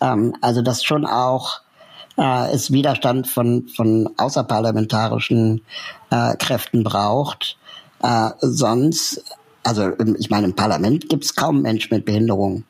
Ähm, 0.00 0.34
also 0.40 0.62
das 0.62 0.84
schon 0.84 1.04
auch 1.04 1.60
äh, 2.16 2.52
es 2.52 2.70
Widerstand 2.72 3.26
von 3.26 3.66
von 3.68 4.10
außerparlamentarischen 4.16 5.62
äh, 6.10 6.36
Kräften 6.36 6.84
braucht. 6.84 7.56
Äh, 8.04 8.30
sonst, 8.40 9.24
also 9.62 9.92
ich 10.18 10.28
meine, 10.28 10.46
im 10.46 10.54
Parlament 10.54 11.08
gibt 11.08 11.24
es 11.24 11.34
kaum 11.34 11.62
Menschen 11.62 11.94
mit 11.94 12.04
Behinderung. 12.04 12.64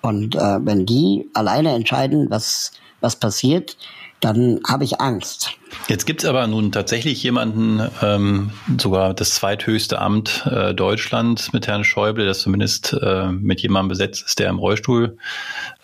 Und 0.00 0.36
äh, 0.36 0.64
wenn 0.64 0.86
die 0.86 1.28
alleine 1.34 1.74
entscheiden, 1.74 2.30
was, 2.30 2.72
was 3.00 3.16
passiert, 3.16 3.76
dann 4.20 4.60
habe 4.68 4.84
ich 4.84 5.00
Angst. 5.00 5.50
Jetzt 5.88 6.06
gibt 6.06 6.22
es 6.22 6.28
aber 6.28 6.46
nun 6.46 6.72
tatsächlich 6.72 7.22
jemanden, 7.22 7.82
ähm, 8.02 8.50
sogar 8.78 9.14
das 9.14 9.30
zweithöchste 9.30 9.98
Amt 9.98 10.46
äh, 10.46 10.74
Deutschlands 10.74 11.52
mit 11.52 11.66
Herrn 11.66 11.84
Schäuble, 11.84 12.26
das 12.26 12.40
zumindest 12.40 12.92
äh, 12.92 13.32
mit 13.32 13.60
jemandem 13.60 13.88
besetzt 13.88 14.24
ist, 14.26 14.38
der 14.38 14.50
im 14.50 14.58
Rollstuhl, 14.58 15.16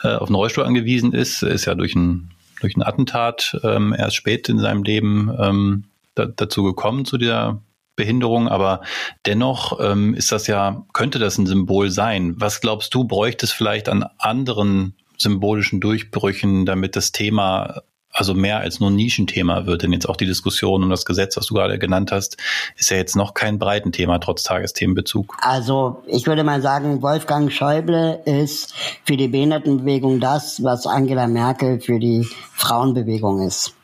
äh, 0.03 0.15
auf 0.15 0.29
den 0.29 0.37
Rollstuhl 0.37 0.65
angewiesen 0.65 1.13
ist. 1.13 1.43
Er 1.43 1.51
ist 1.51 1.65
ja 1.65 1.75
durch 1.75 1.95
ein, 1.95 2.31
durch 2.61 2.77
ein 2.77 2.83
Attentat 2.83 3.59
ähm, 3.65 3.95
erst 3.99 4.17
spät 4.17 4.49
in 4.49 4.59
seinem 4.59 4.83
Leben 4.83 5.35
ähm, 5.41 5.85
da, 6.15 6.27
dazu 6.27 6.63
gekommen, 6.63 7.05
zu 7.05 7.17
dieser 7.17 7.61
Behinderung, 7.97 8.49
aber 8.49 8.83
dennoch 9.25 9.81
ähm, 9.81 10.15
ist 10.15 10.31
das 10.33 10.47
ja, 10.47 10.85
könnte 10.93 11.19
das 11.19 11.39
ein 11.39 11.47
Symbol 11.47 11.91
sein. 11.91 12.35
Was 12.39 12.61
glaubst 12.61 12.95
du, 12.95 13.05
bräuchte 13.05 13.47
es 13.47 13.53
vielleicht 13.53 13.89
an 13.89 14.05
anderen 14.19 14.95
symbolischen 15.19 15.81
Durchbrüchen, 15.81 16.67
damit 16.67 16.95
das 16.95 17.11
Thema 17.11 17.83
also 18.17 18.35
mehr 18.35 18.61
als 18.61 18.81
nur 18.81 18.91
ein 18.91 18.97
Nischenthema 18.97 19.67
wird. 19.67 19.83
Denn 19.83 19.93
jetzt 19.93 20.09
auch 20.09 20.17
die 20.17 20.27
Diskussion 20.27 20.83
um 20.83 20.91
das 20.91 21.05
Gesetz, 21.05 21.37
was 21.37 21.47
du 21.47 21.55
gerade 21.55 21.79
genannt 21.79 22.13
hast, 22.13 22.39
ist 22.77 22.91
ja 22.91 22.97
jetzt 22.97 23.15
noch 23.15 23.35
kein 23.35 23.59
Breitenthema 23.59 24.19
trotz 24.19 24.43
Tagesthemenbezug. 24.43 25.37
Also 25.41 26.03
ich 26.07 26.27
würde 26.27 26.43
mal 26.43 26.63
sagen, 26.63 27.03
Wolfgang 27.03 27.53
Schäuble 27.53 28.23
ist 28.25 28.75
für 29.05 29.17
die 29.17 29.29
Behindertenbewegung 29.29 30.19
das, 30.19 30.63
was 30.65 30.87
Angela 30.87 31.27
Merkel 31.27 31.81
für 31.81 31.99
die 31.99 32.27
Frauenbewegung 32.53 33.47
ist. 33.47 33.75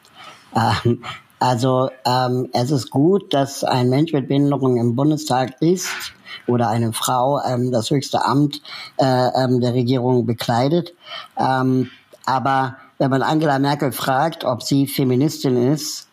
Ähm, 0.56 1.04
also 1.42 1.90
ähm, 2.04 2.50
es 2.52 2.70
ist 2.70 2.90
gut, 2.90 3.34
dass 3.34 3.64
ein 3.64 3.90
Mensch 3.90 4.12
mit 4.12 4.28
Behinderung 4.28 4.76
im 4.76 4.94
Bundestag 4.94 5.60
ist 5.60 6.14
oder 6.46 6.68
eine 6.68 6.92
Frau 6.92 7.40
ähm, 7.42 7.72
das 7.72 7.90
höchste 7.90 8.24
Amt 8.24 8.62
äh, 8.96 9.04
ähm, 9.04 9.60
der 9.60 9.74
Regierung 9.74 10.24
bekleidet. 10.24 10.94
Ähm, 11.36 11.90
aber 12.26 12.76
wenn 12.98 13.10
man 13.10 13.22
Angela 13.22 13.58
Merkel 13.58 13.90
fragt, 13.90 14.44
ob 14.44 14.62
sie 14.62 14.86
Feministin 14.86 15.72
ist, 15.72 16.06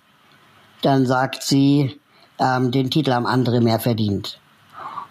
dann 0.81 1.05
sagt 1.05 1.43
sie, 1.43 1.99
ähm, 2.39 2.71
den 2.71 2.89
Titel 2.89 3.11
haben 3.11 3.27
andere 3.27 3.61
mehr 3.61 3.79
verdient. 3.79 4.39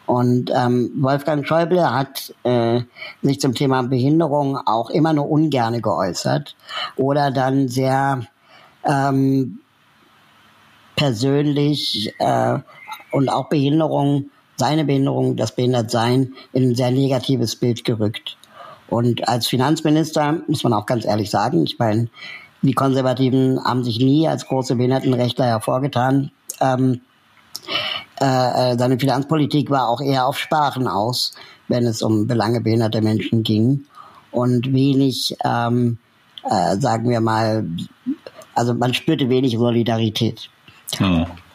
Und 0.07 0.51
ähm, 0.53 0.91
Wolfgang 0.97 1.47
Schäuble 1.47 1.95
hat 1.95 2.35
äh, 2.43 2.81
sich 3.23 3.41
zum 3.41 3.55
Thema 3.55 3.85
Behinderung 3.85 4.57
auch 4.67 4.91
immer 4.91 5.13
nur 5.13 5.31
ungerne 5.31 5.81
geäußert 5.81 6.57
oder 6.97 7.31
dann 7.31 7.69
sehr 7.69 8.23
ähm, 8.83 9.61
persönlich 10.99 12.13
äh, 12.19 12.59
und 13.13 13.29
auch 13.29 13.49
Behinderung, 13.49 14.31
seine 14.57 14.85
Behinderung, 14.85 15.37
das 15.37 15.55
Behindertsein 15.55 16.35
in 16.53 16.71
ein 16.71 16.75
sehr 16.75 16.91
negatives 16.91 17.55
Bild 17.55 17.85
gerückt. 17.85 18.37
Und 18.89 19.29
als 19.29 19.47
Finanzminister 19.47 20.41
muss 20.49 20.65
man 20.65 20.73
auch 20.73 20.87
ganz 20.87 21.05
ehrlich 21.05 21.31
sagen, 21.31 21.63
ich 21.63 21.79
meine, 21.79 22.09
die 22.63 22.73
Konservativen 22.73 23.63
haben 23.65 23.85
sich 23.85 24.01
nie 24.01 24.27
als 24.27 24.47
große 24.47 24.75
Behindertenrechtler 24.75 25.47
hervorgetan. 25.47 26.33
Ähm, 26.61 27.01
äh, 28.21 28.73
äh, 28.73 28.79
seine 28.79 28.99
Finanzpolitik 28.99 29.71
war 29.71 29.89
auch 29.89 30.01
eher 30.01 30.27
auf 30.27 30.37
Sparen 30.37 30.89
aus, 30.89 31.33
wenn 31.69 31.87
es 31.87 32.03
um 32.03 32.27
Belange 32.27 32.61
behinderter 32.61 33.03
Menschen 33.03 33.45
ging. 33.45 33.85
Und 34.33 34.73
wenig, 34.73 35.37
ähm, 35.45 35.99
äh, 36.43 36.77
sagen 36.79 37.09
wir 37.09 37.21
mal, 37.21 37.69
also 38.57 38.75
man 38.75 38.95
spürte 38.95 39.29
wenig 39.29 39.57
Solidarität. 39.57 40.51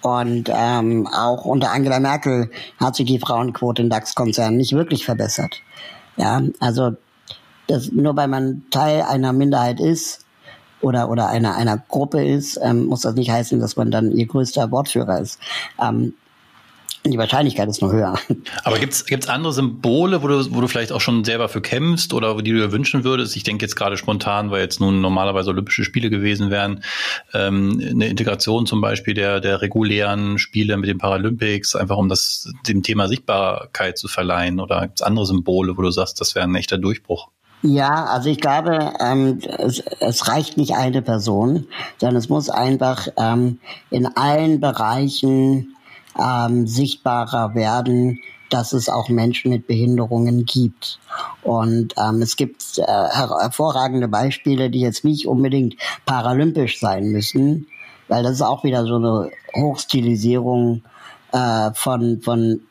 Und 0.01 0.49
ähm, 0.53 1.07
auch 1.07 1.45
unter 1.45 1.71
Angela 1.71 1.99
Merkel 1.99 2.51
hat 2.77 2.95
sich 2.95 3.05
die 3.05 3.19
Frauenquote 3.19 3.81
in 3.81 3.89
DAX-Konzernen 3.89 4.57
nicht 4.57 4.73
wirklich 4.73 5.05
verbessert. 5.05 5.61
Ja, 6.17 6.41
also 6.59 6.91
dass 7.67 7.91
nur 7.91 8.15
weil 8.15 8.27
man 8.27 8.63
Teil 8.69 9.03
einer 9.03 9.33
Minderheit 9.33 9.79
ist 9.79 10.25
oder, 10.81 11.09
oder 11.09 11.29
einer, 11.29 11.55
einer 11.55 11.77
Gruppe 11.77 12.25
ist, 12.25 12.59
ähm, 12.61 12.85
muss 12.85 13.01
das 13.01 13.15
nicht 13.15 13.31
heißen, 13.31 13.59
dass 13.59 13.77
man 13.77 13.89
dann 13.89 14.11
ihr 14.11 14.27
größter 14.27 14.69
Wortführer 14.71 15.21
ist. 15.21 15.39
Ähm, 15.81 16.13
die 17.05 17.17
Wahrscheinlichkeit 17.17 17.67
ist 17.67 17.81
nur 17.81 17.91
höher. 17.91 18.17
Aber 18.63 18.79
gibt's 18.79 19.05
gibt's 19.05 19.27
andere 19.27 19.51
Symbole, 19.51 20.23
wo 20.23 20.27
du, 20.27 20.55
wo 20.55 20.61
du 20.61 20.67
vielleicht 20.67 20.91
auch 20.91 21.01
schon 21.01 21.25
selber 21.25 21.49
für 21.49 21.61
kämpfst 21.61 22.13
oder 22.13 22.41
die 22.41 22.51
du 22.51 22.57
dir 22.57 22.71
wünschen 22.71 23.03
würdest? 23.03 23.35
Ich 23.35 23.43
denke 23.43 23.65
jetzt 23.65 23.75
gerade 23.75 23.97
spontan, 23.97 24.51
weil 24.51 24.61
jetzt 24.61 24.79
nun 24.79 25.01
normalerweise 25.01 25.49
Olympische 25.49 25.83
Spiele 25.83 26.09
gewesen 26.09 26.49
wären, 26.49 26.83
ähm, 27.33 27.81
eine 27.89 28.07
Integration 28.07 28.65
zum 28.65 28.79
Beispiel 28.79 29.13
der, 29.13 29.41
der 29.41 29.61
regulären 29.61 30.39
Spiele 30.39 30.77
mit 30.77 30.89
den 30.89 30.97
Paralympics, 30.97 31.75
einfach 31.75 31.97
um 31.97 32.07
das 32.07 32.51
dem 32.67 32.83
Thema 32.83 33.07
Sichtbarkeit 33.07 33.97
zu 33.97 34.07
verleihen. 34.07 34.59
Oder 34.59 34.81
gibt's 34.81 35.01
andere 35.01 35.25
Symbole, 35.25 35.77
wo 35.77 35.81
du 35.81 35.91
sagst, 35.91 36.21
das 36.21 36.35
wäre 36.35 36.45
ein 36.45 36.55
echter 36.55 36.77
Durchbruch? 36.77 37.29
Ja, 37.63 38.05
also 38.05 38.29
ich 38.29 38.41
glaube, 38.41 38.93
ähm, 38.99 39.39
es, 39.57 39.79
es 40.01 40.27
reicht 40.27 40.57
nicht 40.57 40.75
eine 40.75 41.01
Person, 41.01 41.67
sondern 41.97 42.17
es 42.17 42.27
muss 42.27 42.49
einfach 42.49 43.07
ähm, 43.17 43.59
in 43.89 44.05
allen 44.05 44.59
Bereichen 44.59 45.73
ähm, 46.19 46.67
sichtbarer 46.67 47.55
werden, 47.55 48.19
dass 48.49 48.73
es 48.73 48.87
auch 48.87 49.09
Menschen 49.09 49.49
mit 49.49 49.65
Behinderungen 49.65 50.45
gibt. 50.45 50.99
Und 51.41 51.95
ähm, 51.97 52.21
es 52.21 52.35
gibt 52.35 52.77
äh, 52.77 52.83
hervorragende 52.85 54.07
Beispiele, 54.07 54.69
die 54.69 54.81
jetzt 54.81 55.03
nicht 55.03 55.27
unbedingt 55.27 55.75
paralympisch 56.05 56.79
sein 56.79 57.05
müssen, 57.05 57.67
weil 58.07 58.21
das 58.21 58.33
ist 58.33 58.41
auch 58.41 58.63
wieder 58.63 58.85
so 58.85 58.95
eine 58.95 59.31
Hochstilisierung 59.55 60.83
äh, 61.31 61.71
von, 61.73 62.21
von, 62.21 62.61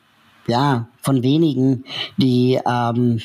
ja, 0.46 0.86
von 1.00 1.22
wenigen, 1.24 1.84
die 2.16 2.60
ähm, 2.64 3.20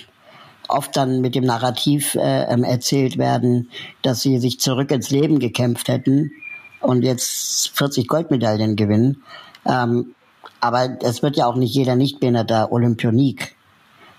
oft 0.68 0.98
dann 0.98 1.22
mit 1.22 1.36
dem 1.36 1.46
Narrativ 1.46 2.16
äh, 2.16 2.44
ähm, 2.52 2.64
erzählt 2.64 3.18
werden, 3.18 3.70
dass 4.02 4.22
sie 4.22 4.40
sich 4.40 4.60
zurück 4.60 4.92
ins 4.92 5.12
Leben 5.12 5.40
gekämpft 5.40 5.88
hätten 5.88 6.32
und 6.82 7.04
jetzt 7.04 7.70
40 7.78 8.08
Goldmedaillen 8.08 8.76
gewinnen. 8.76 9.24
Ähm, 9.68 10.16
aber 10.60 10.98
es 11.04 11.22
wird 11.22 11.38
ja 11.38 11.46
auch 11.46 11.56
nicht 11.56 11.74
jeder 11.74 11.96
Nichtbehinderter 11.96 12.72
Olympionik. 12.72 13.56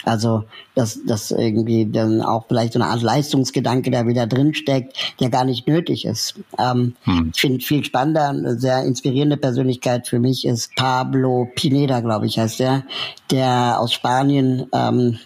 Also, 0.05 0.45
dass, 0.75 1.05
dass 1.05 1.33
irgendwie 1.33 1.85
dann 1.85 2.23
auch 2.23 2.47
vielleicht 2.47 2.73
so 2.73 2.81
eine 2.81 2.89
Art 2.89 3.03
Leistungsgedanke 3.03 3.91
da 3.91 4.07
wieder 4.07 4.27
drinsteckt, 4.27 4.97
der 5.21 5.29
gar 5.29 5.45
nicht 5.45 5.67
nötig 5.67 6.05
ist. 6.05 6.35
Ähm, 6.57 6.95
hm. 7.03 7.33
Ich 7.35 7.41
finde 7.41 7.61
viel 7.61 7.85
spannender, 7.85 8.29
eine 8.29 8.59
sehr 8.59 8.85
inspirierende 8.85 9.37
Persönlichkeit 9.37 10.07
für 10.07 10.21
mich 10.21 10.47
ist 10.47 10.75
Pablo 10.77 11.51
Pineda, 11.55 12.01
glaube 12.01 12.27
ich, 12.27 12.39
heißt 12.39 12.61
der, 12.61 12.85
der 13.31 13.81
aus 13.81 13.93
Spanien 13.93 14.67
ähm, 14.73 15.19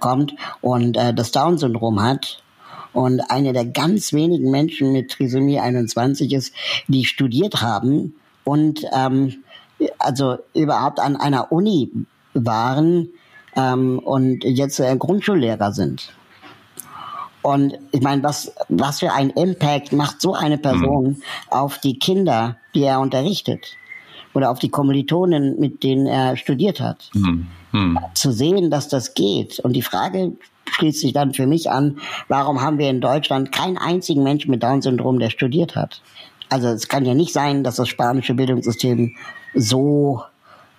kommt 0.00 0.34
und 0.60 0.96
äh, 0.96 1.14
das 1.14 1.32
Down-Syndrom 1.32 2.02
hat 2.02 2.42
und 2.92 3.20
eine 3.30 3.52
der 3.52 3.66
ganz 3.66 4.12
wenigen 4.12 4.50
Menschen 4.50 4.92
mit 4.92 5.10
Trisomie 5.10 5.60
21 5.60 6.32
ist, 6.32 6.54
die 6.88 7.04
studiert 7.04 7.62
haben 7.62 8.14
und 8.44 8.84
ähm, 8.92 9.42
also 9.98 10.38
überhaupt 10.54 11.00
an 11.00 11.16
einer 11.16 11.52
Uni 11.52 11.90
waren 12.34 13.08
ähm, 13.56 13.98
und 13.98 14.44
jetzt 14.44 14.78
äh, 14.80 14.96
Grundschullehrer 14.96 15.72
sind. 15.72 16.12
Und 17.42 17.76
ich 17.90 18.00
meine, 18.00 18.22
was, 18.22 18.52
was 18.68 19.00
für 19.00 19.12
ein 19.12 19.30
Impact 19.30 19.92
macht 19.92 20.20
so 20.20 20.32
eine 20.34 20.58
Person 20.58 21.04
mhm. 21.04 21.22
auf 21.50 21.78
die 21.78 21.98
Kinder, 21.98 22.56
die 22.74 22.84
er 22.84 23.00
unterrichtet? 23.00 23.76
Oder 24.34 24.50
auf 24.50 24.60
die 24.60 24.70
Kommilitonen, 24.70 25.58
mit 25.58 25.82
denen 25.82 26.06
er 26.06 26.36
studiert 26.36 26.80
hat? 26.80 27.10
Mhm 27.12 27.48
hm. 27.72 27.98
zu 28.14 28.32
sehen, 28.32 28.70
dass 28.70 28.88
das 28.88 29.14
geht. 29.14 29.58
Und 29.58 29.72
die 29.72 29.82
Frage 29.82 30.32
schließt 30.70 31.00
sich 31.00 31.12
dann 31.12 31.34
für 31.34 31.46
mich 31.46 31.70
an, 31.70 31.98
warum 32.28 32.60
haben 32.60 32.78
wir 32.78 32.88
in 32.88 33.00
Deutschland 33.00 33.52
keinen 33.52 33.78
einzigen 33.78 34.22
Menschen 34.22 34.50
mit 34.50 34.62
Down-Syndrom, 34.62 35.18
der 35.18 35.30
studiert 35.30 35.74
hat? 35.74 36.00
Also 36.52 36.68
es 36.68 36.86
kann 36.86 37.06
ja 37.06 37.14
nicht 37.14 37.32
sein, 37.32 37.64
dass 37.64 37.76
das 37.76 37.88
spanische 37.88 38.34
Bildungssystem 38.34 39.16
so 39.54 40.22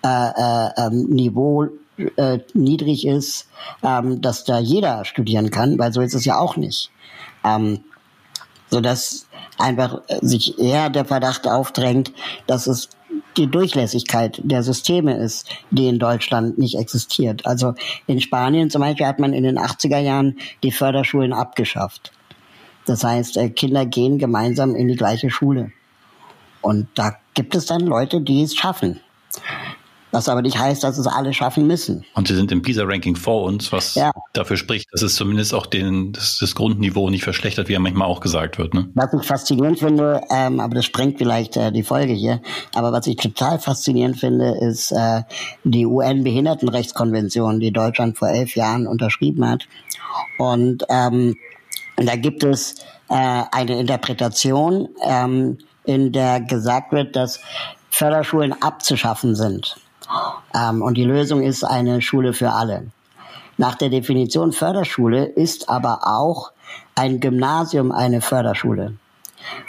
äh, 0.05 0.07
äh, 0.07 0.69
ähm, 0.77 1.05
Niveau 1.09 1.67
äh, 2.15 2.39
niedrig 2.53 3.07
ist, 3.07 3.47
ähm, 3.81 4.21
dass 4.21 4.43
da 4.43 4.59
jeder 4.59 5.03
studieren 5.03 5.49
kann, 5.49 5.79
weil 5.79 5.91
so 5.91 6.01
ist 6.01 6.13
es 6.13 6.25
ja 6.25 6.37
auch 6.37 6.57
nicht. 6.57 6.91
Ähm, 7.43 7.79
so 8.69 8.81
dass 8.81 9.25
einfach 9.57 10.01
sich 10.21 10.59
eher 10.59 10.91
der 10.91 11.05
Verdacht 11.05 11.47
aufdrängt, 11.47 12.11
dass 12.45 12.67
es 12.67 12.89
die 13.37 13.47
Durchlässigkeit 13.47 14.41
der 14.43 14.61
Systeme 14.61 15.17
ist, 15.17 15.49
die 15.71 15.87
in 15.87 15.97
Deutschland 15.97 16.59
nicht 16.59 16.77
existiert. 16.77 17.47
Also 17.47 17.73
in 18.05 18.21
Spanien 18.21 18.69
zum 18.69 18.81
Beispiel 18.81 19.07
hat 19.07 19.19
man 19.19 19.33
in 19.33 19.43
den 19.43 19.57
80er 19.57 19.99
Jahren 19.99 20.37
die 20.61 20.71
Förderschulen 20.71 21.33
abgeschafft. 21.33 22.11
Das 22.85 23.03
heißt, 23.03 23.37
äh, 23.37 23.49
Kinder 23.49 23.85
gehen 23.85 24.17
gemeinsam 24.17 24.75
in 24.75 24.87
die 24.87 24.95
gleiche 24.95 25.29
Schule. 25.29 25.71
Und 26.61 26.87
da 26.95 27.15
gibt 27.33 27.55
es 27.55 27.65
dann 27.65 27.81
Leute, 27.81 28.21
die 28.21 28.41
es 28.41 28.55
schaffen. 28.55 28.99
Was 30.11 30.29
aber 30.29 30.43
nicht 30.43 30.59
heißt, 30.59 30.83
dass 30.83 30.99
es 30.99 31.07
alle 31.07 31.33
schaffen 31.33 31.65
müssen. 31.65 32.05
Und 32.13 32.27
sie 32.27 32.35
sind 32.35 32.51
im 32.51 32.61
PISA-Ranking 32.61 33.15
vor 33.15 33.45
uns, 33.45 33.71
was 33.71 33.95
ja. 33.95 34.11
dafür 34.33 34.57
spricht, 34.57 34.87
dass 34.91 35.01
es 35.01 35.15
zumindest 35.15 35.55
auch 35.55 35.65
den, 35.65 36.13
das, 36.13 36.37
das, 36.37 36.53
Grundniveau 36.53 37.09
nicht 37.09 37.23
verschlechtert, 37.23 37.67
wie 37.67 37.73
ja 37.73 37.79
manchmal 37.79 38.07
auch 38.07 38.19
gesagt 38.19 38.59
wird. 38.59 38.75
Ne? 38.75 38.89
Was 38.93 39.11
ich 39.11 39.25
faszinierend 39.25 39.79
finde, 39.79 40.21
ähm, 40.29 40.59
aber 40.59 40.75
das 40.75 40.85
sprengt 40.85 41.17
vielleicht 41.17 41.57
äh, 41.57 41.71
die 41.71 41.81
Folge 41.81 42.13
hier, 42.13 42.43
aber 42.75 42.91
was 42.91 43.07
ich 43.07 43.15
total 43.15 43.57
faszinierend 43.57 44.19
finde, 44.19 44.55
ist 44.61 44.91
äh, 44.91 45.23
die 45.63 45.87
UN-Behindertenrechtskonvention, 45.87 47.59
die 47.59 47.71
Deutschland 47.71 48.15
vor 48.15 48.29
elf 48.29 48.55
Jahren 48.55 48.85
unterschrieben 48.85 49.49
hat. 49.49 49.67
Und 50.37 50.85
ähm, 50.89 51.37
da 52.07 52.15
gibt 52.15 52.43
es 52.43 52.75
äh, 53.09 53.43
eine 53.51 53.79
Interpretation, 53.79 54.89
ähm, 55.03 55.57
in 55.83 56.11
der 56.11 56.41
gesagt 56.41 56.91
wird, 56.91 57.15
dass 57.15 57.39
Förderschulen 57.89 58.53
abzuschaffen 58.61 59.35
sind. 59.35 59.75
Ähm, 60.55 60.81
und 60.81 60.95
die 60.95 61.03
Lösung 61.03 61.41
ist 61.41 61.63
eine 61.63 62.01
Schule 62.01 62.33
für 62.33 62.51
alle. 62.51 62.87
Nach 63.57 63.75
der 63.75 63.89
Definition 63.89 64.51
Förderschule 64.51 65.25
ist 65.25 65.69
aber 65.69 66.07
auch 66.07 66.51
ein 66.95 67.19
Gymnasium 67.19 67.91
eine 67.91 68.21
Förderschule. 68.21 68.95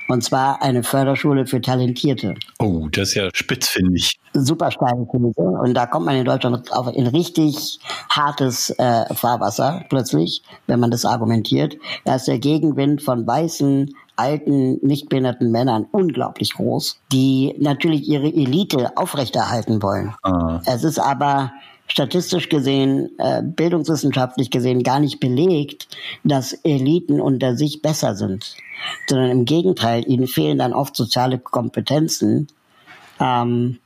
Und 0.09 0.23
zwar 0.23 0.63
eine 0.63 0.83
Förderschule 0.83 1.47
für 1.47 1.61
Talentierte. 1.61 2.35
Oh, 2.59 2.89
das 2.91 3.09
ist 3.09 3.15
ja 3.15 3.29
spitz, 3.33 3.69
finde 3.69 3.97
ich. 3.97 4.19
Super 4.33 4.71
steile 4.71 5.07
These. 5.11 5.33
Und 5.37 5.75
da 5.75 5.87
kommt 5.87 6.07
man 6.07 6.17
in 6.17 6.25
Deutschland 6.25 6.73
auf 6.73 6.95
in 6.95 7.07
richtig 7.07 7.79
hartes 8.09 8.71
äh, 8.79 9.15
Fahrwasser 9.15 9.85
plötzlich, 9.89 10.43
wenn 10.67 10.81
man 10.81 10.91
das 10.91 11.05
argumentiert. 11.05 11.77
Da 12.05 12.17
ist 12.17 12.29
der 12.29 12.39
Gegenwind 12.39 13.03
von 13.03 13.27
weißen, 13.27 13.95
alten, 14.17 14.79
nicht 14.87 15.09
behinderten 15.09 15.51
Männern 15.51 15.87
unglaublich 15.91 16.55
groß, 16.55 17.01
die 17.13 17.55
natürlich 17.59 18.09
ihre 18.09 18.29
Elite 18.29 18.97
aufrechterhalten 18.97 19.83
wollen. 19.83 20.15
Ah. 20.23 20.61
Es 20.67 20.85
ist 20.85 20.99
aber 20.99 21.53
statistisch 21.87 22.49
gesehen, 22.49 23.11
äh, 23.19 23.43
bildungswissenschaftlich 23.43 24.51
gesehen 24.51 24.83
gar 24.83 25.01
nicht 25.01 25.21
belegt, 25.21 25.89
dass 26.25 26.53
Eliten 26.53 27.21
unter 27.21 27.57
sich 27.57 27.83
besser 27.83 28.15
sind, 28.15 28.57
sondern 29.07 29.31
im 29.31 29.45
Gegenteil, 29.45 30.09
ihnen 30.09 30.27
fehlen 30.27 30.59
dann 30.59 30.73
oft 30.73 30.97
soziale 30.97 31.39
Kompetenzen. 31.39 32.49
Ähm, 33.21 33.79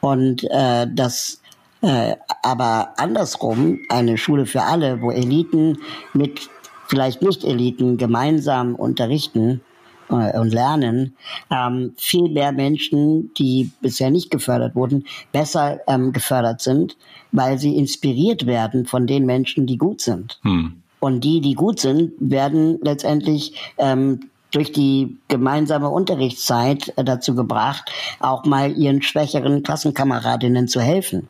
und 0.00 0.44
äh, 0.44 0.86
das 0.90 1.40
äh, 1.82 2.16
aber 2.42 2.94
andersrum, 2.98 3.80
eine 3.88 4.18
Schule 4.18 4.46
für 4.46 4.62
alle, 4.62 5.00
wo 5.00 5.10
Eliten 5.10 5.78
mit 6.12 6.48
vielleicht 6.86 7.22
nicht 7.22 7.44
Eliten 7.44 7.96
gemeinsam 7.96 8.74
unterrichten, 8.74 9.62
und 10.10 10.52
lernen, 10.52 11.14
ähm, 11.50 11.92
viel 11.96 12.28
mehr 12.30 12.52
Menschen, 12.52 13.32
die 13.34 13.70
bisher 13.80 14.10
nicht 14.10 14.30
gefördert 14.30 14.74
wurden, 14.74 15.04
besser 15.32 15.80
ähm, 15.86 16.12
gefördert 16.12 16.60
sind, 16.60 16.96
weil 17.32 17.58
sie 17.58 17.76
inspiriert 17.76 18.46
werden 18.46 18.86
von 18.86 19.06
den 19.06 19.26
Menschen, 19.26 19.66
die 19.66 19.78
gut 19.78 20.00
sind. 20.00 20.38
Hm. 20.42 20.82
Und 20.98 21.24
die, 21.24 21.40
die 21.40 21.54
gut 21.54 21.80
sind, 21.80 22.12
werden 22.18 22.78
letztendlich 22.82 23.54
ähm, 23.78 24.20
durch 24.50 24.72
die 24.72 25.16
gemeinsame 25.28 25.88
Unterrichtszeit 25.88 26.92
äh, 26.96 27.04
dazu 27.04 27.34
gebracht, 27.34 27.90
auch 28.20 28.44
mal 28.44 28.72
ihren 28.76 29.02
schwächeren 29.02 29.62
Klassenkameradinnen 29.62 30.68
zu 30.68 30.80
helfen. 30.80 31.28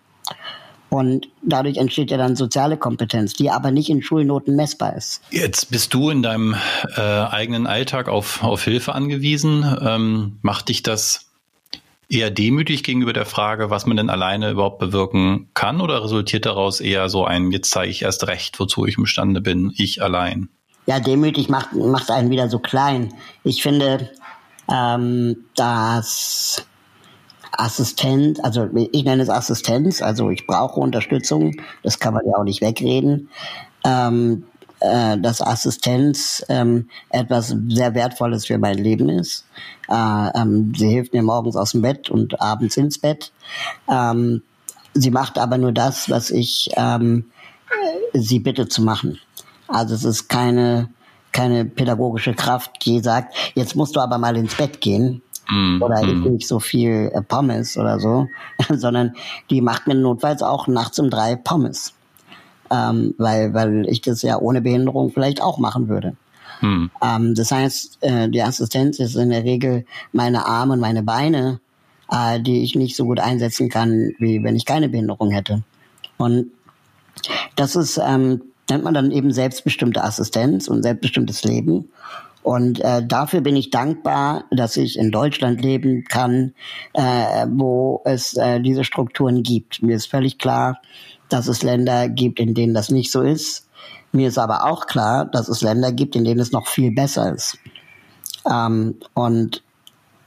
Und 0.90 1.28
dadurch 1.42 1.76
entsteht 1.76 2.10
ja 2.10 2.16
dann 2.16 2.34
soziale 2.34 2.76
Kompetenz, 2.76 3.32
die 3.34 3.48
aber 3.48 3.70
nicht 3.70 3.88
in 3.88 4.02
Schulnoten 4.02 4.56
messbar 4.56 4.96
ist. 4.96 5.22
Jetzt 5.30 5.70
bist 5.70 5.94
du 5.94 6.10
in 6.10 6.22
deinem 6.22 6.56
äh, 6.96 7.00
eigenen 7.00 7.68
Alltag 7.68 8.08
auf, 8.08 8.42
auf 8.42 8.64
Hilfe 8.64 8.94
angewiesen. 8.94 9.64
Ähm, 9.80 10.38
macht 10.42 10.68
dich 10.68 10.82
das 10.82 11.30
eher 12.08 12.30
demütig 12.30 12.82
gegenüber 12.82 13.12
der 13.12 13.24
Frage, 13.24 13.70
was 13.70 13.86
man 13.86 13.96
denn 13.96 14.10
alleine 14.10 14.50
überhaupt 14.50 14.80
bewirken 14.80 15.48
kann? 15.54 15.80
Oder 15.80 16.02
resultiert 16.02 16.44
daraus 16.44 16.80
eher 16.80 17.08
so 17.08 17.24
ein, 17.24 17.52
jetzt 17.52 17.70
zeige 17.70 17.90
ich 17.90 18.02
erst 18.02 18.26
recht, 18.26 18.58
wozu 18.58 18.84
ich 18.84 18.98
imstande 18.98 19.40
bin, 19.40 19.72
ich 19.76 20.02
allein? 20.02 20.48
Ja, 20.86 20.98
demütig 20.98 21.48
macht, 21.48 21.72
macht 21.72 22.10
einen 22.10 22.30
wieder 22.30 22.48
so 22.48 22.58
klein. 22.58 23.14
Ich 23.44 23.62
finde, 23.62 24.10
ähm, 24.68 25.36
dass 25.54 26.66
Assistent, 27.52 28.44
also 28.44 28.68
ich 28.92 29.04
nenne 29.04 29.22
es 29.22 29.30
Assistenz, 29.30 30.02
also 30.02 30.30
ich 30.30 30.46
brauche 30.46 30.80
Unterstützung, 30.80 31.54
das 31.82 31.98
kann 31.98 32.14
man 32.14 32.26
ja 32.26 32.36
auch 32.36 32.44
nicht 32.44 32.60
wegreden. 32.60 33.28
Ähm, 33.84 34.44
äh, 34.80 35.18
dass 35.18 35.42
Assistenz 35.42 36.42
ähm, 36.48 36.88
etwas 37.10 37.54
sehr 37.68 37.94
Wertvolles 37.94 38.46
für 38.46 38.56
mein 38.56 38.78
Leben 38.78 39.10
ist. 39.10 39.44
Äh, 39.88 40.30
ähm, 40.34 40.72
sie 40.74 40.88
hilft 40.88 41.12
mir 41.12 41.22
morgens 41.22 41.54
aus 41.54 41.72
dem 41.72 41.82
Bett 41.82 42.08
und 42.08 42.40
abends 42.40 42.78
ins 42.78 42.98
Bett. 42.98 43.30
Ähm, 43.88 44.42
sie 44.94 45.10
macht 45.10 45.36
aber 45.38 45.58
nur 45.58 45.72
das, 45.72 46.08
was 46.08 46.30
ich 46.30 46.70
ähm, 46.76 47.30
sie 48.14 48.38
bitte 48.38 48.68
zu 48.68 48.80
machen. 48.80 49.18
Also 49.68 49.94
es 49.94 50.04
ist 50.04 50.28
keine 50.28 50.88
keine 51.32 51.64
pädagogische 51.64 52.34
Kraft, 52.34 52.84
die 52.84 53.00
sagt, 53.00 53.36
jetzt 53.54 53.76
musst 53.76 53.94
du 53.94 54.00
aber 54.00 54.18
mal 54.18 54.36
ins 54.36 54.56
Bett 54.56 54.80
gehen 54.80 55.22
mm, 55.50 55.82
oder 55.82 56.02
mm. 56.04 56.32
nicht 56.32 56.48
so 56.48 56.60
viel 56.60 57.10
äh, 57.12 57.22
Pommes 57.22 57.76
oder 57.76 57.98
so, 58.00 58.28
sondern 58.70 59.14
die 59.50 59.60
macht 59.60 59.86
mir 59.86 59.94
notfalls 59.94 60.42
auch 60.42 60.66
nachts 60.66 60.98
um 60.98 61.10
drei 61.10 61.36
Pommes, 61.36 61.94
ähm, 62.70 63.14
weil, 63.18 63.54
weil 63.54 63.86
ich 63.88 64.00
das 64.00 64.22
ja 64.22 64.38
ohne 64.38 64.60
Behinderung 64.60 65.12
vielleicht 65.12 65.42
auch 65.42 65.58
machen 65.58 65.88
würde. 65.88 66.16
Mm. 66.60 66.86
Ähm, 67.02 67.34
das 67.34 67.50
heißt, 67.50 67.98
äh, 68.02 68.28
die 68.28 68.42
Assistenz 68.42 68.98
ist 68.98 69.16
in 69.16 69.30
der 69.30 69.44
Regel 69.44 69.84
meine 70.12 70.46
Arme 70.46 70.74
und 70.74 70.80
meine 70.80 71.02
Beine, 71.02 71.60
äh, 72.10 72.40
die 72.40 72.62
ich 72.62 72.74
nicht 72.74 72.96
so 72.96 73.04
gut 73.04 73.20
einsetzen 73.20 73.68
kann, 73.68 74.12
wie 74.18 74.42
wenn 74.42 74.56
ich 74.56 74.66
keine 74.66 74.88
Behinderung 74.88 75.30
hätte. 75.30 75.62
Und 76.16 76.50
das 77.56 77.76
ist, 77.76 77.98
ähm, 78.02 78.42
nennt 78.68 78.84
man 78.84 78.94
dann 78.94 79.10
eben 79.10 79.32
selbstbestimmte 79.32 80.02
Assistenz 80.02 80.68
und 80.68 80.82
selbstbestimmtes 80.82 81.44
Leben. 81.44 81.90
Und 82.42 82.80
äh, 82.80 83.06
dafür 83.06 83.42
bin 83.42 83.56
ich 83.56 83.70
dankbar, 83.70 84.44
dass 84.50 84.76
ich 84.76 84.98
in 84.98 85.10
Deutschland 85.10 85.60
leben 85.62 86.04
kann, 86.04 86.54
äh, 86.94 87.46
wo 87.48 88.00
es 88.04 88.34
äh, 88.36 88.60
diese 88.60 88.84
Strukturen 88.84 89.42
gibt. 89.42 89.82
Mir 89.82 89.96
ist 89.96 90.06
völlig 90.06 90.38
klar, 90.38 90.80
dass 91.28 91.48
es 91.48 91.62
Länder 91.62 92.08
gibt, 92.08 92.40
in 92.40 92.54
denen 92.54 92.74
das 92.74 92.90
nicht 92.90 93.12
so 93.12 93.22
ist. 93.22 93.68
Mir 94.12 94.28
ist 94.28 94.38
aber 94.38 94.64
auch 94.64 94.86
klar, 94.86 95.26
dass 95.26 95.48
es 95.48 95.60
Länder 95.60 95.92
gibt, 95.92 96.16
in 96.16 96.24
denen 96.24 96.40
es 96.40 96.50
noch 96.50 96.66
viel 96.66 96.92
besser 96.92 97.32
ist. 97.34 97.58
Ähm, 98.50 98.96
und 99.14 99.62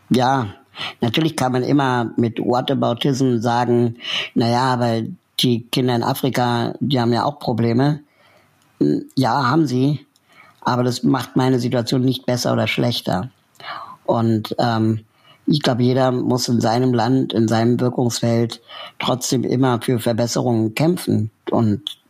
ja, 0.09 0.53
natürlich 1.01 1.35
kann 1.35 1.51
man 1.51 1.63
immer 1.63 2.11
mit 2.15 2.39
Whataboutism 2.39 3.37
sagen, 3.37 3.97
naja, 4.35 4.61
aber 4.61 5.01
die 5.39 5.63
Kinder 5.63 5.95
in 5.95 6.03
Afrika, 6.03 6.75
die 6.79 6.99
haben 6.99 7.11
ja 7.11 7.25
auch 7.25 7.39
Probleme. 7.39 8.01
Hm, 8.79 9.09
ja, 9.15 9.49
haben 9.49 9.65
sie. 9.65 10.05
Aber 10.65 10.83
das 10.83 11.03
macht 11.03 11.35
meine 11.35 11.59
Situation 11.59 12.01
nicht 12.01 12.25
besser 12.25 12.53
oder 12.53 12.67
schlechter. 12.67 13.29
Und 14.05 14.55
ähm, 14.59 15.01
ich 15.45 15.61
glaube, 15.61 15.83
jeder 15.83 16.11
muss 16.11 16.47
in 16.47 16.61
seinem 16.61 16.93
Land, 16.93 17.33
in 17.33 17.47
seinem 17.47 17.79
Wirkungsfeld 17.79 18.61
trotzdem 18.99 19.43
immer 19.43 19.81
für 19.81 19.99
Verbesserungen 19.99 20.73
kämpfen. 20.73 21.31
Und 21.51 22.02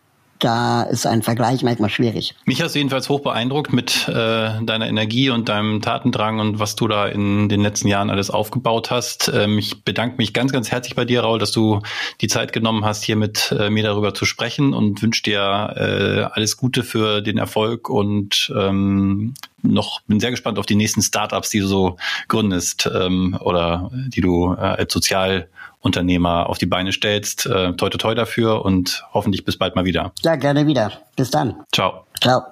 da 0.43 0.83
ist 0.83 1.05
ein 1.05 1.21
Vergleich 1.21 1.63
manchmal 1.63 1.89
schwierig. 1.89 2.35
Mich 2.45 2.61
hast 2.61 2.75
du 2.75 2.79
jedenfalls 2.79 3.09
hoch 3.09 3.21
beeindruckt 3.21 3.71
mit 3.71 4.07
äh, 4.07 4.11
deiner 4.13 4.87
Energie 4.87 5.29
und 5.29 5.47
deinem 5.47 5.81
Tatendrang 5.81 6.39
und 6.39 6.59
was 6.59 6.75
du 6.75 6.87
da 6.87 7.07
in 7.07 7.47
den 7.49 7.61
letzten 7.61 7.87
Jahren 7.87 8.09
alles 8.09 8.29
aufgebaut 8.29 8.91
hast. 8.91 9.31
Ähm, 9.33 9.57
ich 9.57 9.83
bedanke 9.83 10.17
mich 10.17 10.33
ganz, 10.33 10.51
ganz 10.51 10.71
herzlich 10.71 10.95
bei 10.95 11.05
dir, 11.05 11.21
Raul, 11.21 11.39
dass 11.39 11.51
du 11.51 11.81
die 12.21 12.27
Zeit 12.27 12.51
genommen 12.51 12.83
hast, 12.83 13.03
hier 13.03 13.15
mit 13.15 13.55
äh, 13.57 13.69
mir 13.69 13.83
darüber 13.83 14.13
zu 14.13 14.25
sprechen 14.25 14.73
und 14.73 15.01
wünsche 15.01 15.23
dir 15.23 15.73
äh, 15.75 16.33
alles 16.33 16.57
Gute 16.57 16.83
für 16.83 17.21
den 17.21 17.37
Erfolg 17.37 17.89
und 17.89 18.51
ähm, 18.55 19.33
noch 19.63 20.01
bin 20.01 20.19
sehr 20.19 20.31
gespannt 20.31 20.59
auf 20.59 20.65
die 20.65 20.75
nächsten 20.75 21.01
Startups, 21.01 21.49
die 21.49 21.59
du 21.59 21.67
so 21.67 21.97
gründest 22.27 22.89
ähm, 22.93 23.37
oder 23.41 23.89
die 23.93 24.21
du 24.21 24.53
äh, 24.53 24.57
als 24.57 24.93
sozial 24.93 25.47
Unternehmer 25.79 26.49
auf 26.49 26.57
die 26.57 26.65
Beine 26.65 26.93
stellst. 26.93 27.45
Äh, 27.45 27.73
toi, 27.73 27.89
toi, 27.89 27.97
toi 27.97 28.15
dafür 28.15 28.63
und 28.63 29.03
hoffentlich 29.13 29.43
bis 29.43 29.57
bald 29.57 29.75
mal 29.75 29.85
wieder. 29.85 30.13
Ja, 30.23 30.35
gerne 30.35 30.65
wieder. 30.65 30.91
Bis 31.15 31.29
dann. 31.29 31.55
Ciao. 31.71 32.05
Ciao. 32.21 32.43